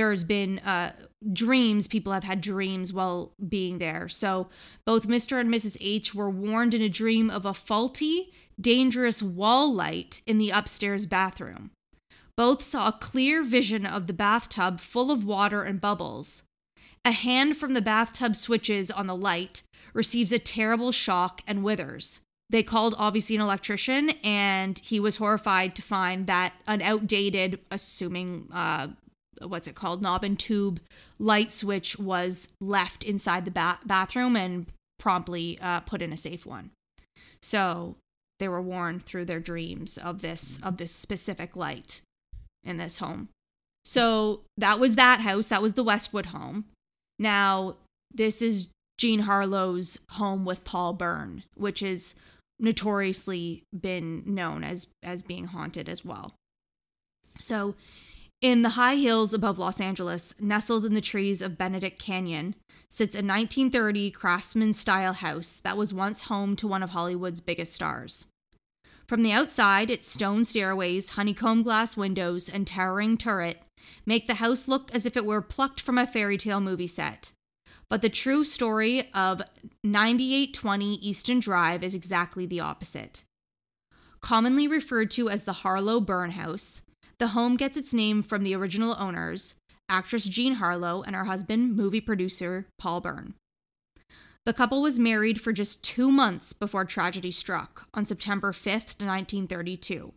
There's 0.01 0.25
been 0.25 0.61
uh, 0.61 0.93
dreams, 1.31 1.87
people 1.87 2.15
have 2.15 2.25
had 2.25 2.41
dreams 2.41 2.91
while 2.91 3.35
being 3.47 3.77
there. 3.77 4.09
So 4.09 4.49
both 4.87 5.07
Mr. 5.07 5.39
and 5.39 5.53
Mrs. 5.53 5.77
H 5.79 6.15
were 6.15 6.31
warned 6.31 6.73
in 6.73 6.81
a 6.81 6.89
dream 6.89 7.29
of 7.29 7.45
a 7.45 7.53
faulty, 7.53 8.33
dangerous 8.59 9.23
wall 9.23 9.71
light 9.71 10.23
in 10.27 10.39
the 10.39 10.49
upstairs 10.49 11.05
bathroom. 11.05 11.73
Both 12.35 12.63
saw 12.63 12.89
a 12.89 12.99
clear 12.99 13.43
vision 13.43 13.85
of 13.85 14.07
the 14.07 14.15
bathtub 14.15 14.81
full 14.81 15.11
of 15.11 15.23
water 15.23 15.65
and 15.65 15.83
bubbles. 15.83 16.45
A 17.05 17.13
hand 17.13 17.59
from 17.59 17.75
the 17.75 17.83
bathtub 17.83 18.37
switches 18.37 18.91
on 18.91 19.07
the 19.07 19.15
light, 19.15 19.65
receives 19.93 20.33
a 20.33 20.39
terrible 20.39 20.93
shock, 20.93 21.43
and 21.47 21.63
withers 21.63 22.21
they 22.51 22.63
called 22.65 22.95
obviously 22.99 23.37
an 23.37 23.43
electrician 23.43 24.11
and 24.23 24.79
he 24.81 25.01
was 25.01 25.17
horrified 25.17 25.75
to 25.77 25.83
find 25.83 26.27
that 26.27 26.53
an 26.67 26.83
outdated 26.83 27.61
assuming 27.71 28.49
uh 28.53 28.89
what's 29.41 29.67
it 29.67 29.75
called 29.75 30.03
knob 30.03 30.25
and 30.25 30.39
tube 30.39 30.81
light 31.19 31.51
switch 31.51 31.99
was 31.99 32.49
left 32.61 33.05
inside 33.05 33.45
the 33.45 33.51
ba- 33.51 33.79
bathroom 33.85 34.37
and 34.37 34.67
promptly 34.99 35.59
uh, 35.61 35.81
put 35.81 36.03
in 36.03 36.13
a 36.13 36.17
safe 36.17 36.45
one. 36.45 36.71
So 37.43 37.97
they 38.39 38.49
were 38.49 38.63
warned 38.63 39.03
through 39.03 39.27
their 39.27 39.41
dreams 39.41 39.99
of 39.99 40.23
this 40.23 40.59
of 40.63 40.77
this 40.77 40.95
specific 40.95 41.57
light 41.57 42.01
in 42.65 42.77
this 42.77 42.99
home. 42.99 43.29
So 43.85 44.43
that 44.59 44.79
was 44.79 44.97
that 44.97 45.21
house. 45.21 45.49
That 45.49 45.63
was 45.63 45.75
the 45.75 45.85
westwood 45.85 46.27
home. 46.27 46.67
Now 47.19 47.77
this 48.13 48.43
is 48.43 48.69
jean 48.99 49.21
harlow's 49.21 49.99
home 50.11 50.45
with 50.45 50.63
paul 50.63 50.93
Bern 50.93 51.43
which 51.55 51.81
is 51.83 52.15
notoriously 52.61 53.65
been 53.79 54.23
known 54.27 54.63
as 54.63 54.89
as 55.03 55.23
being 55.23 55.47
haunted 55.47 55.89
as 55.89 56.05
well. 56.05 56.35
So, 57.41 57.75
in 58.41 58.63
the 58.63 58.71
high 58.71 58.97
hills 58.97 59.35
above 59.35 59.59
Los 59.59 59.81
Angeles, 59.81 60.35
nestled 60.41 60.87
in 60.87 60.95
the 60.95 61.01
trees 61.01 61.43
of 61.43 61.59
Benedict 61.59 62.01
Canyon, 62.01 62.55
sits 62.89 63.15
a 63.15 63.19
1930 63.19 64.11
craftsman 64.11 64.73
style 64.73 65.13
house 65.13 65.61
that 65.63 65.77
was 65.77 65.93
once 65.93 66.23
home 66.23 66.57
to 66.57 66.67
one 66.67 66.83
of 66.83 66.91
Hollywood's 66.91 67.41
biggest 67.41 67.75
stars. 67.75 68.27
From 69.07 69.23
the 69.23 69.33
outside, 69.33 69.91
its 69.91 70.07
stone 70.07 70.45
stairways, 70.45 71.11
honeycomb 71.11 71.63
glass 71.63 71.97
windows, 71.97 72.49
and 72.49 72.67
towering 72.67 73.19
turret 73.19 73.63
make 74.07 74.27
the 74.27 74.35
house 74.35 74.69
look 74.69 74.95
as 74.95 75.05
if 75.05 75.17
it 75.17 75.27
were 75.27 75.43
plucked 75.43 75.81
from 75.81 75.99
a 75.99 76.07
fairy 76.07 76.39
tale 76.39 76.61
movie 76.61 76.87
set. 76.87 77.33
But 77.89 78.03
the 78.03 78.09
true 78.09 78.45
story 78.45 79.11
of 79.13 79.43
9820 79.83 80.95
Easton 80.95 81.41
Drive 81.41 81.83
is 81.83 81.95
exactly 81.95 82.47
the 82.47 82.61
opposite. 82.61 83.25
Commonly 84.21 84.69
referred 84.69 85.11
to 85.13 85.29
as 85.29 85.45
the 85.45 85.55
Harlow 85.55 85.99
Bern 86.01 86.31
House, 86.31 86.83
the 87.21 87.29
home 87.29 87.57
gets 87.57 87.77
its 87.77 87.93
name 87.93 88.23
from 88.23 88.43
the 88.43 88.55
original 88.55 88.97
owners, 88.99 89.55
actress 89.91 90.25
Jean 90.25 90.55
Harlow 90.55 91.03
and 91.03 91.15
her 91.15 91.27
husband, 91.27 91.77
movie 91.77 92.01
producer 92.01 92.67
Paul 92.79 93.03
Bern. 93.03 93.35
The 94.47 94.55
couple 94.55 94.81
was 94.81 94.99
married 94.99 95.39
for 95.39 95.53
just 95.53 95.85
two 95.85 96.11
months 96.11 96.55
before 96.55 96.87
tragedy 96.87 97.31
struck 97.31 97.87
on 97.93 98.07
September 98.07 98.53
5th, 98.53 98.99
1932. 98.99 100.15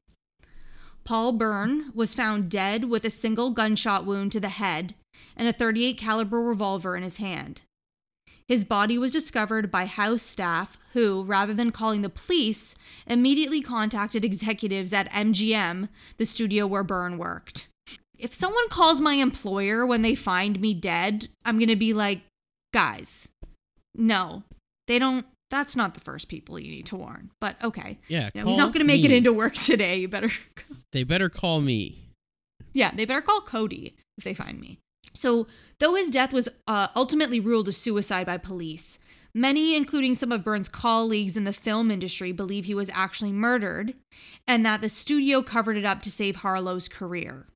Paul 1.04 1.34
Bern 1.34 1.91
was 1.93 2.16
found 2.16 2.49
dead 2.49 2.86
with 2.86 3.04
a 3.04 3.10
single 3.10 3.51
gunshot 3.51 4.06
wound 4.06 4.32
to 4.32 4.39
the 4.39 4.47
head 4.47 4.95
and 5.36 5.45
a 5.45 5.54
38 5.54 5.97
caliber 5.97 6.41
revolver 6.41 6.95
in 6.95 7.04
his 7.04 7.18
hand. 7.18 7.64
His 8.48 8.64
body 8.66 8.98
was 8.98 9.12
discovered 9.12 9.72
by 9.72 9.86
house 9.86 10.22
staff 10.22 10.78
who, 10.94 11.24
rather 11.24 11.54
than 11.54 11.72
calling 11.72 12.02
the 12.02 12.10
police, 12.10 12.76
immediately 13.08 13.62
contacted 13.62 14.26
executives 14.26 14.94
at 14.94 15.12
MGM, 15.12 15.89
the 16.18 16.26
studio 16.26 16.68
where 16.68 16.84
Bern 16.84 17.18
worked. 17.18 17.68
If 18.18 18.34
someone 18.34 18.70
calls 18.70 19.02
my 19.02 19.16
employer 19.16 19.86
when 19.86 20.02
they 20.02 20.16
find 20.16 20.60
me 20.60 20.74
dead, 20.74 21.30
I'm 21.46 21.58
going 21.58 21.68
to 21.70 21.76
be 21.76 21.94
like, 21.94 22.22
guys, 22.74 23.30
no, 23.96 24.44
they 24.88 25.00
don't. 25.00 25.26
That's 25.50 25.76
not 25.76 25.94
the 25.94 26.00
first 26.00 26.30
people 26.30 26.60
you 26.60 26.72
need 26.72 26.88
to 26.88 26.96
warn. 26.96 27.30
But 27.39 27.64
okay. 27.64 28.00
Yeah. 28.08 28.30
You 28.34 28.41
know, 28.41 28.48
he's 28.48 28.58
not 28.58 28.74
going 28.74 28.80
to 28.80 28.88
make 28.88 29.02
me. 29.02 29.06
it 29.06 29.12
into 29.12 29.32
work 29.32 29.54
today. 29.54 29.98
You 29.98 30.08
better. 30.08 30.30
They 30.91 31.04
better 31.04 31.28
call 31.28 31.60
me. 31.60 32.04
Yeah, 32.72 32.91
they 32.94 33.06
better 33.06 33.22
call 33.22 33.41
Cody 33.41 33.96
if 34.20 34.24
they 34.24 34.36
find 34.36 34.62
me. 34.62 34.78
So, 35.14 35.48
though 35.84 35.96
his 35.96 36.10
death 36.10 36.32
was 36.32 36.48
uh, 36.66 36.88
ultimately 36.96 37.42
ruled 37.42 37.68
a 37.68 37.74
suicide 37.74 38.26
by 38.26 38.38
police, 38.38 39.00
many, 39.34 39.76
including 39.76 40.16
some 40.16 40.32
of 40.32 40.42
Bern's 40.42 40.70
colleagues 40.70 41.36
in 41.36 41.44
the 41.44 41.52
film 41.52 41.92
industry, 41.92 42.32
believe 42.32 42.64
he 42.64 42.74
was 42.74 42.90
actually 42.94 43.34
murdered 43.34 43.94
and 44.48 44.66
that 44.66 44.80
the 44.80 44.88
studio 44.88 45.42
covered 45.42 45.76
it 45.76 45.84
up 45.84 46.02
to 46.02 46.10
save 46.10 46.38
Harlow's 46.38 46.88
career. 46.88 47.48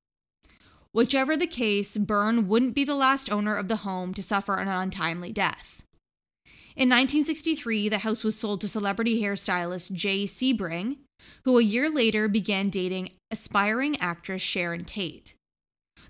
Whichever 0.92 1.38
the 1.38 1.48
case, 1.48 1.98
Bern 1.98 2.50
wouldn't 2.50 2.76
be 2.76 2.84
the 2.84 2.96
last 2.96 3.32
owner 3.32 3.56
of 3.56 3.70
the 3.70 3.78
home 3.78 4.14
to 4.16 4.22
suffer 4.22 4.56
an 4.56 4.68
untimely 4.68 5.32
death. 5.32 5.82
In 6.76 6.90
1963, 6.90 7.88
the 7.88 8.00
house 8.00 8.26
was 8.26 8.38
sold 8.38 8.60
to 8.60 8.68
celebrity 8.68 9.22
hairstylist 9.22 9.94
Jay 9.94 10.26
Sebring, 10.26 10.98
who 11.46 11.58
a 11.58 11.64
year 11.64 11.90
later 11.90 12.28
began 12.28 12.70
dating 12.70 13.12
aspiring 13.32 13.96
actress 14.02 14.42
Sharon 14.42 14.84
Tate. 14.84 15.34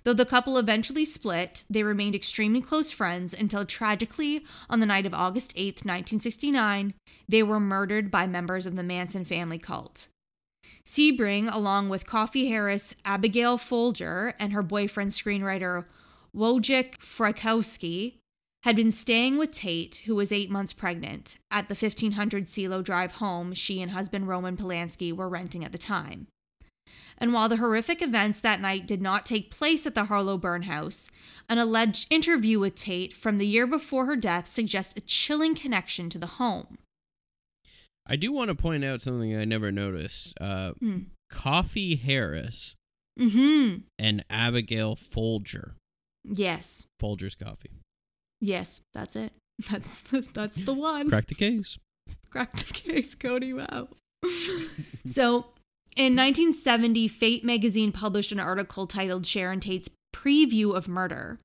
Though 0.07 0.13
the 0.13 0.25
couple 0.25 0.57
eventually 0.57 1.03
split, 1.03 1.65
they 1.69 1.83
remained 1.83 2.15
extremely 2.15 2.61
close 2.61 2.91
friends 2.91 3.33
until 3.33 3.65
tragically, 3.65 4.45
on 4.69 4.79
the 4.79 4.85
night 4.85 5.05
of 5.05 5.13
August 5.13 5.51
8, 5.57 5.83
1969, 5.83 6.93
they 7.27 7.43
were 7.43 7.59
murdered 7.59 8.09
by 8.09 8.25
members 8.25 8.65
of 8.65 8.77
the 8.77 8.83
Manson 8.83 9.25
family 9.25 9.59
cult. 9.59 10.07
Sebring, 10.85 11.53
along 11.53 11.89
with 11.89 12.07
Coffee 12.07 12.47
Harris, 12.47 12.95
Abigail 13.03 13.57
Folger, 13.57 14.33
and 14.39 14.53
her 14.53 14.63
boyfriend 14.63 15.11
screenwriter 15.11 15.83
Wojciech 16.33 16.99
Frykowski, 16.99 18.13
had 18.63 18.77
been 18.77 18.91
staying 18.91 19.37
with 19.37 19.51
Tate, 19.51 20.03
who 20.05 20.15
was 20.15 20.31
eight 20.31 20.49
months 20.49 20.71
pregnant, 20.71 21.37
at 21.51 21.67
the 21.67 21.75
1500 21.75 22.47
Cielo 22.47 22.81
Drive 22.81 23.11
home 23.15 23.53
she 23.53 23.81
and 23.81 23.91
husband 23.91 24.29
Roman 24.29 24.55
Polanski 24.55 25.11
were 25.11 25.27
renting 25.27 25.65
at 25.65 25.73
the 25.73 25.77
time. 25.77 26.27
And 27.17 27.33
while 27.33 27.49
the 27.49 27.57
horrific 27.57 28.01
events 28.01 28.41
that 28.41 28.61
night 28.61 28.85
did 28.87 29.01
not 29.01 29.25
take 29.25 29.49
place 29.51 29.85
at 29.87 29.95
the 29.95 30.05
Harlow 30.05 30.37
Bern 30.37 30.63
house, 30.63 31.09
an 31.49 31.57
alleged 31.57 32.07
interview 32.11 32.59
with 32.59 32.75
Tate 32.75 33.13
from 33.15 33.37
the 33.39 33.47
year 33.47 33.65
before 33.65 34.05
her 34.05 34.15
death 34.15 34.47
suggests 34.47 34.95
a 34.95 35.01
chilling 35.01 35.55
connection 35.55 36.09
to 36.11 36.17
the 36.19 36.27
home. 36.27 36.77
I 38.05 38.15
do 38.15 38.31
want 38.31 38.49
to 38.49 38.55
point 38.55 38.85
out 38.85 39.01
something 39.01 39.35
I 39.35 39.45
never 39.45 39.71
noticed. 39.71 40.33
Uh, 40.39 40.71
Hmm. 40.79 40.99
Coffee 41.29 41.95
Harris 41.95 42.75
Mm-hmm. 43.19 43.79
and 43.97 44.23
Abigail 44.29 44.95
Folger. 44.95 45.73
Yes. 46.23 46.85
Folger's 46.99 47.33
Coffee. 47.35 47.71
Yes, 48.39 48.81
that's 48.93 49.15
it. 49.15 49.33
That's 49.71 50.03
that's 50.33 50.55
the 50.57 50.73
one. 50.75 51.09
Crack 51.09 51.25
the 51.25 51.33
case. 51.33 51.79
Crack 52.29 52.55
the 52.55 52.71
case, 52.73 53.15
Cody. 53.15 53.53
Wow. 53.53 53.87
so, 55.07 55.47
in 55.97 56.15
1970, 56.15 57.07
Fate 57.07 57.43
magazine 57.43 57.91
published 57.91 58.31
an 58.31 58.39
article 58.39 58.85
titled 58.85 59.25
Sharon 59.25 59.59
Tate's 59.59 59.89
Preview 60.15 60.75
of 60.75 60.87
Murder, 60.87 61.39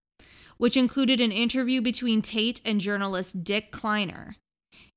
which 0.59 0.77
included 0.77 1.23
an 1.23 1.33
interview 1.33 1.81
between 1.81 2.21
Tate 2.21 2.61
and 2.63 2.79
journalist 2.79 3.43
Dick 3.45 3.71
Kleiner. 3.71 4.37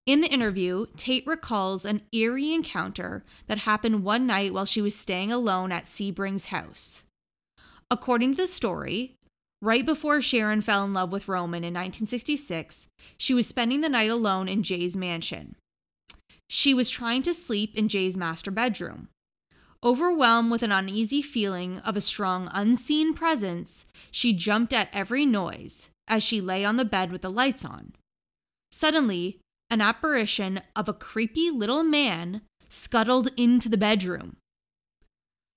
In 0.06 0.20
the 0.20 0.28
interview, 0.28 0.88
Tate 0.98 1.26
recalls 1.26 1.86
an 1.86 2.02
eerie 2.12 2.54
encounter 2.54 3.24
that 3.48 3.60
happened 3.60 4.04
one 4.04 4.28
night 4.28 4.54
while 4.54 4.66
she 4.66 4.82
was 4.82 4.94
staying 4.94 5.32
alone 5.32 5.72
at 5.72 5.86
Sebring's 5.86 6.48
house. 6.48 7.06
According 7.90 8.32
to 8.32 8.42
the 8.42 8.48
story, 8.48 9.16
right 9.62 9.86
before 9.86 10.22
Sharon 10.22 10.62
fell 10.62 10.84
in 10.84 10.94
love 10.94 11.14
with 11.14 11.30
Roman 11.30 11.64
in 11.64 11.74
1966, 11.74 12.88
she 13.18 13.34
was 13.34 13.48
spending 13.48 13.80
the 13.80 13.90
night 13.90 14.10
alone 14.10 14.50
in 14.50 14.64
Jay's 14.64 14.98
mansion. 14.98 15.56
She 16.50 16.74
was 16.74 16.90
trying 16.90 17.22
to 17.24 17.34
sleep 17.34 17.74
in 17.74 17.88
Jay's 17.88 18.18
master 18.18 18.52
bedroom. 18.52 19.08
Overwhelmed 19.86 20.50
with 20.50 20.64
an 20.64 20.72
uneasy 20.72 21.22
feeling 21.22 21.78
of 21.80 21.96
a 21.96 22.02
strong 22.02 22.50
unseen 22.52 23.14
presence, 23.14 23.86
she 24.10 24.34
jumped 24.34 24.74
at 24.74 24.90
every 24.92 25.28
noise 25.28 25.92
as 26.08 26.24
she 26.24 26.42
lay 26.42 26.66
on 26.66 26.78
the 26.78 26.84
bed 26.84 27.12
with 27.12 27.22
the 27.22 27.30
lights 27.30 27.64
on. 27.64 27.94
Suddenly, 28.72 29.40
an 29.70 29.82
apparition 29.82 30.62
of 30.76 30.90
a 30.90 30.94
creepy 30.94 31.52
little 31.52 31.84
man 31.84 32.42
scuttled 32.68 33.30
into 33.38 33.70
the 33.70 33.78
bedroom. 33.78 34.38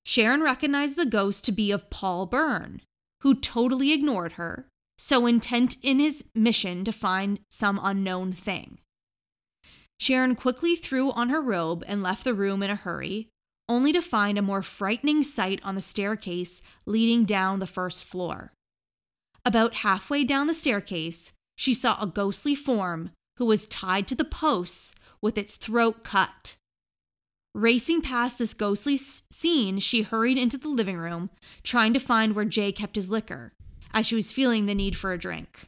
Sharon 0.05 0.43
recognized 0.43 0.97
the 0.97 1.07
ghost 1.07 1.43
to 1.47 1.53
be 1.53 1.71
of 1.71 1.89
Paul 1.89 2.27
Bern, 2.27 2.83
who 3.23 3.35
totally 3.35 3.93
ignored 3.93 4.33
her, 4.33 4.67
so 4.99 5.25
intent 5.25 5.77
in 5.83 6.01
his 6.01 6.27
mission 6.35 6.85
to 6.85 6.93
find 6.93 7.41
some 7.51 7.81
unknown 7.83 8.35
thing. 8.35 8.79
Sharon 9.99 10.35
quickly 10.35 10.77
threw 10.77 11.13
on 11.13 11.31
her 11.31 11.41
robe 11.41 11.83
and 11.87 12.03
left 12.03 12.25
the 12.25 12.35
room 12.35 12.63
in 12.63 12.71
a 12.71 12.77
hurry, 12.77 13.31
only 13.69 13.93
to 13.93 14.01
find 14.01 14.39
a 14.39 14.43
more 14.43 14.63
frightening 14.63 15.23
sight 15.23 15.61
on 15.63 15.75
the 15.75 15.81
staircase 15.81 16.63
leading 16.87 17.25
down 17.25 17.59
the 17.59 17.67
first 17.67 18.05
floor. 18.05 18.53
About 19.45 19.79
halfway 19.79 20.25
down 20.25 20.47
the 20.47 20.55
staircase, 20.55 21.33
she 21.57 21.75
saw 21.75 22.01
a 22.01 22.07
ghostly 22.07 22.55
form 22.55 23.11
who 23.37 23.45
was 23.45 23.67
tied 23.67 24.07
to 24.09 24.15
the 24.15 24.25
posts 24.25 24.95
with 25.21 25.39
its 25.39 25.57
throat 25.57 26.03
cut. 26.05 26.57
Racing 27.55 28.03
past 28.03 28.39
this 28.39 28.55
ghostly 28.55 28.97
scene, 28.97 29.81
she 29.81 30.03
hurried 30.03 30.39
into 30.39 30.59
the 30.59 30.69
living 30.69 30.97
room, 30.97 31.31
trying 31.63 31.93
to 31.93 31.99
find 31.99 32.35
where 32.35 32.45
Jay 32.45 32.73
kept 32.73 32.97
his 32.97 33.11
liquor, 33.11 33.53
as 33.93 34.07
she 34.07 34.15
was 34.15 34.33
feeling 34.33 34.67
the 34.67 34.75
need 34.75 34.97
for 34.97 35.13
a 35.13 35.19
drink. 35.19 35.67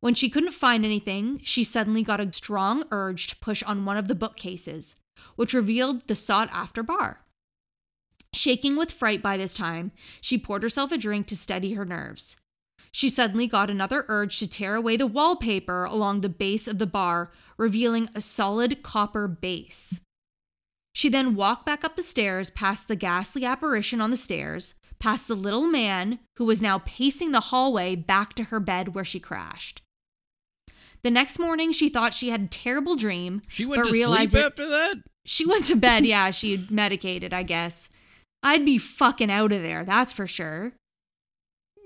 When 0.00 0.14
she 0.14 0.28
couldn't 0.28 0.52
find 0.52 0.84
anything, 0.84 1.40
she 1.44 1.64
suddenly 1.64 2.02
got 2.02 2.20
a 2.20 2.32
strong 2.32 2.84
urge 2.90 3.28
to 3.28 3.36
push 3.36 3.62
on 3.62 3.84
one 3.84 3.96
of 3.96 4.08
the 4.08 4.14
bookcases, 4.14 4.96
which 5.36 5.54
revealed 5.54 6.06
the 6.06 6.14
sought 6.14 6.48
after 6.52 6.82
bar. 6.82 7.20
Shaking 8.34 8.76
with 8.76 8.90
fright 8.90 9.22
by 9.22 9.36
this 9.36 9.54
time, 9.54 9.92
she 10.20 10.38
poured 10.38 10.62
herself 10.62 10.90
a 10.92 10.98
drink 10.98 11.26
to 11.26 11.36
steady 11.36 11.74
her 11.74 11.84
nerves. 11.84 12.36
She 12.90 13.08
suddenly 13.08 13.46
got 13.46 13.70
another 13.70 14.04
urge 14.08 14.38
to 14.38 14.46
tear 14.46 14.74
away 14.74 14.96
the 14.96 15.06
wallpaper 15.06 15.84
along 15.84 16.20
the 16.20 16.28
base 16.28 16.66
of 16.66 16.78
the 16.78 16.86
bar, 16.86 17.32
revealing 17.56 18.08
a 18.14 18.20
solid 18.20 18.82
copper 18.82 19.28
base. 19.28 20.00
She 20.94 21.08
then 21.08 21.34
walked 21.34 21.64
back 21.64 21.84
up 21.84 21.96
the 21.96 22.02
stairs 22.02 22.50
past 22.50 22.88
the 22.88 22.96
ghastly 22.96 23.44
apparition 23.44 24.00
on 24.02 24.10
the 24.10 24.16
stairs, 24.16 24.74
past 24.98 25.26
the 25.26 25.34
little 25.34 25.66
man 25.66 26.18
who 26.36 26.44
was 26.44 26.60
now 26.60 26.78
pacing 26.84 27.32
the 27.32 27.40
hallway 27.40 27.96
back 27.96 28.34
to 28.34 28.44
her 28.44 28.60
bed 28.60 28.94
where 28.94 29.04
she 29.04 29.18
crashed. 29.18 29.80
The 31.02 31.10
next 31.10 31.38
morning, 31.38 31.72
she 31.72 31.88
thought 31.88 32.14
she 32.14 32.28
had 32.28 32.42
a 32.42 32.46
terrible 32.46 32.94
dream. 32.94 33.42
She 33.48 33.64
went 33.64 33.82
but 33.82 33.88
to 33.88 33.92
realized 33.92 34.32
sleep 34.32 34.44
it- 34.44 34.46
after 34.46 34.68
that? 34.68 34.96
She 35.24 35.46
went 35.46 35.64
to 35.66 35.76
bed. 35.76 36.04
Yeah, 36.04 36.30
she 36.30 36.52
had 36.52 36.70
medicated, 36.70 37.32
I 37.32 37.42
guess. 37.42 37.88
I'd 38.42 38.64
be 38.64 38.78
fucking 38.78 39.30
out 39.30 39.52
of 39.52 39.62
there, 39.62 39.84
that's 39.84 40.12
for 40.12 40.26
sure. 40.26 40.72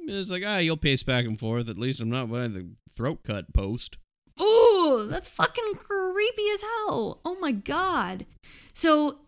It's 0.09 0.30
like, 0.30 0.45
ah, 0.47 0.59
you'll 0.59 0.76
pace 0.76 1.03
back 1.03 1.24
and 1.24 1.39
forth. 1.39 1.68
At 1.68 1.78
least 1.78 2.01
I'm 2.01 2.09
not 2.09 2.30
by 2.30 2.49
the 2.49 2.68
throat 2.89 3.20
cut 3.24 3.53
post. 3.53 3.99
Ooh, 4.41 5.07
that's 5.11 5.28
fucking 5.28 5.74
creepy 5.74 6.49
as 6.55 6.62
hell. 6.62 7.20
Oh 7.24 7.37
my 7.41 7.53
god. 7.53 8.26
So 8.72 9.18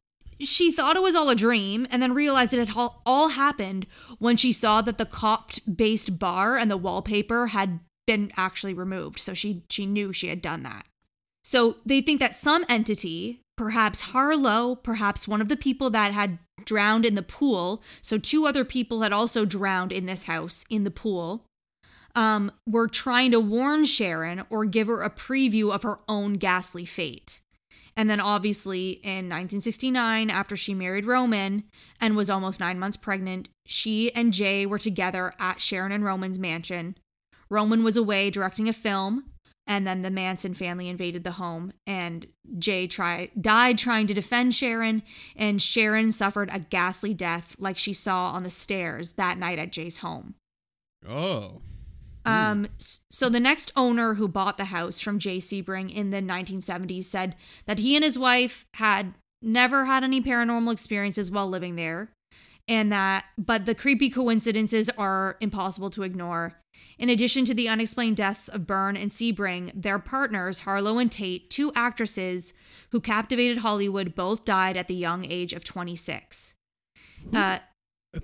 she 0.40 0.70
thought 0.70 0.96
it 0.96 1.02
was 1.02 1.14
all 1.14 1.30
a 1.30 1.34
dream 1.34 1.86
and 1.90 2.02
then 2.02 2.14
realized 2.14 2.54
it 2.54 2.66
had 2.66 2.76
all, 2.76 3.02
all 3.04 3.30
happened 3.30 3.86
when 4.18 4.36
she 4.36 4.52
saw 4.52 4.80
that 4.82 4.98
the 4.98 5.06
copped 5.06 5.76
based 5.76 6.18
bar 6.18 6.56
and 6.56 6.70
the 6.70 6.76
wallpaper 6.76 7.48
had 7.48 7.80
been 8.06 8.32
actually 8.36 8.74
removed. 8.74 9.18
So 9.18 9.34
she 9.34 9.64
she 9.68 9.86
knew 9.86 10.12
she 10.12 10.28
had 10.28 10.40
done 10.40 10.62
that. 10.62 10.86
So 11.42 11.76
they 11.84 12.00
think 12.00 12.20
that 12.20 12.34
some 12.34 12.64
entity, 12.68 13.40
perhaps 13.58 14.00
Harlow, 14.00 14.76
perhaps 14.76 15.28
one 15.28 15.42
of 15.42 15.48
the 15.48 15.56
people 15.56 15.90
that 15.90 16.12
had 16.12 16.38
drowned 16.64 17.04
in 17.04 17.16
the 17.16 17.22
pool, 17.22 17.82
so 18.00 18.16
two 18.16 18.46
other 18.46 18.64
people 18.64 19.02
had 19.02 19.12
also 19.12 19.44
drowned 19.44 19.92
in 19.92 20.06
this 20.06 20.24
house 20.24 20.64
in 20.70 20.84
the 20.84 20.90
pool, 20.90 21.44
um, 22.14 22.52
were 22.66 22.88
trying 22.88 23.32
to 23.32 23.40
warn 23.40 23.84
Sharon 23.84 24.44
or 24.48 24.64
give 24.64 24.86
her 24.86 25.02
a 25.02 25.10
preview 25.10 25.72
of 25.72 25.82
her 25.82 25.98
own 26.08 26.34
ghastly 26.34 26.84
fate. 26.84 27.40
And 27.96 28.08
then, 28.08 28.20
obviously, 28.20 29.00
in 29.02 29.28
1969, 29.28 30.30
after 30.30 30.56
she 30.56 30.72
married 30.72 31.04
Roman 31.04 31.64
and 32.00 32.14
was 32.14 32.30
almost 32.30 32.60
nine 32.60 32.78
months 32.78 32.96
pregnant, 32.96 33.48
she 33.66 34.14
and 34.14 34.32
Jay 34.32 34.66
were 34.66 34.78
together 34.78 35.32
at 35.40 35.60
Sharon 35.60 35.90
and 35.90 36.04
Roman's 36.04 36.38
mansion. 36.38 36.96
Roman 37.50 37.82
was 37.82 37.96
away 37.96 38.30
directing 38.30 38.68
a 38.68 38.72
film, 38.72 39.24
and 39.68 39.86
then 39.86 40.00
the 40.00 40.10
Manson 40.10 40.54
family 40.54 40.88
invaded 40.88 41.22
the 41.22 41.32
home, 41.32 41.72
and 41.86 42.26
Jay 42.58 42.86
tried 42.86 43.30
died 43.40 43.76
trying 43.76 44.06
to 44.06 44.14
defend 44.14 44.54
Sharon, 44.54 45.02
and 45.36 45.60
Sharon 45.60 46.10
suffered 46.10 46.48
a 46.52 46.58
ghastly 46.58 47.12
death 47.12 47.54
like 47.58 47.76
she 47.76 47.92
saw 47.92 48.32
on 48.32 48.42
the 48.42 48.50
stairs 48.50 49.12
that 49.12 49.38
night 49.38 49.58
at 49.58 49.70
Jay's 49.70 49.98
home. 49.98 50.34
Oh. 51.06 51.60
Um, 52.24 52.68
so 52.78 53.28
the 53.28 53.40
next 53.40 53.72
owner 53.76 54.14
who 54.14 54.28
bought 54.28 54.58
the 54.58 54.66
house 54.66 55.00
from 55.00 55.18
Jay 55.18 55.38
Sebring 55.38 55.94
in 55.94 56.10
the 56.10 56.20
1970s 56.20 57.04
said 57.04 57.36
that 57.64 57.78
he 57.78 57.94
and 57.94 58.04
his 58.04 58.18
wife 58.18 58.66
had 58.74 59.14
never 59.40 59.86
had 59.86 60.04
any 60.04 60.20
paranormal 60.20 60.72
experiences 60.72 61.30
while 61.30 61.48
living 61.48 61.76
there, 61.76 62.10
and 62.66 62.90
that 62.90 63.26
but 63.36 63.66
the 63.66 63.74
creepy 63.74 64.08
coincidences 64.08 64.90
are 64.96 65.36
impossible 65.40 65.90
to 65.90 66.02
ignore. 66.02 66.54
In 66.98 67.08
addition 67.08 67.44
to 67.44 67.54
the 67.54 67.68
unexplained 67.68 68.16
deaths 68.16 68.48
of 68.48 68.66
Bern 68.66 68.96
and 68.96 69.10
Sebring, 69.10 69.70
their 69.74 69.98
partners 69.98 70.60
Harlow 70.60 70.98
and 70.98 71.10
Tate, 71.12 71.48
two 71.48 71.72
actresses 71.76 72.54
who 72.90 73.00
captivated 73.00 73.58
Hollywood, 73.58 74.14
both 74.16 74.44
died 74.44 74.76
at 74.76 74.88
the 74.88 74.94
young 74.94 75.24
age 75.24 75.52
of 75.52 75.62
26. 75.62 76.54
Uh, 77.32 77.58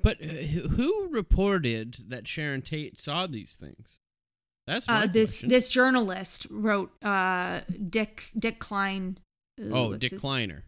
But 0.02 0.20
uh, 0.22 0.26
who 0.26 1.08
reported 1.10 1.98
that 2.08 2.26
Sharon 2.26 2.62
Tate 2.62 3.00
saw 3.00 3.26
these 3.26 3.54
things? 3.54 3.98
That's 4.66 4.88
my 4.88 5.02
uh, 5.04 5.06
this 5.06 5.32
question. 5.32 5.48
this 5.50 5.68
journalist 5.68 6.46
wrote 6.50 6.90
uh 7.04 7.60
Dick 7.90 8.30
Dick 8.36 8.58
Klein. 8.58 9.18
uh, 9.60 9.64
oh, 9.72 9.94
Dick 9.96 10.10
his- 10.12 10.20
Kleiner. 10.20 10.64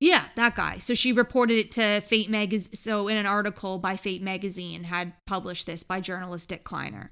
Yeah, 0.00 0.24
that 0.36 0.54
guy. 0.54 0.78
So 0.78 0.94
she 0.94 1.12
reported 1.12 1.58
it 1.58 1.72
to 1.72 2.00
Fate 2.00 2.30
magazine. 2.30 2.74
So 2.74 3.08
in 3.08 3.16
an 3.16 3.26
article 3.26 3.78
by 3.78 3.96
Fate 3.96 4.22
magazine 4.22 4.84
had 4.84 5.12
published 5.26 5.66
this 5.66 5.82
by 5.82 6.00
journalist 6.00 6.48
Dick 6.48 6.62
Kleiner. 6.64 7.10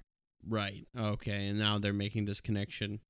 Right. 0.48 0.86
Okay. 0.98 1.48
And 1.48 1.58
now 1.58 1.78
they're 1.78 1.92
making 1.92 2.24
this 2.26 2.40
connection. 2.40 3.00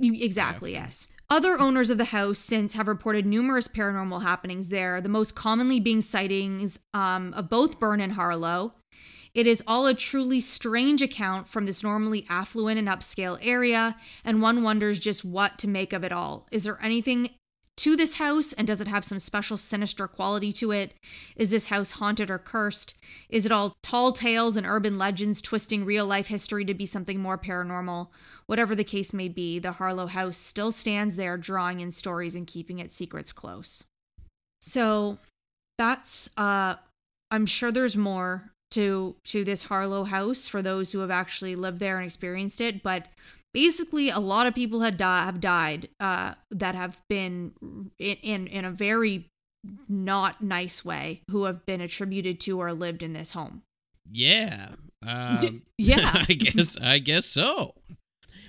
Exactly, 0.00 0.72
yes. 0.72 1.08
Other 1.30 1.60
owners 1.60 1.90
of 1.90 1.98
the 1.98 2.06
house 2.06 2.38
since 2.38 2.74
have 2.74 2.88
reported 2.88 3.26
numerous 3.26 3.68
paranormal 3.68 4.22
happenings 4.22 4.68
there, 4.68 5.00
the 5.00 5.08
most 5.08 5.34
commonly 5.34 5.80
being 5.80 6.00
sightings 6.00 6.78
um, 6.94 7.34
of 7.34 7.50
both 7.50 7.78
Bern 7.78 8.00
and 8.00 8.14
Harlow. 8.14 8.74
It 9.34 9.46
is 9.46 9.62
all 9.66 9.86
a 9.86 9.94
truly 9.94 10.40
strange 10.40 11.02
account 11.02 11.48
from 11.48 11.66
this 11.66 11.82
normally 11.82 12.26
affluent 12.30 12.78
and 12.78 12.88
upscale 12.88 13.38
area, 13.42 13.96
and 14.24 14.40
one 14.40 14.62
wonders 14.62 14.98
just 14.98 15.24
what 15.24 15.58
to 15.58 15.68
make 15.68 15.92
of 15.92 16.02
it 16.02 16.12
all. 16.12 16.48
Is 16.50 16.64
there 16.64 16.78
anything 16.82 17.30
to 17.78 17.96
this 17.96 18.16
house, 18.16 18.52
and 18.52 18.66
does 18.66 18.80
it 18.80 18.88
have 18.88 19.04
some 19.04 19.20
special 19.20 19.56
sinister 19.56 20.08
quality 20.08 20.52
to 20.54 20.72
it? 20.72 20.94
Is 21.36 21.50
this 21.50 21.68
house 21.68 21.92
haunted 21.92 22.30
or 22.30 22.38
cursed? 22.38 22.94
Is 23.28 23.46
it 23.46 23.52
all 23.52 23.76
tall 23.82 24.12
tales 24.12 24.56
and 24.56 24.66
urban 24.66 24.98
legends 24.98 25.40
twisting 25.40 25.84
real 25.84 26.04
life 26.04 26.26
history 26.26 26.64
to 26.64 26.74
be 26.74 26.86
something 26.86 27.20
more 27.20 27.38
paranormal? 27.38 28.08
Whatever 28.46 28.74
the 28.74 28.84
case 28.84 29.14
may 29.14 29.28
be, 29.28 29.60
the 29.60 29.72
Harlow 29.72 30.08
house 30.08 30.36
still 30.36 30.72
stands 30.72 31.14
there, 31.14 31.38
drawing 31.38 31.80
in 31.80 31.92
stories 31.92 32.34
and 32.34 32.46
keeping 32.46 32.80
its 32.80 32.94
secrets 32.94 33.30
close. 33.32 33.84
So 34.60 35.18
that's 35.78 36.28
uh, 36.36 36.74
I'm 37.30 37.46
sure 37.46 37.70
there's 37.70 37.96
more 37.96 38.50
to 38.72 39.14
to 39.24 39.44
this 39.44 39.62
Harlow 39.62 40.04
house 40.04 40.48
for 40.48 40.62
those 40.62 40.90
who 40.92 40.98
have 40.98 41.10
actually 41.10 41.54
lived 41.54 41.78
there 41.78 41.96
and 41.96 42.04
experienced 42.04 42.60
it, 42.60 42.82
but 42.82 43.06
basically 43.54 44.10
a 44.10 44.18
lot 44.18 44.46
of 44.46 44.54
people 44.54 44.80
had 44.80 45.00
have 45.00 45.40
died 45.40 45.88
uh, 46.00 46.34
that 46.50 46.74
have 46.74 47.00
been 47.08 47.52
in, 47.98 48.16
in 48.22 48.46
in 48.46 48.64
a 48.64 48.70
very 48.70 49.26
not 49.88 50.40
nice 50.42 50.84
way 50.84 51.22
who 51.30 51.44
have 51.44 51.66
been 51.66 51.80
attributed 51.80 52.40
to 52.40 52.60
or 52.60 52.72
lived 52.72 53.02
in 53.02 53.12
this 53.12 53.32
home. 53.32 53.62
Yeah. 54.10 54.70
Um, 55.06 55.62
yeah. 55.78 56.24
I 56.28 56.32
guess 56.34 56.76
I 56.80 56.98
guess 56.98 57.26
so. 57.26 57.74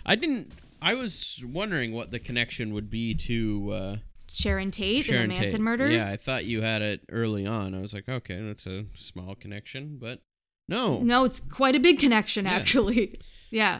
I 0.05 0.15
didn't 0.15 0.53
I 0.81 0.93
was 0.93 1.43
wondering 1.45 1.91
what 1.91 2.11
the 2.11 2.19
connection 2.19 2.73
would 2.73 2.89
be 2.89 3.13
to 3.15 3.71
uh 3.73 3.95
Sharon 4.31 4.69
Tate 4.71 5.05
Sharon 5.05 5.23
and 5.23 5.31
the 5.31 5.35
Manson 5.35 5.51
Tate. 5.51 5.61
murders. 5.61 6.03
Yeah, 6.05 6.11
I 6.11 6.15
thought 6.15 6.45
you 6.45 6.61
had 6.61 6.81
it 6.83 7.01
early 7.11 7.45
on. 7.47 7.73
I 7.73 7.79
was 7.81 7.93
like, 7.93 8.07
okay, 8.07 8.39
that's 8.41 8.67
a 8.67 8.85
small 8.93 9.33
connection, 9.35 9.97
but 9.99 10.21
no. 10.67 10.99
No, 10.99 11.23
it's 11.23 11.39
quite 11.39 11.75
a 11.75 11.79
big 11.79 11.99
connection 11.99 12.45
Yeah. 12.45 12.51
actually. 12.51 13.15
Yeah. 13.51 13.79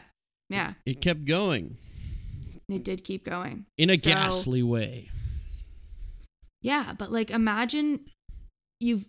Yeah. 0.50 0.74
It 0.86 1.02
kept 1.02 1.26
going 1.26 1.78
It 2.68 2.84
did 2.84 3.04
keep 3.04 3.24
going. 3.26 3.66
in 3.78 3.89
a 3.89 3.97
So- 3.97 4.10
ghastly 4.10 4.64
way. 4.64 5.10
Yeah, 6.62 6.93
but 6.97 7.12
like 7.12 7.30
imagine 7.32 8.06
you've 8.80 9.06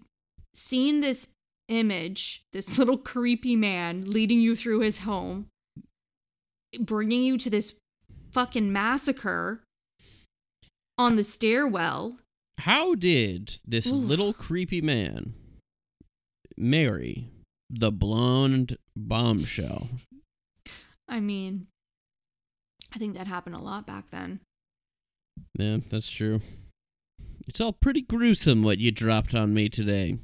seen 0.55 1.01
this 1.01 1.29
image, 1.69 2.43
this 2.53 2.79
little 2.79 2.99
creepy 2.99 3.57
man 3.57 4.11
leading 4.11 4.41
you 4.41 4.55
through 4.55 4.81
his 4.81 5.01
home, 5.01 5.47
bringing 6.81 7.23
you 7.25 7.39
to 7.39 7.51
this 7.51 7.77
fucking 8.33 8.73
massacre 8.73 9.63
on 10.99 11.17
the 11.17 11.25
stairwell. 11.25 12.19
How 12.59 12.95
did 12.95 13.59
this 13.67 13.87
Oof. 13.87 13.95
little 13.95 14.33
creepy 14.35 14.81
man 14.83 15.33
marry 16.57 17.29
the 17.71 17.91
blonde 17.91 18.77
bombshell? 18.97 19.89
I 21.11 21.21
mean, 21.21 21.67
I 22.95 22.99
think 22.99 23.17
that 23.17 23.27
happened 23.27 23.57
a 23.57 23.61
lot 23.61 23.87
back 23.87 24.11
then. 24.11 24.41
Yeah, 25.59 25.79
that's 25.91 26.09
true. 26.09 26.41
It's 27.47 27.61
all 27.61 27.73
pretty 27.73 28.03
gruesome 28.03 28.63
what 28.63 28.79
you 28.79 28.93
dropped 28.93 29.35
on 29.35 29.53
me 29.53 29.69
today. 29.69 30.19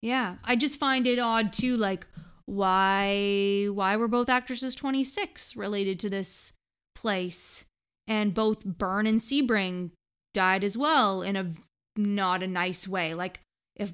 Yeah, 0.00 0.36
I 0.42 0.56
just 0.56 0.80
find 0.80 1.06
it 1.06 1.18
odd 1.18 1.52
too 1.52 1.76
like 1.76 2.06
why 2.46 3.68
why 3.70 3.96
were 3.96 4.08
both 4.08 4.28
actresses 4.28 4.74
26 4.74 5.56
related 5.56 6.00
to 6.00 6.10
this 6.10 6.52
place 6.94 7.64
and 8.06 8.34
both 8.34 8.64
Bern 8.64 9.06
and 9.06 9.20
Sebring 9.20 9.90
died 10.32 10.64
as 10.64 10.76
well 10.76 11.22
in 11.22 11.36
a 11.36 11.52
not 11.96 12.42
a 12.42 12.46
nice 12.46 12.88
way. 12.88 13.14
Like 13.14 13.40
if 13.76 13.92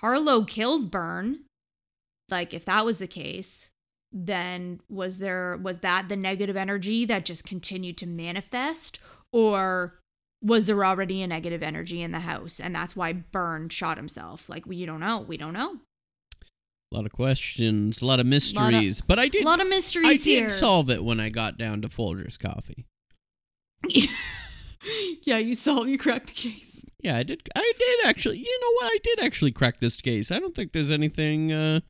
Harlow 0.00 0.44
killed 0.44 0.90
Bern, 0.90 1.40
like 2.28 2.54
if 2.54 2.64
that 2.64 2.84
was 2.84 2.98
the 2.98 3.06
case, 3.06 3.70
then 4.12 4.80
was 4.88 5.18
there 5.18 5.58
was 5.62 5.78
that 5.78 6.08
the 6.08 6.16
negative 6.16 6.56
energy 6.56 7.04
that 7.04 7.24
just 7.24 7.44
continued 7.44 7.98
to 7.98 8.06
manifest 8.06 8.98
or 9.32 9.98
was 10.42 10.66
there 10.66 10.84
already 10.84 11.20
a 11.22 11.26
negative 11.26 11.62
energy 11.62 12.00
in 12.00 12.12
the 12.12 12.20
house 12.20 12.58
and 12.60 12.74
that's 12.74 12.94
why 12.96 13.12
Bern 13.12 13.68
shot 13.68 13.96
himself? 13.96 14.48
Like 14.48 14.66
we 14.66 14.86
don't 14.86 15.00
know. 15.00 15.20
We 15.26 15.36
don't 15.36 15.52
know. 15.52 15.78
A 16.90 16.96
lot 16.96 17.04
of 17.04 17.12
questions, 17.12 18.00
a 18.00 18.06
lot 18.06 18.18
of 18.18 18.24
mysteries, 18.24 19.02
but 19.02 19.18
I 19.18 19.28
did 19.28 19.42
a 19.42 19.46
lot 19.46 19.60
of 19.60 19.68
mysteries 19.68 20.06
I 20.06 20.14
did 20.14 20.24
here. 20.24 20.48
solve 20.48 20.88
it 20.88 21.04
when 21.04 21.20
I 21.20 21.28
got 21.28 21.58
down 21.58 21.82
to 21.82 21.88
Folgers 21.88 22.38
coffee. 22.38 22.86
yeah, 25.22 25.38
you 25.38 25.54
solved 25.54 25.90
you 25.90 25.98
cracked 25.98 26.28
the 26.28 26.32
case. 26.32 26.84
Yeah, 27.02 27.16
I 27.16 27.22
did. 27.22 27.42
I 27.54 27.72
did 27.78 28.06
actually. 28.08 28.38
You 28.38 28.60
know 28.62 28.72
what? 28.72 28.92
I 28.92 28.98
did 29.02 29.20
actually 29.20 29.52
crack 29.52 29.80
this 29.80 29.96
case. 30.00 30.30
I 30.32 30.38
don't 30.38 30.54
think 30.54 30.72
there's 30.72 30.90
anything. 30.90 31.52
Uh, 31.52 31.80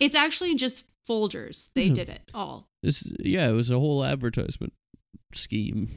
It's 0.00 0.16
actually 0.16 0.54
just 0.54 0.84
Folgers. 1.08 1.70
They 1.74 1.86
Yeah. 1.86 1.94
did 1.94 2.08
it 2.08 2.30
all. 2.34 2.68
this. 2.82 3.10
Yeah, 3.20 3.48
it 3.48 3.52
was 3.52 3.70
a 3.70 3.78
whole 3.78 4.04
advertisement 4.04 4.72
scheme. 5.32 5.88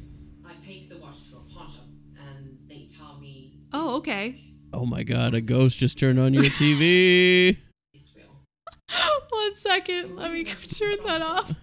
I 0.46 0.54
take 0.64 0.90
the 0.90 0.98
watch 0.98 1.30
to 1.30 1.38
a 1.38 1.40
pawn 1.54 1.68
shop 1.68 1.84
and 2.18 2.58
they 2.68 2.86
tell 2.88 3.18
me 3.20 3.60
Oh, 3.74 3.98
okay. 3.98 4.32
fake. 4.34 4.42
Oh 4.74 4.86
my 4.86 5.04
god! 5.04 5.34
A 5.34 5.42
ghost 5.42 5.78
just 5.78 5.98
turned 5.98 6.20
on 6.20 6.34
your 6.34 6.44
TV. 6.60 7.58
It's 7.94 8.16
real. 8.16 8.44
One 9.30 9.56
second. 9.56 10.16
Let 10.16 10.34
me 10.34 10.44
turn 10.78 10.98
that 11.06 11.22
off. 11.22 11.54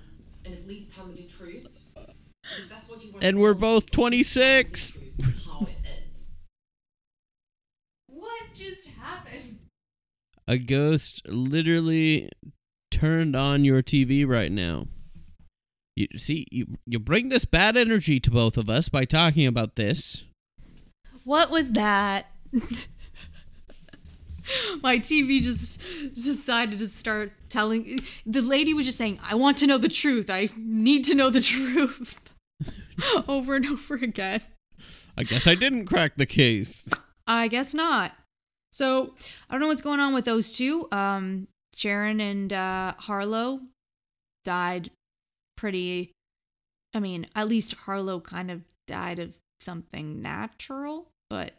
And 0.45 0.55
at 0.55 0.67
least 0.67 0.95
tell 0.95 1.07
me 1.07 1.15
the 1.23 1.27
truth. 1.29 1.81
Because 1.95 2.69
that's 2.69 2.89
what 2.91 3.03
you 3.05 3.13
want 3.13 3.25
And 3.25 3.37
to 3.37 3.41
we're 3.43 3.55
both 3.55 3.91
Tell 3.91 4.05
me 4.11 4.23
the 4.23 4.25
26. 4.25 4.99
How 5.47 5.63
it 5.67 5.87
is. 5.99 6.27
What 8.09 8.43
just 8.55 8.87
happened? 8.89 9.59
A 10.47 10.59
ghost 10.59 11.23
literally 11.27 12.29
turned 13.05 13.37
on 13.37 13.65
your 13.65 13.83
TV 13.83 14.27
right 14.27 14.51
now. 14.51 14.87
You 15.95 16.07
see, 16.17 16.47
you 16.51 16.79
you 16.87 16.99
bring 16.99 17.29
this 17.29 17.45
bad 17.45 17.77
energy 17.77 18.19
to 18.19 18.31
both 18.31 18.57
of 18.57 18.71
us 18.71 18.89
by 18.89 19.05
talking 19.05 19.47
about 19.47 19.77
this. 19.77 20.25
What 21.25 21.51
was 21.51 21.73
that? 21.73 22.27
My 24.83 24.99
TV 24.99 25.43
just 25.43 25.83
decided 26.15 26.79
to 26.79 26.87
start 26.87 27.33
telling. 27.51 28.03
The 28.25 28.41
lady 28.41 28.73
was 28.73 28.87
just 28.87 28.97
saying, 28.97 29.21
I 29.23 29.35
want 29.35 29.59
to 29.59 29.67
know 29.67 29.77
the 29.79 29.89
truth. 29.91 30.31
I 30.31 30.49
need 30.57 31.05
to 31.05 31.15
know 31.15 31.29
the 31.29 31.41
truth. 31.41 32.21
over 33.29 33.57
and 33.57 33.67
over 33.67 33.97
again. 33.97 34.41
I 35.17 35.25
guess 35.25 35.47
I 35.47 35.55
didn't 35.55 35.87
crack 35.87 36.17
the 36.17 36.27
case. 36.27 36.89
I 37.27 37.49
guess 37.49 37.75
not. 37.75 38.13
So 38.73 39.15
I 39.49 39.55
don't 39.55 39.61
know 39.61 39.69
what's 39.69 39.83
going 39.83 40.01
on 40.01 40.15
with 40.15 40.25
those 40.25 40.57
two. 40.57 40.89
Um, 40.91 41.49
Sharon 41.75 42.21
and 42.21 42.53
uh, 42.53 42.95
Harlow 42.99 43.61
died 44.45 44.91
pretty. 45.57 46.13
I 46.95 47.01
mean, 47.01 47.27
at 47.35 47.49
least 47.49 47.73
Harlow 47.75 48.21
kind 48.21 48.51
of 48.51 48.63
died 48.87 49.19
of 49.19 49.33
something 49.61 50.23
natural, 50.23 51.09
but 51.31 51.53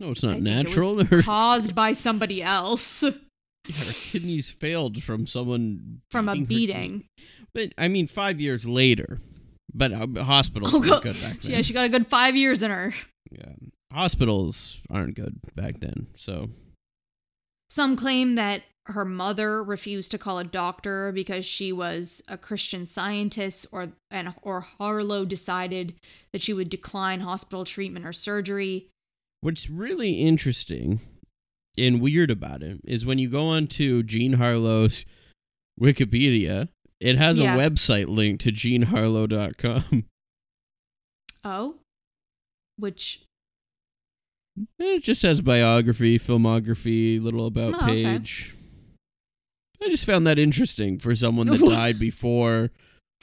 No, 0.00 0.10
it's 0.10 0.24
I 0.24 0.28
not 0.28 0.36
it 0.38 0.42
natural. 0.42 0.96
was 1.10 1.24
caused 1.24 1.74
by 1.74 1.92
somebody 1.92 2.42
else 2.42 3.00
her 3.02 3.92
kidneys 3.92 4.50
failed 4.50 5.02
from 5.02 5.26
someone 5.26 6.00
from 6.10 6.28
a 6.28 6.36
beating. 6.36 7.04
But 7.54 7.72
I 7.78 7.88
mean, 7.88 8.06
five 8.06 8.40
years 8.40 8.66
later. 8.66 9.20
But 9.74 9.92
uh, 9.92 10.06
hospitals 10.24 10.72
Oh, 10.74 10.78
weren't 10.78 10.90
go- 10.90 11.00
good 11.00 11.20
back 11.20 11.38
then. 11.40 11.50
yeah, 11.52 11.62
she 11.62 11.72
got 11.74 11.84
a 11.84 11.88
good 11.88 12.06
five 12.06 12.34
years 12.36 12.62
in 12.62 12.70
her. 12.70 12.94
Yeah. 13.30 13.52
Hospitals 13.92 14.80
aren't 14.90 15.14
good 15.14 15.38
back 15.54 15.80
then. 15.80 16.06
So 16.16 16.48
Some 17.68 17.96
claim 17.96 18.36
that 18.36 18.62
her 18.88 19.04
mother 19.04 19.62
refused 19.64 20.10
to 20.12 20.18
call 20.18 20.38
a 20.38 20.44
doctor 20.44 21.10
because 21.12 21.44
she 21.44 21.72
was 21.72 22.22
a 22.28 22.38
Christian 22.38 22.86
scientist 22.86 23.66
or 23.72 23.88
and 24.10 24.34
or 24.42 24.60
Harlow 24.60 25.24
decided 25.24 25.94
that 26.32 26.40
she 26.42 26.52
would 26.52 26.68
decline 26.70 27.20
hospital 27.20 27.64
treatment 27.64 28.06
or 28.06 28.12
surgery. 28.12 28.88
What's 29.40 29.68
really 29.68 30.14
interesting 30.14 31.00
and 31.76 32.00
weird 32.00 32.30
about 32.30 32.62
it 32.62 32.80
is 32.84 33.04
when 33.04 33.18
you 33.18 33.28
go 33.28 33.42
onto 33.42 34.02
Jean 34.02 34.34
Harlow's 34.34 35.04
Wikipedia, 35.80 36.68
it 37.00 37.16
has 37.18 37.38
Yeah. 37.38 37.54
a 37.54 37.58
website 37.58 38.06
link 38.08 38.40
to 38.40 38.50
jeanharlow.com. 38.52 40.04
Oh. 41.44 41.76
Which 42.78 43.22
It 44.78 45.02
just 45.02 45.22
has 45.22 45.40
biography, 45.42 46.18
filmography, 46.18 47.22
little 47.22 47.46
about 47.46 47.74
Oh, 47.74 47.84
okay. 47.90 48.04
I 49.86 49.90
just 49.90 50.04
found 50.06 50.26
that 50.26 50.38
interesting 50.38 50.98
for 50.98 51.14
someone 51.14 51.46
that 51.46 51.60
died 51.70 51.98
before 51.98 52.70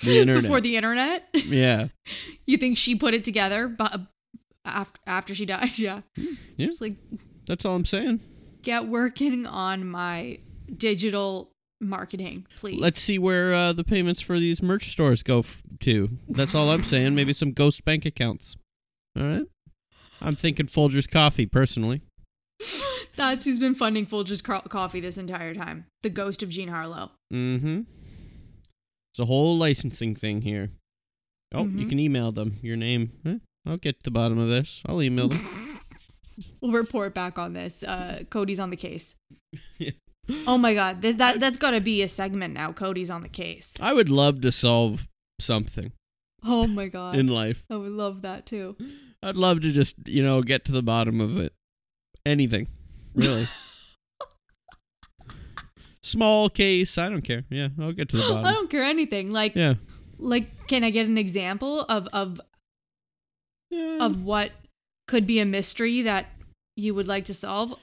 the 0.04 0.20
internet. 0.20 0.44
before 0.44 0.62
the 0.62 0.76
internet, 0.78 1.28
yeah. 1.34 1.88
you 2.48 2.58
think 2.58 2.78
she 2.78 2.96
put 2.96 3.14
it 3.14 3.24
together 3.24 3.68
but 3.68 4.02
after 4.66 5.00
after 5.06 5.36
she 5.36 5.46
died, 5.46 5.72
yeah. 5.78 6.02
Yeah. 6.58 6.68
Just 6.68 6.82
like 6.82 6.96
That's 7.48 7.66
all 7.66 7.76
I'm 7.76 7.86
saying. 7.86 8.20
get 8.62 8.88
working 8.88 9.46
on 9.46 9.86
my 9.88 10.40
digital 10.76 11.52
marketing, 11.82 12.48
please. 12.58 12.80
Let's 12.80 13.00
see 13.02 13.20
where 13.20 13.54
uh, 13.54 13.74
the 13.74 13.84
payments 13.84 14.22
for 14.22 14.40
these 14.40 14.62
merch 14.64 14.86
stores 14.86 15.22
go 15.22 15.40
f- 15.40 15.62
to. 15.82 16.10
That's 16.30 16.56
all 16.56 16.72
I'm 16.72 16.84
saying. 16.86 17.14
Maybe 17.14 17.34
some 17.34 17.52
ghost 17.52 17.84
bank 17.84 18.06
accounts. 18.06 18.56
All 19.20 19.24
right. 19.24 19.44
I'm 20.22 20.38
thinking 20.38 20.68
Folgers 20.68 21.10
Coffee 21.12 21.46
personally. 21.46 22.02
That's 23.16 23.46
who's 23.46 23.60
been 23.60 23.76
funding 23.76 24.06
Folgers 24.06 24.44
Co- 24.44 24.62
Coffee 24.62 25.00
this 25.00 25.18
entire 25.18 25.54
time. 25.54 25.86
The 26.02 26.10
ghost 26.10 26.42
of 26.44 26.50
Jean 26.50 26.70
Harlow. 26.70 27.12
Mm-hmm. 27.34 27.82
It's 29.12 29.20
a 29.20 29.26
whole 29.26 29.58
licensing 29.58 30.16
thing 30.16 30.42
here. 30.42 30.72
Oh, 31.54 31.64
you 31.66 31.86
Mhm. 31.86 31.90
can 31.90 32.00
email 32.00 32.32
them 32.32 32.56
your 32.64 32.76
name. 32.78 33.12
Eh, 33.26 33.38
I'll 33.68 33.78
get 33.78 33.98
to 34.00 34.04
the 34.04 34.12
bottom 34.12 34.40
of 34.40 34.50
this. 34.50 34.82
I'll 34.88 35.02
email 35.02 35.28
them. 35.30 35.46
We'll 36.62 36.72
report 36.72 37.14
back 37.14 37.38
on 37.38 37.54
this. 37.54 37.84
Uh, 37.84 38.24
Cody's 38.32 38.60
on 38.60 38.72
the 38.72 38.76
case. 38.76 39.16
Yeah. 39.78 39.92
Oh 40.48 40.58
my 40.58 40.74
god, 40.74 41.02
Th- 41.04 41.18
that 41.18 41.40
that's 41.42 41.58
got 41.58 41.72
to 41.72 41.82
be 41.82 42.02
a 42.02 42.08
segment 42.08 42.54
now. 42.56 42.72
Cody's 42.72 43.10
on 43.12 43.22
the 43.24 43.30
case. 43.30 43.76
I 43.82 43.94
would 43.94 44.08
love 44.10 44.40
to 44.42 44.52
solve 44.54 45.08
something 45.40 45.92
Oh 46.46 46.66
my 46.66 46.88
god, 46.88 47.18
in 47.18 47.28
life. 47.28 47.64
I 47.70 47.76
would 47.76 47.92
love 47.92 48.22
that 48.24 48.46
too. 48.48 48.78
I'd 49.22 49.36
love 49.36 49.62
to 49.62 49.72
just, 49.74 49.96
you 50.08 50.24
know, 50.24 50.42
get 50.42 50.64
to 50.66 50.72
the 50.72 50.82
bottom 50.82 51.20
of 51.22 51.38
it. 51.38 51.52
Anything. 52.26 52.68
Really. 53.16 53.48
Small 56.02 56.50
case. 56.50 56.98
I 56.98 57.10
don't 57.10 57.22
care. 57.22 57.44
Yeah, 57.50 57.70
I'll 57.80 57.94
get 57.94 58.10
to 58.10 58.18
the 58.18 58.24
bottom. 58.30 58.46
I 58.46 58.52
don't 58.52 58.70
care 58.70 58.84
anything. 58.84 59.32
Like 59.32 59.56
Yeah. 59.56 59.76
like 60.18 60.68
can 60.68 60.84
I 60.84 60.90
get 60.90 61.06
an 61.08 61.18
example 61.18 61.82
of 61.82 62.08
of 62.12 62.42
yeah. 63.70 63.98
of 64.02 64.24
what 64.24 64.52
could 65.08 65.26
be 65.26 65.40
a 65.40 65.46
mystery 65.46 66.02
that 66.02 66.28
you 66.76 66.94
would 66.94 67.08
like 67.08 67.26
to 67.26 67.34
solve? 67.34 67.76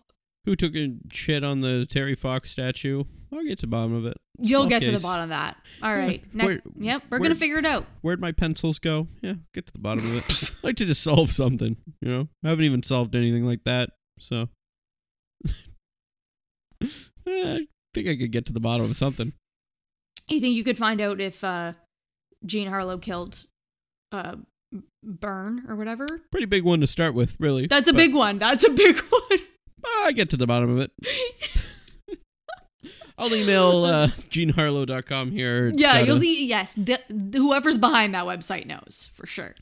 Who 0.45 0.55
took 0.57 0.75
a 0.75 0.95
shit 1.13 1.45
on 1.45 1.61
the 1.61 1.87
Terry 1.87 2.15
Fox 2.15 2.51
statue? 2.51 3.05
I'll 3.33 3.45
get 3.45 3.59
to 3.61 3.67
the 3.67 3.71
bottom 3.71 3.95
of 3.95 4.07
it. 4.07 4.17
You'll 4.39 4.63
Small 4.63 4.71
get 4.71 4.83
to 4.83 4.91
the 4.93 4.99
bottom 5.01 5.25
of 5.25 5.29
that. 5.31 5.57
All 5.83 5.95
right. 5.95 6.23
Ne- 6.35 6.45
Where- 6.47 6.63
yep, 6.79 7.03
we're 7.11 7.19
where- 7.19 7.29
gonna 7.29 7.39
figure 7.39 7.59
it 7.59 7.67
out. 7.67 7.87
Where'd 8.01 8.21
my 8.21 8.33
pencils 8.33 8.79
go? 8.79 9.07
Yeah, 9.23 9.35
get 9.55 9.67
to 9.67 9.73
the 9.73 9.79
bottom 9.79 10.05
of 10.07 10.17
it. 10.17 10.51
I 10.51 10.55
like 10.67 10.77
to 10.77 10.87
just 10.87 11.03
solve 11.03 11.31
something, 11.31 11.77
you 12.01 12.09
know? 12.11 12.29
I 12.45 12.49
haven't 12.49 12.65
even 12.65 12.83
solved 12.83 13.15
anything 13.15 13.45
like 13.47 13.65
that, 13.65 13.91
so. 14.21 14.49
Eh, 17.27 17.59
I 17.59 17.67
think 17.93 18.09
I 18.09 18.17
could 18.17 18.33
get 18.33 18.47
to 18.47 18.53
the 18.53 18.61
bottom 18.61 18.87
of 18.87 18.97
something. 18.97 19.35
You 20.29 20.41
think 20.41 20.55
you 20.55 20.65
could 20.65 20.79
find 20.79 21.01
out 21.03 21.21
if 21.21 21.45
uh, 21.45 21.75
Jean 22.47 22.69
Harlow 22.69 22.97
killed 22.97 23.45
uh, 24.11 24.37
Bern 25.03 25.65
or 25.69 25.77
whatever? 25.77 26.07
Pretty 26.31 26.47
big 26.47 26.65
one 26.65 26.81
to 26.81 26.87
start 26.87 27.15
with, 27.15 27.37
really. 27.39 27.67
That's 27.67 27.89
a 27.89 27.93
but 27.93 27.99
big 27.99 28.15
one. 28.15 28.39
That's 28.39 28.65
a 28.67 28.71
big 28.71 28.97
one. 29.11 29.39
I 30.05 30.13
get 30.13 30.31
to 30.31 30.37
the 30.39 30.47
bottom 30.47 30.79
of 30.79 30.79
it. 30.79 30.93
I'll 33.19 33.35
email 33.35 33.85
uh, 33.85 34.07
jeanharlow.com 34.07 35.33
here. 35.33 35.73
Yeah, 35.75 36.01
you'll 36.01 36.17
a- 36.17 36.21
see. 36.21 36.47
Yes, 36.47 36.73
the, 36.73 36.99
whoever's 37.35 37.77
behind 37.77 38.15
that 38.15 38.25
website 38.25 38.65
knows 38.67 39.11
for 39.13 39.27
sure. 39.27 39.55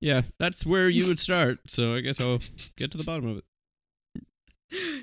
Yeah, 0.00 0.22
that's 0.40 0.66
where 0.66 0.88
you 0.88 1.06
would 1.06 1.20
start. 1.20 1.58
So 1.68 1.94
I 1.94 2.00
guess 2.00 2.20
I'll 2.20 2.40
get 2.76 2.90
to 2.90 2.98
the 2.98 3.04
bottom 3.04 3.28
of 3.28 3.38
it. 3.38 3.44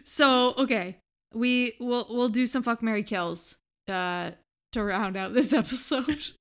So 0.04 0.54
okay, 0.58 0.98
we 1.34 1.74
will 1.80 2.08
we'll 2.10 2.30
do 2.30 2.46
some 2.46 2.64
fuck 2.64 2.82
marry 2.82 3.04
kills 3.04 3.56
uh, 3.88 4.32
to 4.74 4.84
round 4.84 5.18
out 5.18 5.34
this 5.34 5.54
episode. 5.54 6.28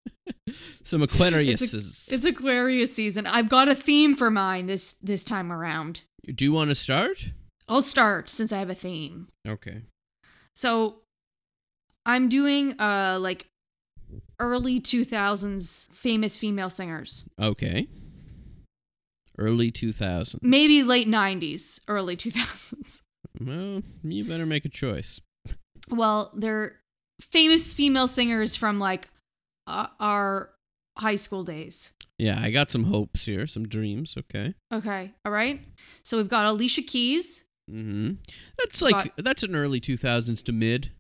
Some 0.85 1.03
Aquariuses. 1.03 2.13
it's 2.13 2.25
Aquarius 2.25 2.95
season. 2.95 3.27
I've 3.27 3.49
got 3.49 3.69
a 3.69 3.75
theme 3.75 4.15
for 4.17 4.31
mine 4.31 4.67
this 4.67 4.95
this 4.95 5.25
time 5.25 5.53
around. 5.53 6.03
Do 6.27 6.45
you 6.45 6.53
want 6.53 6.71
to 6.71 6.75
start? 6.75 7.33
I'll 7.69 7.83
start 7.83 8.29
since 8.31 8.53
I 8.53 8.59
have 8.59 8.71
a 8.71 8.75
theme. 8.75 9.29
Okay. 9.47 9.83
So 10.55 11.03
I'm 12.07 12.29
doing 12.29 12.75
uh 12.81 13.19
like 13.21 13.47
early 14.41 14.81
2000s 14.81 15.91
famous 15.93 16.37
female 16.37 16.71
singers. 16.71 17.25
Okay. 17.41 17.89
Early 19.39 19.71
2000s. 19.73 20.37
Maybe 20.43 20.83
late 20.83 21.09
90s, 21.09 21.81
early 21.89 22.17
2000s. 22.17 23.03
Well, 23.39 23.83
you 24.03 24.25
better 24.25 24.47
make 24.47 24.65
a 24.65 24.69
choice. 24.69 25.21
Well, 25.91 26.31
they're 26.35 26.77
famous 27.21 27.73
female 27.73 28.09
singers 28.09 28.57
from 28.57 28.79
like 28.79 29.09
uh, 29.67 29.87
our 30.01 30.51
high 30.99 31.17
school 31.17 31.45
days. 31.45 31.93
Yeah, 32.19 32.39
I 32.41 32.51
got 32.51 32.71
some 32.71 32.85
hopes 32.85 33.25
here, 33.25 33.47
some 33.47 33.67
dreams. 33.67 34.15
Okay. 34.19 34.55
Okay, 34.73 35.13
all 35.25 35.33
right. 35.33 35.61
So 36.03 36.17
we've 36.17 36.29
got 36.29 36.45
Alicia 36.45 36.83
Keys. 36.83 37.45
Mm-hmm. 37.71 38.15
That's 38.59 38.83
like 38.83 38.95
Got- 39.17 39.25
that's 39.25 39.43
an 39.43 39.55
early 39.55 39.81
2000s 39.81 40.43
to 40.45 40.53
mid. 40.53 40.91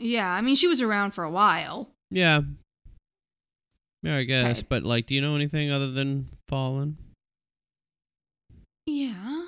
Yeah, 0.00 0.30
I 0.30 0.40
mean 0.40 0.54
she 0.56 0.66
was 0.68 0.80
around 0.80 1.12
for 1.12 1.24
a 1.24 1.30
while. 1.30 1.90
Yeah. 2.10 2.40
Yeah, 4.02 4.16
I 4.16 4.24
guess. 4.24 4.58
Okay. 4.60 4.66
But 4.68 4.82
like, 4.84 5.06
do 5.06 5.14
you 5.14 5.20
know 5.20 5.34
anything 5.34 5.70
other 5.70 5.90
than 5.90 6.28
Fallin'? 6.48 6.96
Yeah. 8.86 9.47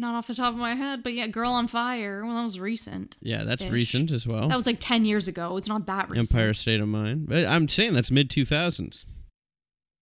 Not 0.00 0.14
off 0.14 0.28
the 0.28 0.34
top 0.34 0.54
of 0.54 0.58
my 0.58 0.74
head, 0.74 1.02
but 1.02 1.12
yeah, 1.12 1.26
Girl 1.26 1.50
on 1.50 1.68
Fire. 1.68 2.24
Well, 2.24 2.34
that 2.34 2.44
was 2.44 2.58
recent. 2.58 3.18
Yeah, 3.20 3.44
that's 3.44 3.62
recent 3.66 4.10
as 4.10 4.26
well. 4.26 4.48
That 4.48 4.56
was 4.56 4.64
like 4.64 4.78
10 4.80 5.04
years 5.04 5.28
ago. 5.28 5.58
It's 5.58 5.68
not 5.68 5.84
that 5.84 6.08
recent. 6.08 6.34
Empire 6.34 6.54
State 6.54 6.80
of 6.80 6.88
Mind. 6.88 7.28
But 7.28 7.44
I'm 7.44 7.68
saying 7.68 7.92
that's 7.92 8.10
mid 8.10 8.30
2000s, 8.30 9.04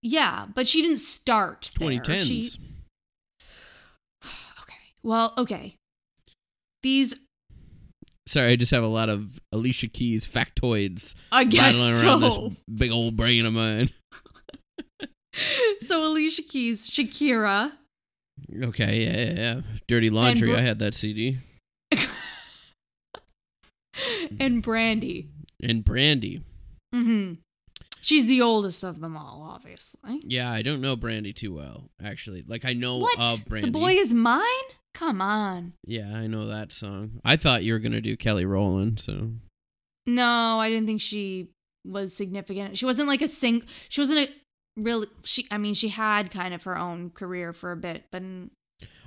Yeah, 0.03 0.47
but 0.55 0.69
she 0.69 0.83
didn't 0.83 0.99
start 0.99 1.73
there. 1.81 1.89
2010s. 1.89 2.27
She... 2.27 2.53
Okay. 4.63 4.79
Well, 5.03 5.35
okay. 5.37 5.75
These, 6.85 7.17
Sorry, 8.29 8.53
I 8.53 8.57
just 8.57 8.71
have 8.71 8.85
a 8.85 8.89
lot 8.89 9.09
of 9.09 9.41
Alicia 9.51 9.89
Keys 9.89 10.29
factoids 10.29 11.17
I 11.33 11.43
guess 11.43 11.75
rattling 11.75 12.07
around 12.07 12.21
so. 12.21 12.49
this 12.51 12.63
big 12.73 12.93
old 12.93 13.17
brain 13.17 13.47
of 13.47 13.53
mine. 13.53 13.91
so 15.81 16.09
Alicia 16.09 16.43
Keys, 16.43 16.89
Shakira, 16.89 17.73
Okay, 18.63 19.05
yeah, 19.05 19.17
yeah, 19.17 19.41
yeah. 19.41 19.61
Dirty 19.87 20.11
Laundry. 20.11 20.55
I 20.55 20.61
had 20.61 20.79
that 20.81 20.95
CD. 20.95 21.39
and 24.41 24.63
Brandy. 24.63 25.29
And 25.63 25.85
Brandy. 25.85 26.43
Mm-hmm. 26.95 27.35
She's 28.01 28.27
the 28.27 28.41
oldest 28.41 28.85
of 28.85 29.01
them 29.01 29.17
all, 29.17 29.47
obviously. 29.53 30.23
Yeah, 30.25 30.51
I 30.51 30.63
don't 30.63 30.81
know 30.81 30.97
Brandy 30.97 31.33
too 31.33 31.55
well, 31.55 31.91
actually. 32.03 32.43
Like 32.47 32.65
I 32.65 32.73
know 32.73 32.99
what? 32.99 33.19
of 33.19 33.45
Brandy. 33.47 33.69
The 33.69 33.79
boy 33.79 33.93
is 33.93 34.15
mine? 34.15 34.43
Come 34.95 35.21
on. 35.21 35.75
Yeah, 35.85 36.17
I 36.17 36.27
know 36.27 36.47
that 36.47 36.73
song. 36.73 37.21
I 37.25 37.37
thought 37.37 37.65
you 37.65 37.73
were 37.75 37.79
gonna 37.79 38.01
do 38.01 38.17
Kelly 38.17 38.47
Rowland, 38.47 38.99
so 38.99 39.33
No, 40.07 40.59
I 40.59 40.71
didn't 40.71 40.87
think 40.87 41.03
she 41.03 41.49
was 41.85 42.15
significant. 42.15 42.79
She 42.79 42.87
wasn't 42.87 43.09
like 43.09 43.23
a 43.23 43.29
sing. 43.29 43.63
She 43.89 44.01
wasn't 44.01 44.29
a 44.29 44.33
really. 44.79 45.07
She. 45.25 45.47
I 45.51 45.59
mean, 45.59 45.75
she 45.75 45.89
had 45.89 46.31
kind 46.31 46.55
of 46.55 46.63
her 46.65 46.79
own 46.79 47.11
career 47.11 47.53
for 47.53 47.73
a 47.73 47.77
bit, 47.77 48.05
but 48.11 48.23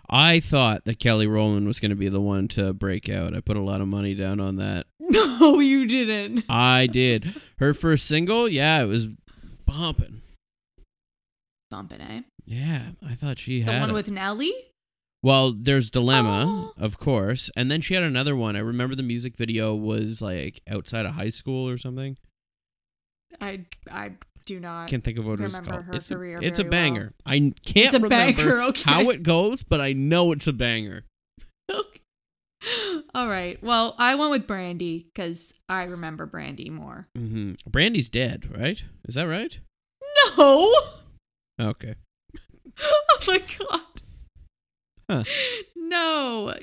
I 0.09 0.39
thought 0.39 0.85
that 0.85 0.99
Kelly 0.99 1.25
Rowland 1.27 1.65
was 1.67 1.79
gonna 1.79 1.95
be 1.95 2.09
the 2.09 2.21
one 2.21 2.47
to 2.49 2.73
break 2.73 3.09
out. 3.09 3.33
I 3.35 3.39
put 3.39 3.57
a 3.57 3.61
lot 3.61 3.81
of 3.81 3.87
money 3.87 4.13
down 4.13 4.39
on 4.39 4.57
that. 4.57 4.85
no, 4.99 5.59
you 5.59 5.85
didn't. 5.87 6.43
I 6.49 6.87
did. 6.87 7.33
Her 7.59 7.73
first 7.73 8.05
single, 8.05 8.47
yeah, 8.49 8.83
it 8.83 8.87
was 8.87 9.07
bumping. 9.65 10.21
Bumping, 11.69 12.01
eh? 12.01 12.21
Yeah, 12.45 12.81
I 13.05 13.13
thought 13.13 13.39
she 13.39 13.61
The 13.61 13.71
had 13.71 13.75
the 13.75 13.79
one 13.81 13.89
it. 13.91 13.93
with 13.93 14.11
Nelly. 14.11 14.51
Well, 15.23 15.53
there's 15.57 15.89
Dilemma, 15.91 16.43
Oh. 16.47 16.83
of 16.83 16.97
course, 16.97 17.51
and 17.55 17.69
then 17.69 17.79
she 17.81 17.93
had 17.93 18.01
another 18.03 18.35
one. 18.35 18.55
I 18.55 18.59
remember 18.59 18.95
the 18.95 19.03
music 19.03 19.37
video 19.37 19.75
was 19.75 20.21
like 20.21 20.61
outside 20.69 21.05
of 21.05 21.13
high 21.13 21.29
school 21.29 21.69
or 21.69 21.77
something. 21.77 22.17
I 23.39 23.65
I 23.89 24.13
do 24.45 24.59
not. 24.59 24.87
Can't 24.89 25.03
think 25.03 25.17
of 25.17 25.25
what 25.25 25.39
it 25.39 25.43
was 25.43 25.59
called. 25.59 25.83
her 25.85 25.93
it's 25.93 26.11
a, 26.11 26.21
it's 26.45 26.59
a 26.59 26.63
very 26.63 26.69
well. 26.69 26.69
banger. 26.69 27.13
I 27.25 27.37
can't 27.39 27.55
It's 27.85 27.93
a 27.93 27.99
remember 27.99 28.33
banger, 28.43 28.61
okay. 28.69 28.81
how 28.89 29.09
it 29.09 29.23
goes, 29.23 29.63
but 29.63 29.79
I 29.81 29.93
know 29.93 30.31
it's 30.31 30.47
a 30.47 30.53
banger. 30.53 31.03
Okay. 31.69 31.99
All 33.15 33.27
right. 33.27 33.61
Well, 33.63 33.95
I 33.97 34.13
went 34.13 34.29
with 34.29 34.45
Brandy 34.45 35.07
because 35.13 35.55
I 35.67 35.83
remember 35.83 36.25
Brandy 36.27 36.69
more. 36.69 37.07
hmm 37.15 37.53
Brandy's 37.67 38.07
dead, 38.07 38.55
right? 38.55 38.83
Is 39.07 39.15
that 39.15 39.23
right? 39.27 39.57
No. 40.37 40.71
Okay. 41.59 41.95
oh 42.81 43.17
my 43.27 43.39
god. 43.39 43.81
Huh. 45.11 45.23
No. 45.75 46.53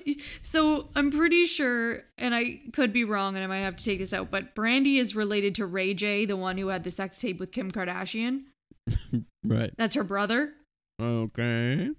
So 0.41 0.89
I'm 0.97 1.11
pretty 1.11 1.45
sure, 1.45 2.03
and 2.17 2.35
I 2.35 2.63
could 2.73 2.93
be 2.93 3.05
wrong, 3.05 3.35
and 3.35 3.45
I 3.45 3.47
might 3.47 3.59
have 3.59 3.77
to 3.77 3.85
take 3.85 3.99
this 3.99 4.15
out, 4.15 4.31
but 4.31 4.55
Brandy 4.55 4.97
is 4.97 5.15
related 5.15 5.55
to 5.57 5.67
Ray 5.67 5.93
J, 5.93 6.25
the 6.25 6.37
one 6.37 6.57
who 6.57 6.69
had 6.69 6.83
the 6.85 6.91
sex 6.91 7.19
tape 7.21 7.39
with 7.39 7.53
Kim 7.53 7.71
Kardashian. 7.71 8.45
Right. 9.45 9.73
That's 9.79 9.95
her 9.95 10.05
brother. 10.05 10.53
Okay. 11.01 11.91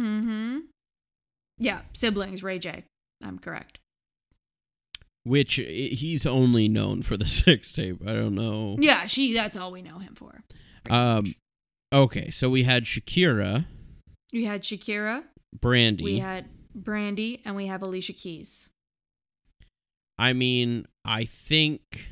Mm-hmm. 0.00 0.58
Yeah, 1.58 1.80
siblings, 1.92 2.42
Ray 2.42 2.58
J. 2.58 2.84
I'm 3.22 3.38
correct. 3.38 3.78
Which 5.24 5.56
he's 5.56 6.24
only 6.24 6.68
known 6.68 7.02
for 7.02 7.16
the 7.18 7.26
sex 7.26 7.72
tape. 7.72 8.00
I 8.06 8.12
don't 8.12 8.34
know. 8.34 8.76
Yeah, 8.78 9.06
she. 9.06 9.34
That's 9.34 9.56
all 9.56 9.72
we 9.72 9.82
know 9.82 9.98
him 9.98 10.14
for. 10.14 10.42
Um. 10.88 11.34
Okay, 11.92 12.30
so 12.30 12.48
we 12.48 12.62
had 12.62 12.84
Shakira, 12.84 13.64
We 14.32 14.44
had 14.44 14.62
Shakira. 14.62 15.24
Brandy. 15.52 16.04
We 16.04 16.18
had 16.18 16.46
Brandy, 16.74 17.42
and 17.44 17.56
we 17.56 17.66
have 17.66 17.82
Alicia 17.82 18.12
Keys. 18.12 18.68
I 20.18 20.32
mean, 20.32 20.86
I 21.04 21.24
think 21.24 22.10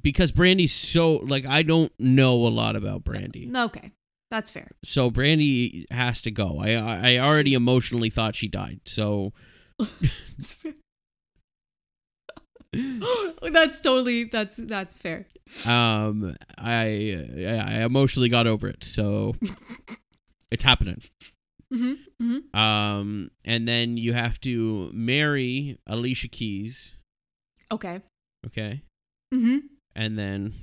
because 0.00 0.32
Brandy's 0.32 0.72
so 0.72 1.16
like 1.16 1.46
I 1.46 1.62
don't 1.62 1.92
know 1.98 2.34
a 2.46 2.48
lot 2.48 2.76
about 2.76 3.04
Brandy. 3.04 3.50
Okay, 3.54 3.92
that's 4.30 4.50
fair. 4.50 4.70
So 4.84 5.10
Brandy 5.10 5.86
has 5.90 6.22
to 6.22 6.30
go. 6.30 6.58
I 6.60 6.72
I 6.74 7.12
I 7.14 7.18
already 7.18 7.54
emotionally 7.62 8.10
thought 8.10 8.34
she 8.34 8.48
died. 8.48 8.80
So 8.86 9.32
That's 9.78 10.56
that's 13.52 13.80
totally 13.80 14.24
that's 14.24 14.56
that's 14.56 14.96
fair. 14.96 15.26
um 15.66 16.34
I 16.56 17.26
I 17.46 17.82
emotionally 17.84 18.30
got 18.30 18.46
over 18.46 18.68
it. 18.68 18.82
So 18.84 19.34
it's 20.50 20.64
happening. 20.64 21.02
Hmm 21.72 21.94
hmm 22.20 22.38
Um 22.58 23.30
and 23.44 23.66
then 23.66 23.96
you 23.96 24.12
have 24.12 24.40
to 24.42 24.90
marry 24.92 25.78
Alicia 25.86 26.28
Keys, 26.28 26.94
Okay. 27.72 28.00
okay? 28.46 28.82
hmm 29.32 29.58
And 29.96 30.18
then 30.18 30.54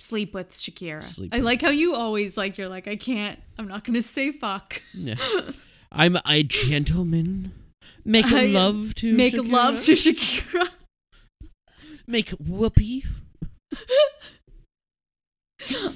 Sleep 0.00 0.34
with 0.34 0.50
Shakira. 0.52 1.02
Sleep 1.02 1.32
I 1.32 1.36
with- 1.38 1.44
like 1.44 1.62
how 1.62 1.70
you 1.70 1.94
always 1.94 2.36
like 2.36 2.58
you're 2.58 2.68
like 2.68 2.88
I 2.88 2.96
can't. 2.96 3.38
I'm 3.58 3.68
not 3.68 3.84
gonna 3.84 4.02
say 4.02 4.32
fuck. 4.32 4.82
yeah. 4.92 5.14
I'm 5.92 6.16
a 6.26 6.42
gentleman. 6.42 7.52
Make 8.04 8.26
I- 8.26 8.46
love 8.46 8.94
to 8.96 9.14
make 9.14 9.34
Shakira? 9.34 9.50
love 9.52 9.82
to 9.84 9.92
Shakira. 9.92 10.68
make 12.06 12.30
whoopee. 12.30 13.04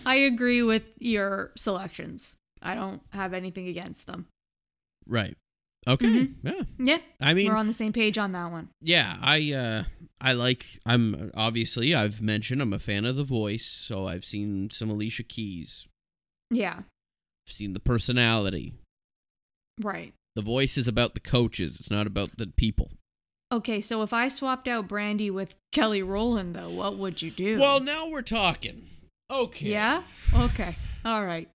I 0.06 0.14
agree 0.14 0.62
with 0.62 0.84
your 0.98 1.52
selections. 1.56 2.34
I 2.62 2.74
don't 2.74 3.00
have 3.10 3.32
anything 3.34 3.68
against 3.68 4.06
them. 4.06 4.26
Right. 5.06 5.36
Okay. 5.86 6.06
Mhm. 6.06 6.34
Yeah. 6.42 6.62
Yeah, 6.78 6.98
I 7.20 7.34
mean, 7.34 7.48
we're 7.48 7.56
on 7.56 7.66
the 7.68 7.72
same 7.72 7.92
page 7.92 8.18
on 8.18 8.32
that 8.32 8.50
one. 8.50 8.68
yeah. 8.80 9.16
I 9.20 9.52
uh, 9.52 9.84
I 10.20 10.32
like. 10.32 10.66
I'm 10.84 11.30
obviously. 11.34 11.94
I've 11.94 12.20
mentioned 12.20 12.60
I'm 12.60 12.72
a 12.72 12.78
fan 12.78 13.04
of 13.04 13.16
The 13.16 13.24
Voice, 13.24 13.64
so 13.64 14.06
I've 14.06 14.24
seen 14.24 14.70
some 14.70 14.90
Alicia 14.90 15.22
Keys. 15.22 15.86
Yeah, 16.50 16.78
I've 16.78 17.52
seen 17.52 17.72
the 17.74 17.80
personality. 17.80 18.74
right. 19.80 20.12
The 20.34 20.42
Voice 20.42 20.76
is 20.78 20.86
about 20.86 21.14
the 21.14 21.20
coaches. 21.20 21.80
It's 21.80 21.90
not 21.90 22.06
about 22.06 22.36
the 22.36 22.46
people. 22.46 22.90
Okay, 23.50 23.80
so 23.80 24.02
if 24.02 24.12
I 24.12 24.28
swapped 24.28 24.68
out 24.68 24.86
Brandy 24.88 25.30
with 25.30 25.54
Kelly 25.72 26.02
Rowland, 26.02 26.54
though, 26.54 26.70
what 26.70 26.96
would 26.98 27.22
you 27.22 27.30
do? 27.30 27.58
Well, 27.58 27.80
now 27.80 28.08
we're 28.08 28.22
talking. 28.22 28.86
Okay. 29.30 29.68
yeah. 29.70 30.02
Okay. 30.34 30.76
All 31.04 31.24
right. 31.24 31.48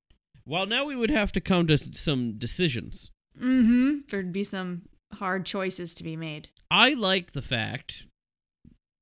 Well, 0.45 0.65
now 0.65 0.85
we 0.85 0.95
would 0.95 1.11
have 1.11 1.31
to 1.33 1.41
come 1.41 1.67
to 1.67 1.77
some 1.77 2.33
decisions. 2.33 3.11
Mm-hmm. 3.41 3.99
There'd 4.09 4.33
be 4.33 4.43
some 4.43 4.83
hard 5.13 5.45
choices 5.45 5.93
to 5.95 6.03
be 6.03 6.15
made. 6.15 6.49
I 6.69 6.93
like 6.93 7.31
the 7.31 7.41
fact 7.41 8.07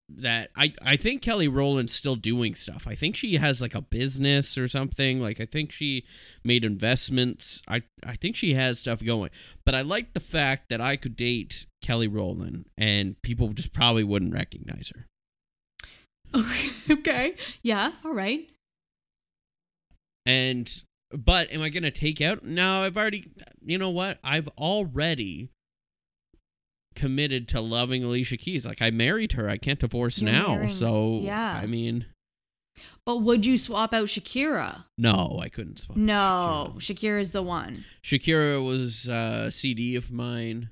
that 0.09 0.49
I 0.55 0.73
I 0.81 0.97
think 0.97 1.21
Kelly 1.21 1.47
Rowland's 1.47 1.93
still 1.93 2.15
doing 2.15 2.55
stuff. 2.55 2.85
I 2.87 2.95
think 2.95 3.15
she 3.15 3.37
has 3.37 3.61
like 3.61 3.75
a 3.75 3.81
business 3.81 4.57
or 4.57 4.67
something. 4.67 5.21
Like 5.21 5.39
I 5.39 5.45
think 5.45 5.71
she 5.71 6.05
made 6.43 6.63
investments. 6.63 7.61
I 7.67 7.83
I 8.05 8.15
think 8.15 8.35
she 8.35 8.53
has 8.53 8.79
stuff 8.79 9.03
going. 9.03 9.31
But 9.65 9.75
I 9.75 9.81
like 9.81 10.13
the 10.13 10.19
fact 10.19 10.69
that 10.69 10.81
I 10.81 10.95
could 10.95 11.15
date 11.15 11.65
Kelly 11.81 12.07
Rowland 12.07 12.65
and 12.77 13.21
people 13.21 13.49
just 13.49 13.73
probably 13.73 14.03
wouldn't 14.03 14.33
recognize 14.33 14.91
her. 14.95 15.07
Okay. 16.33 16.69
okay. 16.93 17.35
Yeah. 17.61 17.93
All 18.05 18.13
right. 18.13 18.49
And 20.25 20.83
but 21.13 21.51
am 21.51 21.61
I 21.61 21.69
going 21.69 21.83
to 21.83 21.91
take 21.91 22.21
out? 22.21 22.43
No, 22.43 22.81
I've 22.81 22.97
already 22.97 23.25
you 23.63 23.77
know 23.77 23.89
what? 23.89 24.19
I've 24.23 24.47
already 24.57 25.49
committed 26.95 27.47
to 27.49 27.61
loving 27.61 28.03
Alicia 28.03 28.37
Keys. 28.37 28.65
Like 28.65 28.81
I 28.81 28.91
married 28.91 29.33
her. 29.33 29.47
I 29.49 29.57
can't 29.57 29.79
divorce 29.79 30.21
You're 30.21 30.31
now. 30.31 30.47
marrying- 30.55 30.69
so 30.69 31.19
yeah. 31.21 31.59
I 31.61 31.65
mean, 31.65 32.05
But 33.05 33.17
would 33.17 33.45
you 33.45 33.57
swap 33.57 33.93
out 33.93 34.07
Shakira? 34.07 34.85
no, 34.97 35.39
I 35.41 35.49
couldn't 35.49 35.77
swap. 35.79 35.97
No, 35.97 36.75
Shakira. 36.79 37.19
is 37.19 37.31
the 37.31 37.43
one. 37.43 37.85
Shakira 38.03 38.63
was 38.65 39.07
uh, 39.09 39.45
a 39.47 39.51
CD 39.51 39.95
of 39.95 40.11
mine. 40.11 40.69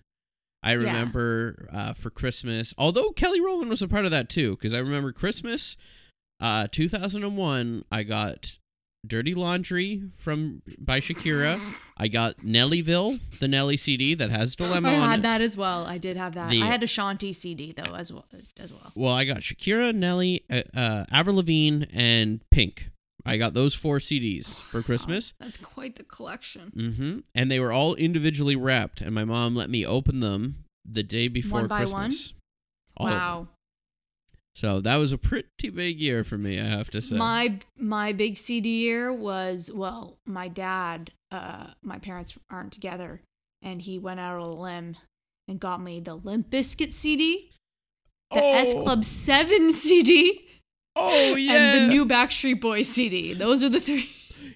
I 0.62 0.74
remember 0.74 1.70
uh, 1.72 1.94
for 1.94 2.10
Christmas, 2.10 2.74
although 2.78 3.12
Kelly 3.12 3.40
Rowland 3.40 3.70
was 3.70 3.82
a 3.82 3.88
part 3.88 4.04
of 4.04 4.12
that 4.12 4.28
too, 4.28 4.52
because 4.58 4.74
I 4.74 4.80
remember 4.80 5.14
Christmas, 5.14 5.78
uh, 6.42 6.68
2001. 6.70 7.86
I 7.90 8.04
got 8.04 8.58
Dirty 9.08 9.34
Laundry 9.34 10.04
from 10.18 10.62
by 10.78 11.00
Shakira. 11.00 11.60
I 11.98 12.08
got 12.08 12.38
Nellyville, 12.38 13.20
the 13.40 13.48
Nelly 13.48 13.78
CD 13.78 14.14
that 14.14 14.30
has 14.30 14.56
Dilemma 14.58 14.90
I 14.90 14.94
had 14.94 15.22
that 15.24 15.42
as 15.42 15.56
well. 15.56 15.86
I 15.86 15.98
did 15.98 16.18
have 16.18 16.34
that. 16.36 16.50
The- 16.50 16.62
I 16.62 16.66
had 16.66 16.84
Ashanti 16.84 17.34
CD 17.34 17.72
though 17.72 17.96
as 17.96 18.12
well. 18.12 18.26
As 18.60 18.74
well. 18.74 18.92
Well, 18.96 19.14
I 19.14 19.26
got 19.26 19.38
Shakira, 19.38 19.94
Nelly, 19.94 20.44
uh, 20.50 20.62
uh, 20.76 21.06
Avril 21.12 21.38
Lavigne, 21.38 21.86
and 21.94 22.42
Pink. 22.52 22.90
I 23.26 23.38
got 23.38 23.54
those 23.54 23.74
four 23.74 23.98
CDs 23.98 24.60
for 24.60 24.82
Christmas. 24.82 25.34
That's 25.40 25.58
quite 25.58 25.96
the 25.96 26.04
collection. 26.04 26.72
Mm-hmm. 26.76 27.20
And 27.36 27.52
they 27.52 27.60
were 27.60 27.72
all 27.72 27.96
individually 27.96 28.56
wrapped, 28.56 29.02
and 29.02 29.14
my 29.14 29.26
mom 29.26 29.56
let 29.56 29.70
me 29.70 29.86
open 29.86 30.20
them 30.20 30.64
the 30.90 31.04
day 31.04 31.28
before 31.28 31.62
One 31.62 31.68
by 31.68 31.80
Christmas. 31.80 32.34
Them. 32.98 33.10
wow. 33.10 33.48
So 34.60 34.82
that 34.82 34.98
was 34.98 35.14
a 35.14 35.18
pretty 35.18 35.70
big 35.70 36.02
year 36.02 36.26
for 36.26 36.38
me, 36.38 36.60
I 36.60 36.66
have 36.66 36.90
to 36.90 37.02
say. 37.02 37.16
My 37.16 37.60
my 37.78 38.12
big 38.12 38.38
CD 38.38 38.80
year 38.80 39.14
was 39.14 39.72
well, 39.74 40.18
my 40.26 40.50
dad, 40.50 41.12
uh, 41.32 41.68
my 41.82 41.98
parents 41.98 42.38
aren't 42.52 42.74
together, 42.74 43.22
and 43.62 43.82
he 43.82 43.98
went 43.98 44.20
out 44.20 44.36
on 44.36 44.50
a 44.50 44.54
limb 44.54 44.98
and 45.48 45.62
got 45.62 45.82
me 45.82 46.02
the 46.02 46.16
Limp 46.16 46.50
Bizkit 46.50 46.92
CD, 46.92 47.52
the 48.32 48.44
S 48.44 48.74
Oh. 48.76 48.84
Club 48.84 49.06
Seven 49.06 49.72
CD, 49.72 50.42
oh 50.98 51.36
yeah. 51.36 51.54
and 51.54 51.84
the 51.84 51.94
new 51.94 52.06
Backstreet 52.06 52.60
Boys 52.60 52.90
CD. 52.90 53.34
Those 53.34 53.64
are 53.64 53.70
the 53.70 53.80
three. 53.80 54.10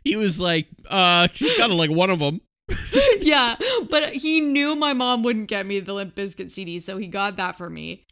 He 0.03 0.17
was 0.17 0.41
like, 0.41 0.67
uh, 0.89 1.29
she's 1.31 1.57
got 1.57 1.69
like 1.69 1.91
one 1.91 2.09
of 2.09 2.19
them. 2.19 2.41
yeah, 3.21 3.55
but 3.89 4.09
he 4.09 4.41
knew 4.41 4.75
my 4.75 4.91
mom 4.91 5.23
wouldn't 5.23 5.47
get 5.47 5.65
me 5.65 5.79
the 5.79 5.93
Limp 5.93 6.13
Bizkit 6.13 6.51
CD, 6.51 6.79
so 6.79 6.97
he 6.97 7.07
got 7.07 7.37
that 7.37 7.57
for 7.57 7.69
me. 7.69 8.03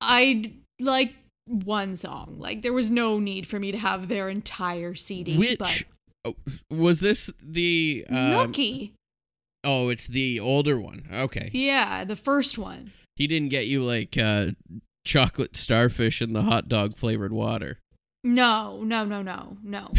I 0.00 0.52
like 0.80 1.14
one 1.46 1.96
song. 1.96 2.36
Like 2.38 2.62
there 2.62 2.72
was 2.72 2.90
no 2.90 3.18
need 3.18 3.46
for 3.46 3.58
me 3.58 3.72
to 3.72 3.78
have 3.78 4.08
their 4.08 4.28
entire 4.28 4.94
CD. 4.94 5.36
Which 5.36 5.86
oh, 6.24 6.34
was 6.70 7.00
this? 7.00 7.32
The 7.42 8.04
um, 8.08 8.16
Nookie. 8.16 8.92
oh, 9.64 9.88
it's 9.88 10.08
the 10.08 10.40
older 10.40 10.78
one. 10.78 11.04
Okay. 11.12 11.50
Yeah, 11.52 12.04
the 12.04 12.16
first 12.16 12.58
one. 12.58 12.92
He 13.16 13.26
didn't 13.26 13.48
get 13.48 13.66
you 13.66 13.82
like 13.82 14.18
uh, 14.18 14.48
chocolate 15.04 15.56
starfish 15.56 16.20
and 16.20 16.34
the 16.34 16.42
hot 16.42 16.68
dog 16.68 16.96
flavored 16.96 17.32
water. 17.32 17.78
No, 18.24 18.82
no, 18.82 19.04
no, 19.04 19.22
no, 19.22 19.56
no. 19.62 19.92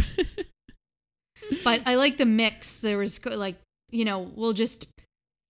but 1.64 1.82
I 1.86 1.96
like 1.96 2.18
the 2.18 2.26
mix. 2.26 2.76
There 2.76 2.98
was 2.98 3.26
like, 3.26 3.56
you 3.90 4.06
know, 4.06 4.32
we'll 4.36 4.54
just 4.54 4.88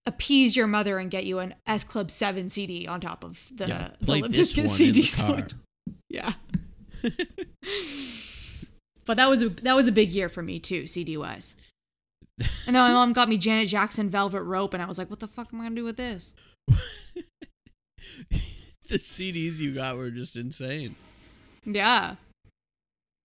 appease 0.05 0.55
your 0.55 0.67
mother 0.67 0.99
and 0.99 1.11
get 1.11 1.25
you 1.25 1.39
an 1.39 1.55
S 1.65 1.83
Club 1.83 2.11
7 2.11 2.49
CD 2.49 2.87
on 2.87 3.01
top 3.01 3.23
of 3.23 3.45
the, 3.53 3.67
yeah, 3.67 3.89
the 3.99 4.05
play 4.05 4.21
Limp 4.21 4.33
this 4.33 4.55
one 4.55 4.67
CD. 4.67 4.99
in 4.99 5.05
the 5.05 5.41
car. 5.41 5.47
Yeah. 6.09 6.33
but 9.05 9.17
that 9.17 9.29
was 9.29 9.43
a 9.43 9.49
that 9.49 9.75
was 9.75 9.87
a 9.87 9.91
big 9.91 10.11
year 10.11 10.29
for 10.29 10.41
me 10.41 10.59
too, 10.59 10.87
CD 10.87 11.17
wise. 11.17 11.55
And 12.67 12.75
then 12.75 12.83
my 12.83 12.93
mom 12.93 13.13
got 13.13 13.29
me 13.29 13.37
Janet 13.37 13.67
Jackson 13.69 14.09
Velvet 14.09 14.43
Rope, 14.43 14.73
and 14.73 14.83
I 14.83 14.85
was 14.85 14.97
like, 14.99 15.09
"What 15.09 15.19
the 15.19 15.27
fuck 15.27 15.53
am 15.53 15.61
I 15.61 15.65
gonna 15.65 15.75
do 15.75 15.83
with 15.83 15.97
this?" 15.97 16.33
the 18.89 18.97
CDs 18.97 19.57
you 19.57 19.73
got 19.73 19.97
were 19.97 20.11
just 20.11 20.35
insane. 20.35 20.95
Yeah, 21.65 22.15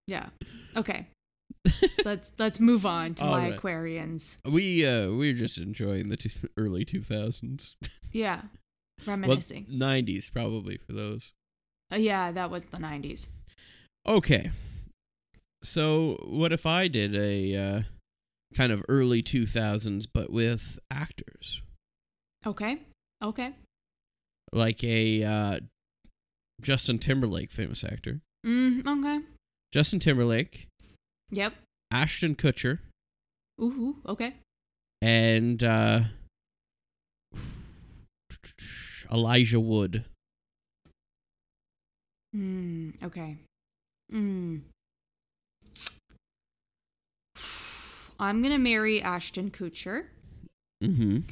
yeah. 0.07 0.26
Okay, 0.76 1.07
let's 2.05 2.33
let's 2.39 2.59
move 2.59 2.87
on 2.87 3.14
to 3.16 3.24
All 3.26 3.33
my 3.33 3.51
right. 3.51 3.59
Aquarians. 3.61 4.39
We 4.45 4.87
uh 4.87 5.11
we're 5.11 5.35
just 5.35 5.59
enjoying 5.59 6.09
the 6.09 6.16
two, 6.16 6.30
early 6.57 6.85
2000s. 6.85 7.74
Yeah, 8.12 8.43
Well, 9.07 9.16
reminiscing. 9.16 9.66
90s 9.66 10.33
probably 10.33 10.76
for 10.78 10.93
those. 10.93 11.33
Uh, 11.93 11.97
yeah, 11.97 12.32
that 12.32 12.51
was 12.51 12.64
the 12.66 12.78
'90s. 12.78 13.28
Okay. 14.07 14.51
So, 15.62 16.18
what 16.24 16.53
if 16.53 16.66
I 16.66 16.88
did 16.88 17.14
a 17.14 17.55
uh 17.57 17.82
kind 18.55 18.72
of 18.72 18.82
early 18.88 19.22
2000s 19.22 20.07
but 20.12 20.30
with 20.30 20.78
actors? 20.90 21.62
Okay, 22.45 22.78
okay. 23.22 23.55
Like 24.53 24.82
a 24.82 25.22
uh 25.22 25.61
Justin 26.61 26.99
Timberlake 26.99 27.53
famous 27.53 27.84
actor. 27.84 28.20
Mm, 28.45 28.86
okay. 28.86 29.20
Justin 29.72 30.01
Timberlake, 30.01 30.66
Yep. 31.30 31.55
Ashton 31.90 32.34
Kutcher, 32.34 32.80
Ooh, 33.61 33.97
okay. 34.07 34.34
and 35.01 35.62
uh 35.62 36.01
Elijah 39.12 39.61
Wood. 39.61 40.05
Mm, 42.35 43.03
okay. 43.03 43.37
Mm. 44.12 44.62
I'm 48.18 48.43
gonna 48.43 48.59
marry 48.59 49.03
Ashton 49.03 49.51
Kutcher. 49.51 50.07
Mm 50.83 50.97
Mhm. 50.97 51.22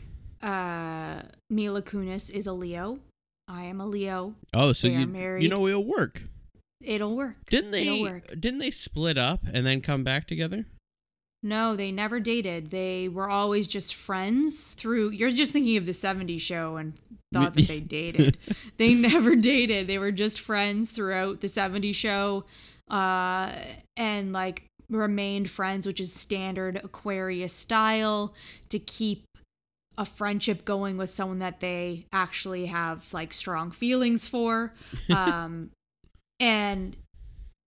Uh, 0.43 1.23
Mila 1.51 1.83
Kunis 1.83 2.31
is 2.31 2.47
a 2.47 2.53
Leo. 2.53 2.99
I 3.47 3.65
am 3.65 3.81
a 3.81 3.87
Leo. 3.87 4.35
Oh, 4.55 4.73
so 4.73 4.89
you 4.89 5.07
married. 5.07 5.43
you 5.43 5.49
know 5.49 5.67
it'll 5.69 5.85
work. 5.85 6.23
It'll 6.81 7.15
work. 7.15 7.37
Didn't 7.51 7.73
they 7.73 8.03
work. 8.03 8.27
didn't 8.41 8.59
they 8.59 8.71
split 8.71 9.19
up 9.19 9.41
and 9.53 9.67
then 9.67 9.81
come 9.83 10.03
back 10.03 10.27
together? 10.27 10.67
No, 11.43 11.75
they 11.75 11.91
never 11.91 12.21
dated. 12.21 12.71
They 12.71 13.09
were 13.09 13.31
always 13.31 13.67
just 13.67 13.95
friends 13.95 14.75
through. 14.75 15.11
You're 15.11 15.31
just 15.31 15.53
thinking 15.53 15.77
of 15.79 15.87
the 15.87 15.93
70s 15.93 16.41
show 16.41 16.77
and 16.77 16.93
thought 17.33 17.55
that 17.55 17.67
they 17.67 17.81
dated. 17.81 18.37
they 18.77 18.93
never 18.93 19.37
dated. 19.37 19.87
They 19.87 19.99
were 19.99 20.13
just 20.13 20.41
friends 20.41 20.91
throughout 20.91 21.41
the 21.41 21.47
70s 21.47 21.95
show 21.95 22.45
uh, 22.91 23.53
and 23.97 24.33
like 24.33 24.65
remained 24.91 25.49
friends, 25.49 25.87
which 25.87 26.01
is 26.01 26.13
standard 26.13 26.77
Aquarius 26.77 27.55
style 27.55 28.35
to 28.69 28.79
keep 28.79 29.25
a 29.97 30.05
friendship 30.05 30.65
going 30.65 30.97
with 30.97 31.11
someone 31.11 31.39
that 31.39 31.61
they 31.61 32.07
actually 32.13 32.67
have 32.67 33.13
like 33.13 33.33
strong 33.33 33.71
feelings 33.71 34.27
for. 34.27 34.75
Um, 35.11 35.71
and 36.39 36.97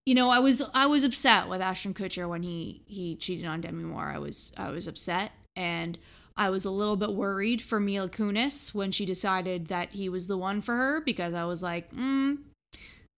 you 0.06 0.16
know, 0.16 0.30
I 0.30 0.40
was 0.40 0.62
I 0.74 0.86
was 0.86 1.04
upset 1.04 1.48
with 1.48 1.62
Ashton 1.62 1.94
Kutcher 1.94 2.28
when 2.28 2.44
he 2.44 2.82
he 2.86 3.16
cheated 3.16 3.46
on 3.46 3.62
Demi 3.62 3.84
Moore. 3.84 4.12
I 4.14 4.18
was 4.18 4.54
I 4.58 4.70
was 4.70 4.88
upset, 4.88 5.32
and 5.56 5.98
I 6.36 6.50
was 6.50 6.66
a 6.66 6.72
little 6.72 6.96
bit 6.96 7.14
worried 7.14 7.62
for 7.62 7.80
Mila 7.80 8.10
Kunis 8.10 8.74
when 8.74 8.92
she 8.92 9.06
decided 9.06 9.68
that 9.68 9.92
he 9.92 10.10
was 10.10 10.28
the 10.28 10.38
one 10.38 10.62
for 10.62 10.76
her 10.76 11.02
because 11.02 11.34
I 11.34 11.46
was 11.46 11.62
like, 11.64 11.94
mm, 11.94 12.40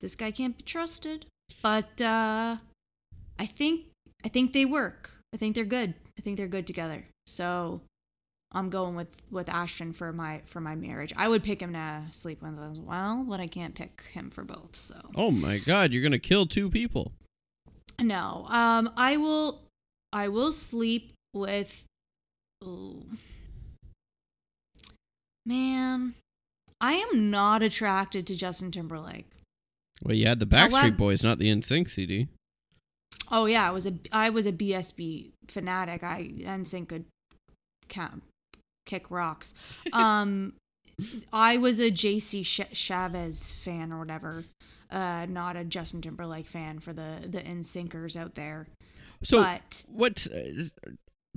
this 0.01 0.15
guy 0.15 0.31
can't 0.31 0.57
be 0.57 0.63
trusted. 0.63 1.25
But 1.61 2.01
uh, 2.01 2.57
I 3.39 3.45
think 3.45 3.85
I 4.23 4.27
think 4.27 4.53
they 4.53 4.65
work. 4.65 5.11
I 5.33 5.37
think 5.37 5.55
they're 5.55 5.65
good. 5.65 5.93
I 6.17 6.21
think 6.21 6.37
they're 6.37 6.47
good 6.47 6.67
together. 6.67 7.05
So 7.25 7.81
I'm 8.55 8.69
going 8.69 8.95
with 8.95 9.09
with 9.29 9.49
Ashton 9.49 9.91
for 9.93 10.13
my 10.13 10.41
for 10.45 10.61
my 10.61 10.75
marriage. 10.75 11.13
I 11.17 11.27
would 11.27 11.43
pick 11.43 11.61
him 11.61 11.73
to 11.73 12.03
sleep 12.11 12.41
with 12.41 12.57
as 12.59 12.79
well, 12.79 13.25
but 13.27 13.39
I 13.39 13.47
can't 13.47 13.75
pick 13.75 14.03
him 14.13 14.29
for 14.31 14.43
both. 14.43 14.75
So 14.75 14.95
Oh 15.15 15.29
my 15.29 15.59
god, 15.59 15.91
you're 15.91 16.01
gonna 16.01 16.17
kill 16.19 16.45
two 16.47 16.69
people. 16.69 17.11
no, 18.01 18.45
um, 18.49 18.89
I 18.95 19.17
will 19.17 19.61
I 20.13 20.29
will 20.29 20.51
sleep 20.51 21.13
with. 21.33 21.83
Ooh. 22.63 23.05
Man, 25.45 26.15
I 26.81 26.93
am 26.93 27.29
not 27.29 27.61
attracted 27.61 28.25
to 28.27 28.35
Justin 28.35 28.71
Timberlake. 28.71 29.27
Well, 30.01 30.15
you 30.15 30.27
had 30.27 30.39
the 30.39 30.45
Backstreet 30.47 30.97
Boys, 30.97 31.23
not 31.23 31.37
the 31.37 31.49
NSYNC 31.49 31.89
CD. 31.89 32.27
Oh 33.31 33.45
yeah, 33.45 33.67
I 33.67 33.71
was 33.71 33.85
a 33.85 33.93
I 34.11 34.29
was 34.29 34.45
a 34.45 34.51
BSB 34.51 35.31
fanatic. 35.47 36.03
I 36.03 36.31
NSYNC 36.39 36.87
could 36.89 37.05
count, 37.87 38.23
kick 38.85 39.09
rocks. 39.11 39.53
Um, 39.93 40.53
I 41.33 41.57
was 41.57 41.79
a 41.79 41.91
JC 41.91 42.43
Ch- 42.43 42.71
Chasez 42.73 43.53
fan 43.53 43.91
or 43.91 43.99
whatever. 43.99 44.43
Uh, 44.89 45.25
not 45.29 45.55
a 45.55 45.63
Justin 45.63 46.01
Timberlake 46.01 46.45
fan 46.45 46.79
for 46.79 46.93
the 46.93 47.19
the 47.27 47.39
NSYNCers 47.39 48.15
out 48.15 48.35
there. 48.35 48.67
So 49.23 49.41
but 49.41 49.83
what's 49.91 50.27
uh, 50.27 50.65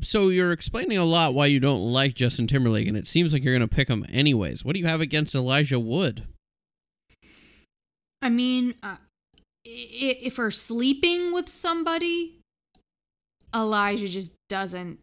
so 0.02 0.28
you're 0.28 0.52
explaining 0.52 0.98
a 0.98 1.04
lot 1.04 1.34
why 1.34 1.46
you 1.46 1.60
don't 1.60 1.80
like 1.80 2.14
Justin 2.14 2.46
Timberlake, 2.46 2.86
and 2.86 2.96
it 2.96 3.06
seems 3.06 3.32
like 3.32 3.42
you're 3.42 3.54
gonna 3.54 3.68
pick 3.68 3.88
him 3.88 4.04
anyways. 4.10 4.64
What 4.64 4.74
do 4.74 4.80
you 4.80 4.86
have 4.86 5.00
against 5.00 5.34
Elijah 5.34 5.80
Wood? 5.80 6.24
I 8.20 8.28
mean, 8.28 8.74
uh, 8.82 8.96
if 9.64 10.38
we're 10.38 10.50
sleeping 10.50 11.32
with 11.32 11.48
somebody, 11.48 12.40
Elijah 13.54 14.08
just 14.08 14.34
doesn't 14.48 14.98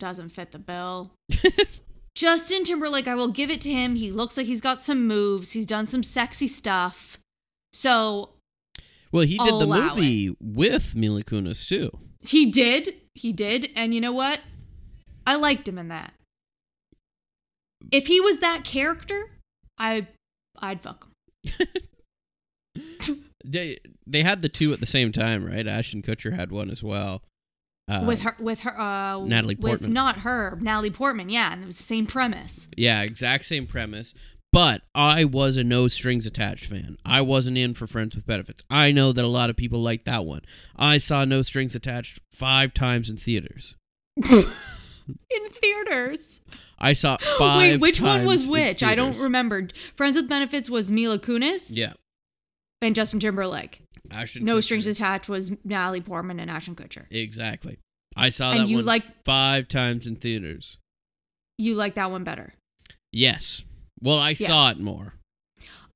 doesn't 0.00 0.30
fit 0.30 0.50
the 0.50 0.58
bill. 0.58 1.12
Justin 2.16 2.64
Timberlake, 2.64 3.06
I 3.06 3.14
will 3.14 3.28
give 3.30 3.50
it 3.50 3.60
to 3.62 3.70
him. 3.70 3.94
He 3.94 4.10
looks 4.10 4.36
like 4.36 4.46
he's 4.46 4.60
got 4.60 4.80
some 4.80 5.06
moves. 5.06 5.52
He's 5.52 5.64
done 5.66 5.86
some 5.86 6.02
sexy 6.02 6.48
stuff. 6.48 7.18
So 7.72 8.30
Well, 9.12 9.24
he 9.24 9.38
did 9.38 9.52
I'll 9.52 9.58
the 9.60 9.66
movie 9.66 10.36
with 10.40 10.96
Mila 10.96 11.22
Kunis 11.22 11.68
too. 11.68 11.90
he 12.20 12.46
did. 12.50 12.94
He 13.14 13.32
did. 13.32 13.70
And 13.76 13.94
you 13.94 14.00
know 14.00 14.12
what? 14.12 14.40
I 15.26 15.36
liked 15.36 15.68
him 15.68 15.78
in 15.78 15.86
that. 15.88 16.12
If 17.92 18.08
he 18.08 18.20
was 18.20 18.40
that 18.40 18.64
character, 18.64 19.30
I 19.78 20.08
I'd 20.58 20.82
fuck 20.82 21.06
him. 21.44 21.66
They 23.42 23.78
they 24.06 24.22
had 24.22 24.42
the 24.42 24.50
two 24.50 24.70
at 24.74 24.80
the 24.80 24.86
same 24.86 25.12
time, 25.12 25.46
right? 25.46 25.66
Ashton 25.66 26.02
Kutcher 26.02 26.34
had 26.34 26.52
one 26.52 26.70
as 26.70 26.82
well. 26.82 27.22
Uh, 27.90 28.04
with 28.06 28.22
her 28.22 28.36
with 28.38 28.60
her 28.60 28.78
uh 28.80 29.18
Natalie 29.24 29.56
Portman. 29.56 29.80
with 29.80 29.88
not 29.88 30.18
her, 30.18 30.58
Natalie 30.60 30.90
Portman, 30.90 31.28
yeah, 31.28 31.52
and 31.52 31.62
it 31.62 31.66
was 31.66 31.76
the 31.76 31.82
same 31.82 32.06
premise. 32.06 32.68
Yeah, 32.76 33.02
exact 33.02 33.44
same 33.46 33.66
premise. 33.66 34.14
But 34.52 34.82
I 34.94 35.24
was 35.24 35.56
a 35.56 35.62
no 35.64 35.86
strings 35.86 36.26
attached 36.26 36.66
fan. 36.66 36.96
I 37.04 37.20
wasn't 37.20 37.56
in 37.56 37.72
for 37.74 37.86
Friends 37.86 38.16
with 38.16 38.26
Benefits. 38.26 38.64
I 38.68 38.90
know 38.90 39.12
that 39.12 39.24
a 39.24 39.28
lot 39.28 39.48
of 39.48 39.56
people 39.56 39.80
like 39.80 40.04
that 40.04 40.24
one. 40.26 40.40
I 40.74 40.98
saw 40.98 41.24
No 41.24 41.42
Strings 41.42 41.76
Attached 41.76 42.20
five 42.32 42.74
times 42.74 43.08
in 43.08 43.16
theaters. 43.16 43.76
in 44.16 44.44
theaters. 45.50 46.42
I 46.80 46.94
saw 46.94 47.16
five. 47.38 47.58
Wait, 47.58 47.80
which 47.80 48.00
one 48.00 48.24
was 48.26 48.48
which? 48.48 48.82
I 48.82 48.94
don't 48.96 49.18
remember. 49.18 49.68
Friends 49.94 50.16
with 50.16 50.28
Benefits 50.28 50.68
was 50.68 50.90
Mila 50.90 51.18
Kunis 51.20 51.76
Yeah, 51.76 51.92
and 52.82 52.94
Justin 52.94 53.20
Timberlake. 53.20 53.82
Ashton. 54.10 54.44
No 54.44 54.56
Kutcher. 54.56 54.64
Strings 54.64 54.86
Attached 54.86 55.28
was 55.28 55.52
Natalie 55.64 56.00
Portman 56.00 56.40
and 56.40 56.50
Ashton 56.50 56.74
Kutcher. 56.76 57.06
Exactly. 57.10 57.78
I 58.16 58.28
saw 58.30 58.50
And 58.52 58.60
that 58.60 58.68
you 58.68 58.76
one 58.76 58.86
like- 58.86 59.24
five 59.24 59.68
times 59.68 60.06
in 60.06 60.16
theaters. 60.16 60.78
You 61.58 61.74
like 61.74 61.94
that 61.94 62.10
one 62.10 62.24
better. 62.24 62.54
Yes. 63.12 63.64
Well, 64.00 64.18
I 64.18 64.30
Yeah. 64.30 64.46
saw 64.46 64.70
it 64.70 64.78
more. 64.80 65.14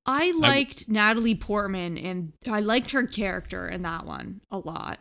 I 0.07 0.33
liked 0.33 0.89
Natalie 0.89 1.35
Portman 1.35 1.97
and 1.97 2.33
I 2.47 2.61
liked 2.61 2.91
her 2.91 3.07
character 3.07 3.67
in 3.69 3.83
that 3.83 4.05
one 4.05 4.43
a 4.51 4.59
lot. 4.59 5.01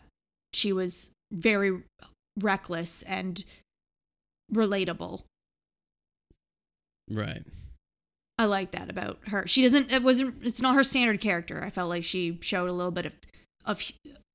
She 0.54 0.72
was 0.72 1.12
very 1.32 1.84
reckless 2.39 3.04
and 3.04 3.43
relatable. 4.51 5.24
Right. 7.10 7.43
I 8.38 8.46
like 8.46 8.72
that 8.72 8.90
about 8.90 9.20
her. 9.28 9.46
She 9.48 9.62
doesn't. 9.62 9.92
It 9.92 10.02
wasn't. 10.04 10.44
It's 10.44 10.62
not 10.62 10.76
her 10.76 10.84
standard 10.84 11.22
character. 11.22 11.64
I 11.64 11.70
felt 11.70 11.90
like 11.90 12.04
she 12.04 12.38
showed 12.42 12.70
a 12.70 12.74
little 12.74 12.92
bit 12.92 13.06
of 13.06 13.14
of 13.66 13.82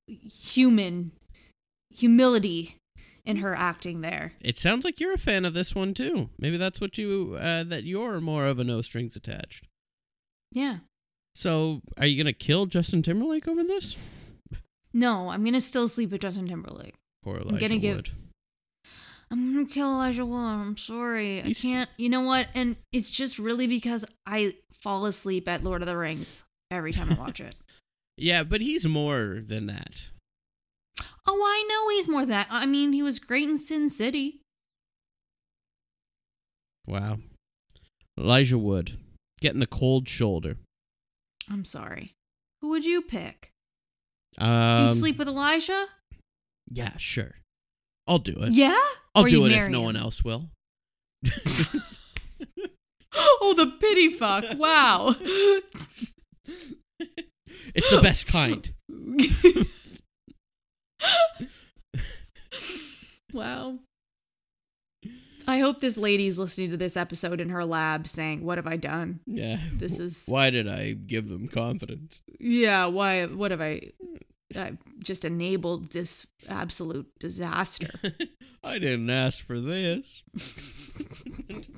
human 0.09 1.13
humility 1.91 2.77
in 3.25 3.39
her 3.39 3.55
acting 3.55 4.01
there. 4.01 4.33
It 4.41 4.57
sounds 4.57 4.85
like 4.85 5.01
you're 5.01 5.13
a 5.13 5.19
fan 5.19 5.45
of 5.45 5.53
this 5.55 5.75
one 5.75 5.95
too. 5.95 6.31
Maybe 6.39 6.57
that's 6.57 6.81
what 6.81 6.97
you 6.97 7.37
uh, 7.41 7.65
that 7.65 7.85
you're 7.85 8.21
more 8.21 8.47
of 8.47 8.59
a 8.59 8.65
no 8.65 8.81
strings 8.83 9.17
attached. 9.17 9.67
Yeah. 10.53 10.79
So, 11.35 11.83
are 11.97 12.07
you 12.07 12.17
gonna 12.23 12.33
kill 12.33 12.67
Justin 12.67 13.03
Timberlake 13.03 13.47
over 13.47 13.63
this? 13.63 13.97
No, 14.95 15.29
I'm 15.29 15.45
gonna 15.45 15.61
still 15.61 15.89
sleep 15.89 16.11
with 16.11 16.23
Justin 16.23 16.49
Timberlake. 16.49 16.95
Poor 17.23 17.39
I'm 17.47 17.59
gonna 17.59 17.79
give- 17.79 17.97
Wood. 17.97 18.11
I'm 19.31 19.53
gonna 19.55 19.67
kill 19.67 19.89
Elijah 19.93 20.25
Wood. 20.25 20.39
I'm 20.39 20.77
sorry. 20.77 21.41
He's- 21.43 21.65
I 21.65 21.69
can't. 21.69 21.91
You 21.99 22.09
know 22.09 22.23
what? 22.23 22.49
And 22.55 22.77
it's 22.93 23.11
just 23.11 23.39
really 23.39 23.67
because 23.67 24.05
I 24.27 24.55
fall 24.83 25.05
asleep 25.07 25.49
at 25.49 25.63
Lord 25.65 25.83
of 25.83 25.89
the 25.89 25.97
Rings 25.97 26.45
every 26.71 26.93
time 26.93 27.11
I 27.13 27.15
watch 27.15 27.41
it. 27.41 27.55
Yeah, 28.21 28.43
but 28.43 28.61
he's 28.61 28.85
more 28.85 29.39
than 29.41 29.67
that. 29.67 30.09
Oh, 31.25 31.41
I 31.41 31.65
know 31.69 31.89
he's 31.91 32.09
more 32.09 32.23
than 32.23 32.31
that. 32.31 32.49
I 32.51 32.67
mean, 32.67 32.93
he 32.93 33.01
was 33.01 33.21
great 33.21 33.49
in 33.49 33.57
Sin 33.57 33.89
City. 33.89 34.41
Wow. 36.87 37.19
Elijah 38.19 38.59
Wood 38.59 38.99
getting 39.41 39.61
the 39.61 39.67
cold 39.69 40.09
shoulder. 40.09 40.57
I'm 41.49 41.65
sorry. 41.65 42.15
Who 42.61 42.71
would 42.71 42.85
you 42.85 43.03
pick? 43.03 43.51
Um, 44.37 44.87
you 44.89 44.93
sleep 44.95 45.17
with 45.19 45.29
Elijah? 45.29 45.87
Yeah, 46.71 46.97
sure. 46.97 47.37
I'll 48.09 48.19
do 48.19 48.35
it. 48.41 48.53
Yeah. 48.53 48.77
I'll 49.15 49.27
Or 49.27 49.29
do 49.29 49.45
it 49.47 49.53
if 49.53 49.69
no 49.69 49.79
him? 49.81 49.85
one 49.85 49.97
else 49.97 50.25
will. 50.25 50.51
oh, 53.15 53.55
the 53.57 53.67
pity 53.81 54.09
fuck. 54.09 54.45
Wow. 54.59 55.15
it's 57.75 57.91
the 57.91 58.01
best 58.03 58.27
kind. 58.27 58.71
wow. 63.33 63.79
I 65.47 65.61
hope 65.61 65.81
this 65.81 65.97
lady's 65.97 66.39
listening 66.39 66.71
to 66.73 66.77
this 66.77 66.97
episode 66.97 67.41
in 67.41 67.49
her 67.49 67.65
lab 67.65 68.07
saying, 68.07 68.45
What 68.45 68.59
have 68.59 68.67
I 68.67 68.77
done? 68.77 69.21
Yeah. 69.27 69.59
This 69.73 69.99
is- 69.99 70.25
Why 70.29 70.51
did 70.51 70.69
I 70.69 70.93
give 70.93 71.29
them 71.29 71.49
confidence? 71.49 72.21
Yeah, 72.39 72.87
why? 72.87 73.25
What 73.27 73.51
have 73.51 73.61
I? 73.63 73.93
I 74.57 74.79
just 75.01 75.25
enabled 75.25 75.91
this 75.91 76.27
absolute 76.49 77.09
disaster. 77.19 77.91
I 78.65 78.79
didn't 78.79 79.11
ask 79.11 79.45
for 79.45 79.61
this. 79.61 80.23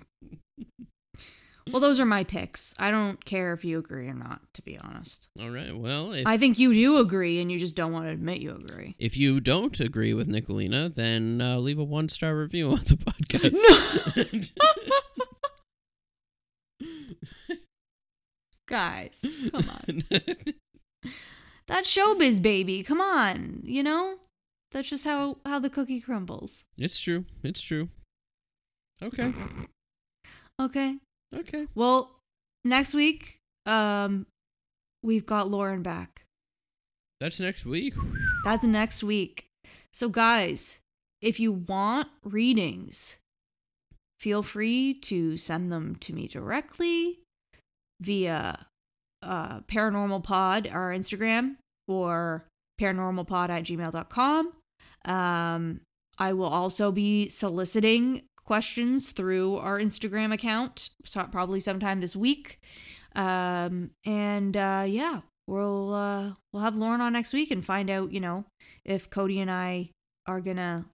well, 1.70 1.80
those 1.80 2.00
are 2.00 2.06
my 2.06 2.24
picks. 2.24 2.74
I 2.78 2.90
don't 2.90 3.24
care 3.24 3.52
if 3.52 3.64
you 3.64 3.78
agree 3.78 4.08
or 4.08 4.14
not, 4.14 4.40
to 4.54 4.62
be 4.62 4.78
honest. 4.78 5.28
All 5.40 5.50
right. 5.50 5.76
Well, 5.76 6.12
if, 6.12 6.26
I 6.26 6.36
think 6.36 6.58
you 6.58 6.72
do 6.72 6.98
agree 6.98 7.40
and 7.40 7.50
you 7.50 7.58
just 7.58 7.74
don't 7.74 7.92
want 7.92 8.06
to 8.06 8.10
admit 8.10 8.40
you 8.40 8.52
agree. 8.52 8.94
if 8.98 9.16
you 9.16 9.40
don't 9.40 9.78
agree 9.80 10.14
with 10.14 10.28
Nicolina, 10.28 10.94
then 10.94 11.40
uh, 11.40 11.58
leave 11.58 11.78
a 11.78 11.84
one 11.84 12.08
star 12.08 12.36
review 12.36 12.70
on 12.70 12.78
the 12.78 12.96
podcast. 12.96 13.52
No. 16.80 16.88
Guys, 18.68 19.20
come 19.50 19.64
on. 19.68 20.04
That's 21.70 21.96
showbiz, 21.96 22.42
baby. 22.42 22.82
Come 22.82 23.00
on. 23.00 23.60
You 23.64 23.82
know? 23.84 24.16
That's 24.72 24.88
just 24.88 25.04
how 25.04 25.38
how 25.46 25.58
the 25.58 25.70
cookie 25.70 26.00
crumbles. 26.00 26.64
it's 26.76 26.98
true. 27.00 27.24
It's 27.42 27.60
true. 27.60 27.88
Okay. 29.02 29.32
Okay. 30.60 30.96
Okay. 31.34 31.66
Well, 31.74 32.18
next 32.66 32.92
week, 32.92 33.38
um, 33.64 34.26
we've 35.02 35.24
got 35.24 35.50
Lauren 35.50 35.82
back. 35.82 36.26
That's 37.18 37.40
next 37.40 37.64
week. 37.64 37.94
That's 38.44 38.62
next 38.64 39.02
week. 39.02 39.46
So, 39.90 40.10
guys, 40.10 40.80
if 41.22 41.40
you 41.40 41.50
want 41.50 42.08
readings, 42.22 43.16
feel 44.18 44.42
free 44.42 44.92
to 44.92 45.38
send 45.38 45.72
them 45.72 45.96
to 46.00 46.12
me 46.12 46.28
directly 46.28 47.20
via 48.02 48.66
uh, 49.22 49.60
Paranormal 49.60 50.22
Pod, 50.22 50.68
our 50.72 50.90
Instagram, 50.92 51.56
or 51.88 52.46
paranormalpod 52.80 53.50
at 53.50 53.64
gmail.com. 53.64 54.52
Um, 55.04 55.80
I 56.18 56.32
will 56.32 56.46
also 56.46 56.92
be 56.92 57.28
soliciting 57.28 58.22
questions 58.44 59.12
through 59.12 59.56
our 59.56 59.78
Instagram 59.78 60.32
account, 60.32 60.90
so 61.04 61.22
probably 61.30 61.60
sometime 61.60 62.00
this 62.00 62.16
week. 62.16 62.60
Um, 63.14 63.90
and 64.04 64.56
uh, 64.56 64.84
yeah, 64.86 65.20
we'll 65.46 65.94
uh, 65.94 66.32
we'll 66.52 66.62
have 66.62 66.76
Lauren 66.76 67.00
on 67.00 67.12
next 67.12 67.32
week 67.32 67.50
and 67.50 67.64
find 67.64 67.90
out, 67.90 68.12
you 68.12 68.20
know, 68.20 68.44
if 68.84 69.10
Cody 69.10 69.40
and 69.40 69.50
I 69.50 69.90
are 70.26 70.40
gonna 70.40 70.86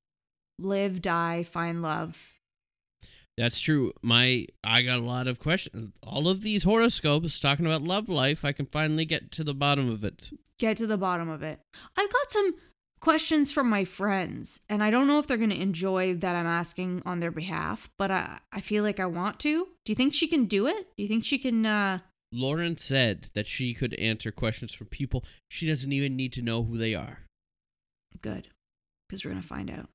live, 0.59 1.03
die, 1.03 1.43
find 1.43 1.83
love. 1.83 2.36
That's 3.37 3.61
true. 3.61 3.93
My 4.03 4.47
I 4.65 4.83
got 4.83 4.99
a 4.99 5.03
lot 5.03 5.27
of 5.29 5.39
questions. 5.39 5.95
All 6.03 6.29
of 6.29 6.41
these 6.41 6.63
horoscopes 6.65 7.39
talking 7.39 7.67
about 7.67 7.83
love 7.83 8.09
life. 8.09 8.45
I 8.45 8.53
can 8.53 8.67
finally 8.67 9.05
get 9.05 9.31
to 9.33 9.45
the 9.45 9.55
bottom 9.55 9.91
of 9.91 10.05
it. 10.05 10.31
Get 10.59 10.79
to 10.79 10.87
the 10.87 10.97
bottom 10.97 11.29
of 11.29 11.43
it. 11.43 11.61
I've 11.97 12.13
got 12.13 12.31
some 12.31 12.55
questions 12.99 13.53
from 13.53 13.69
my 13.69 13.85
friends, 13.85 14.61
and 14.71 14.83
I 14.83 14.91
don't 14.91 15.07
know 15.07 15.19
if 15.19 15.27
they're 15.27 15.37
gonna 15.37 15.55
enjoy 15.55 16.15
that 16.15 16.35
I'm 16.35 16.47
asking 16.47 17.03
on 17.05 17.21
their 17.21 17.31
behalf, 17.31 17.91
but 17.99 18.11
I 18.11 18.39
I 18.53 18.61
feel 18.61 18.83
like 18.83 18.99
I 19.01 19.07
want 19.07 19.39
to. 19.41 19.69
Do 19.85 19.93
you 19.93 19.97
think 19.97 20.15
she 20.15 20.29
can 20.29 20.47
do 20.47 20.67
it? 20.67 20.89
Do 20.97 21.03
you 21.03 21.09
think 21.09 21.25
she 21.25 21.39
can? 21.39 21.67
uh 21.67 21.99
Lauren 22.33 22.77
said 22.77 23.29
that 23.35 23.47
she 23.47 23.73
could 23.75 23.95
answer 23.95 24.33
questions 24.33 24.73
from 24.73 24.89
people 24.89 25.25
she 25.49 25.67
doesn't 25.67 25.93
even 25.93 26.17
need 26.17 26.33
to 26.33 26.43
know 26.43 26.65
who 26.65 26.77
they 26.79 26.95
are. 26.95 27.21
Good, 28.23 28.49
because 29.09 29.25
we're 29.25 29.33
gonna 29.33 29.43
find 29.43 29.71
out. 29.71 29.91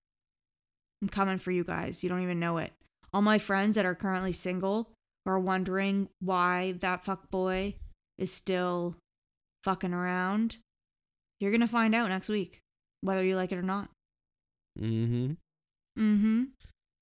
I'm 1.01 1.09
coming 1.09 1.39
for 1.39 1.49
you 1.51 1.63
guys. 1.63 2.03
You 2.03 2.09
don't 2.09 2.21
even 2.21 2.39
know 2.39 2.57
it. 2.57 2.71
All 3.13 3.21
my 3.21 3.37
friends 3.37 3.75
that 3.75 3.85
are 3.85 3.95
currently 3.95 4.31
single 4.31 4.89
are 5.25 5.39
wondering 5.39 6.09
why 6.19 6.73
that 6.79 7.03
fuck 7.05 7.29
boy 7.29 7.75
is 8.17 8.31
still 8.31 8.95
fucking 9.63 9.93
around. 9.93 10.57
You're 11.39 11.51
gonna 11.51 11.67
find 11.67 11.93
out 11.93 12.09
next 12.09 12.29
week, 12.29 12.59
whether 13.01 13.23
you 13.23 13.35
like 13.35 13.51
it 13.51 13.57
or 13.57 13.61
not. 13.63 13.89
Mm-hmm. 14.79 15.33
Mm-hmm. 15.99 16.43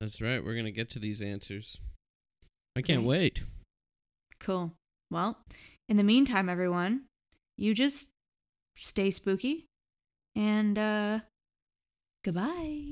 That's 0.01 0.21
right. 0.21 0.43
We're 0.43 0.55
gonna 0.55 0.71
get 0.71 0.89
to 0.91 0.99
these 0.99 1.21
answers. 1.21 1.79
I 2.75 2.81
can't 2.81 2.99
Okay. 2.99 3.07
wait. 3.07 3.43
Cool. 4.39 4.73
Well, 5.11 5.37
in 5.87 5.97
the 5.97 6.03
meantime, 6.03 6.49
everyone, 6.49 7.03
you 7.57 7.73
just 7.73 8.09
stay 8.77 9.11
spooky 9.11 9.65
and 10.35 10.77
uh 10.77 11.19
goodbye. 12.23 12.91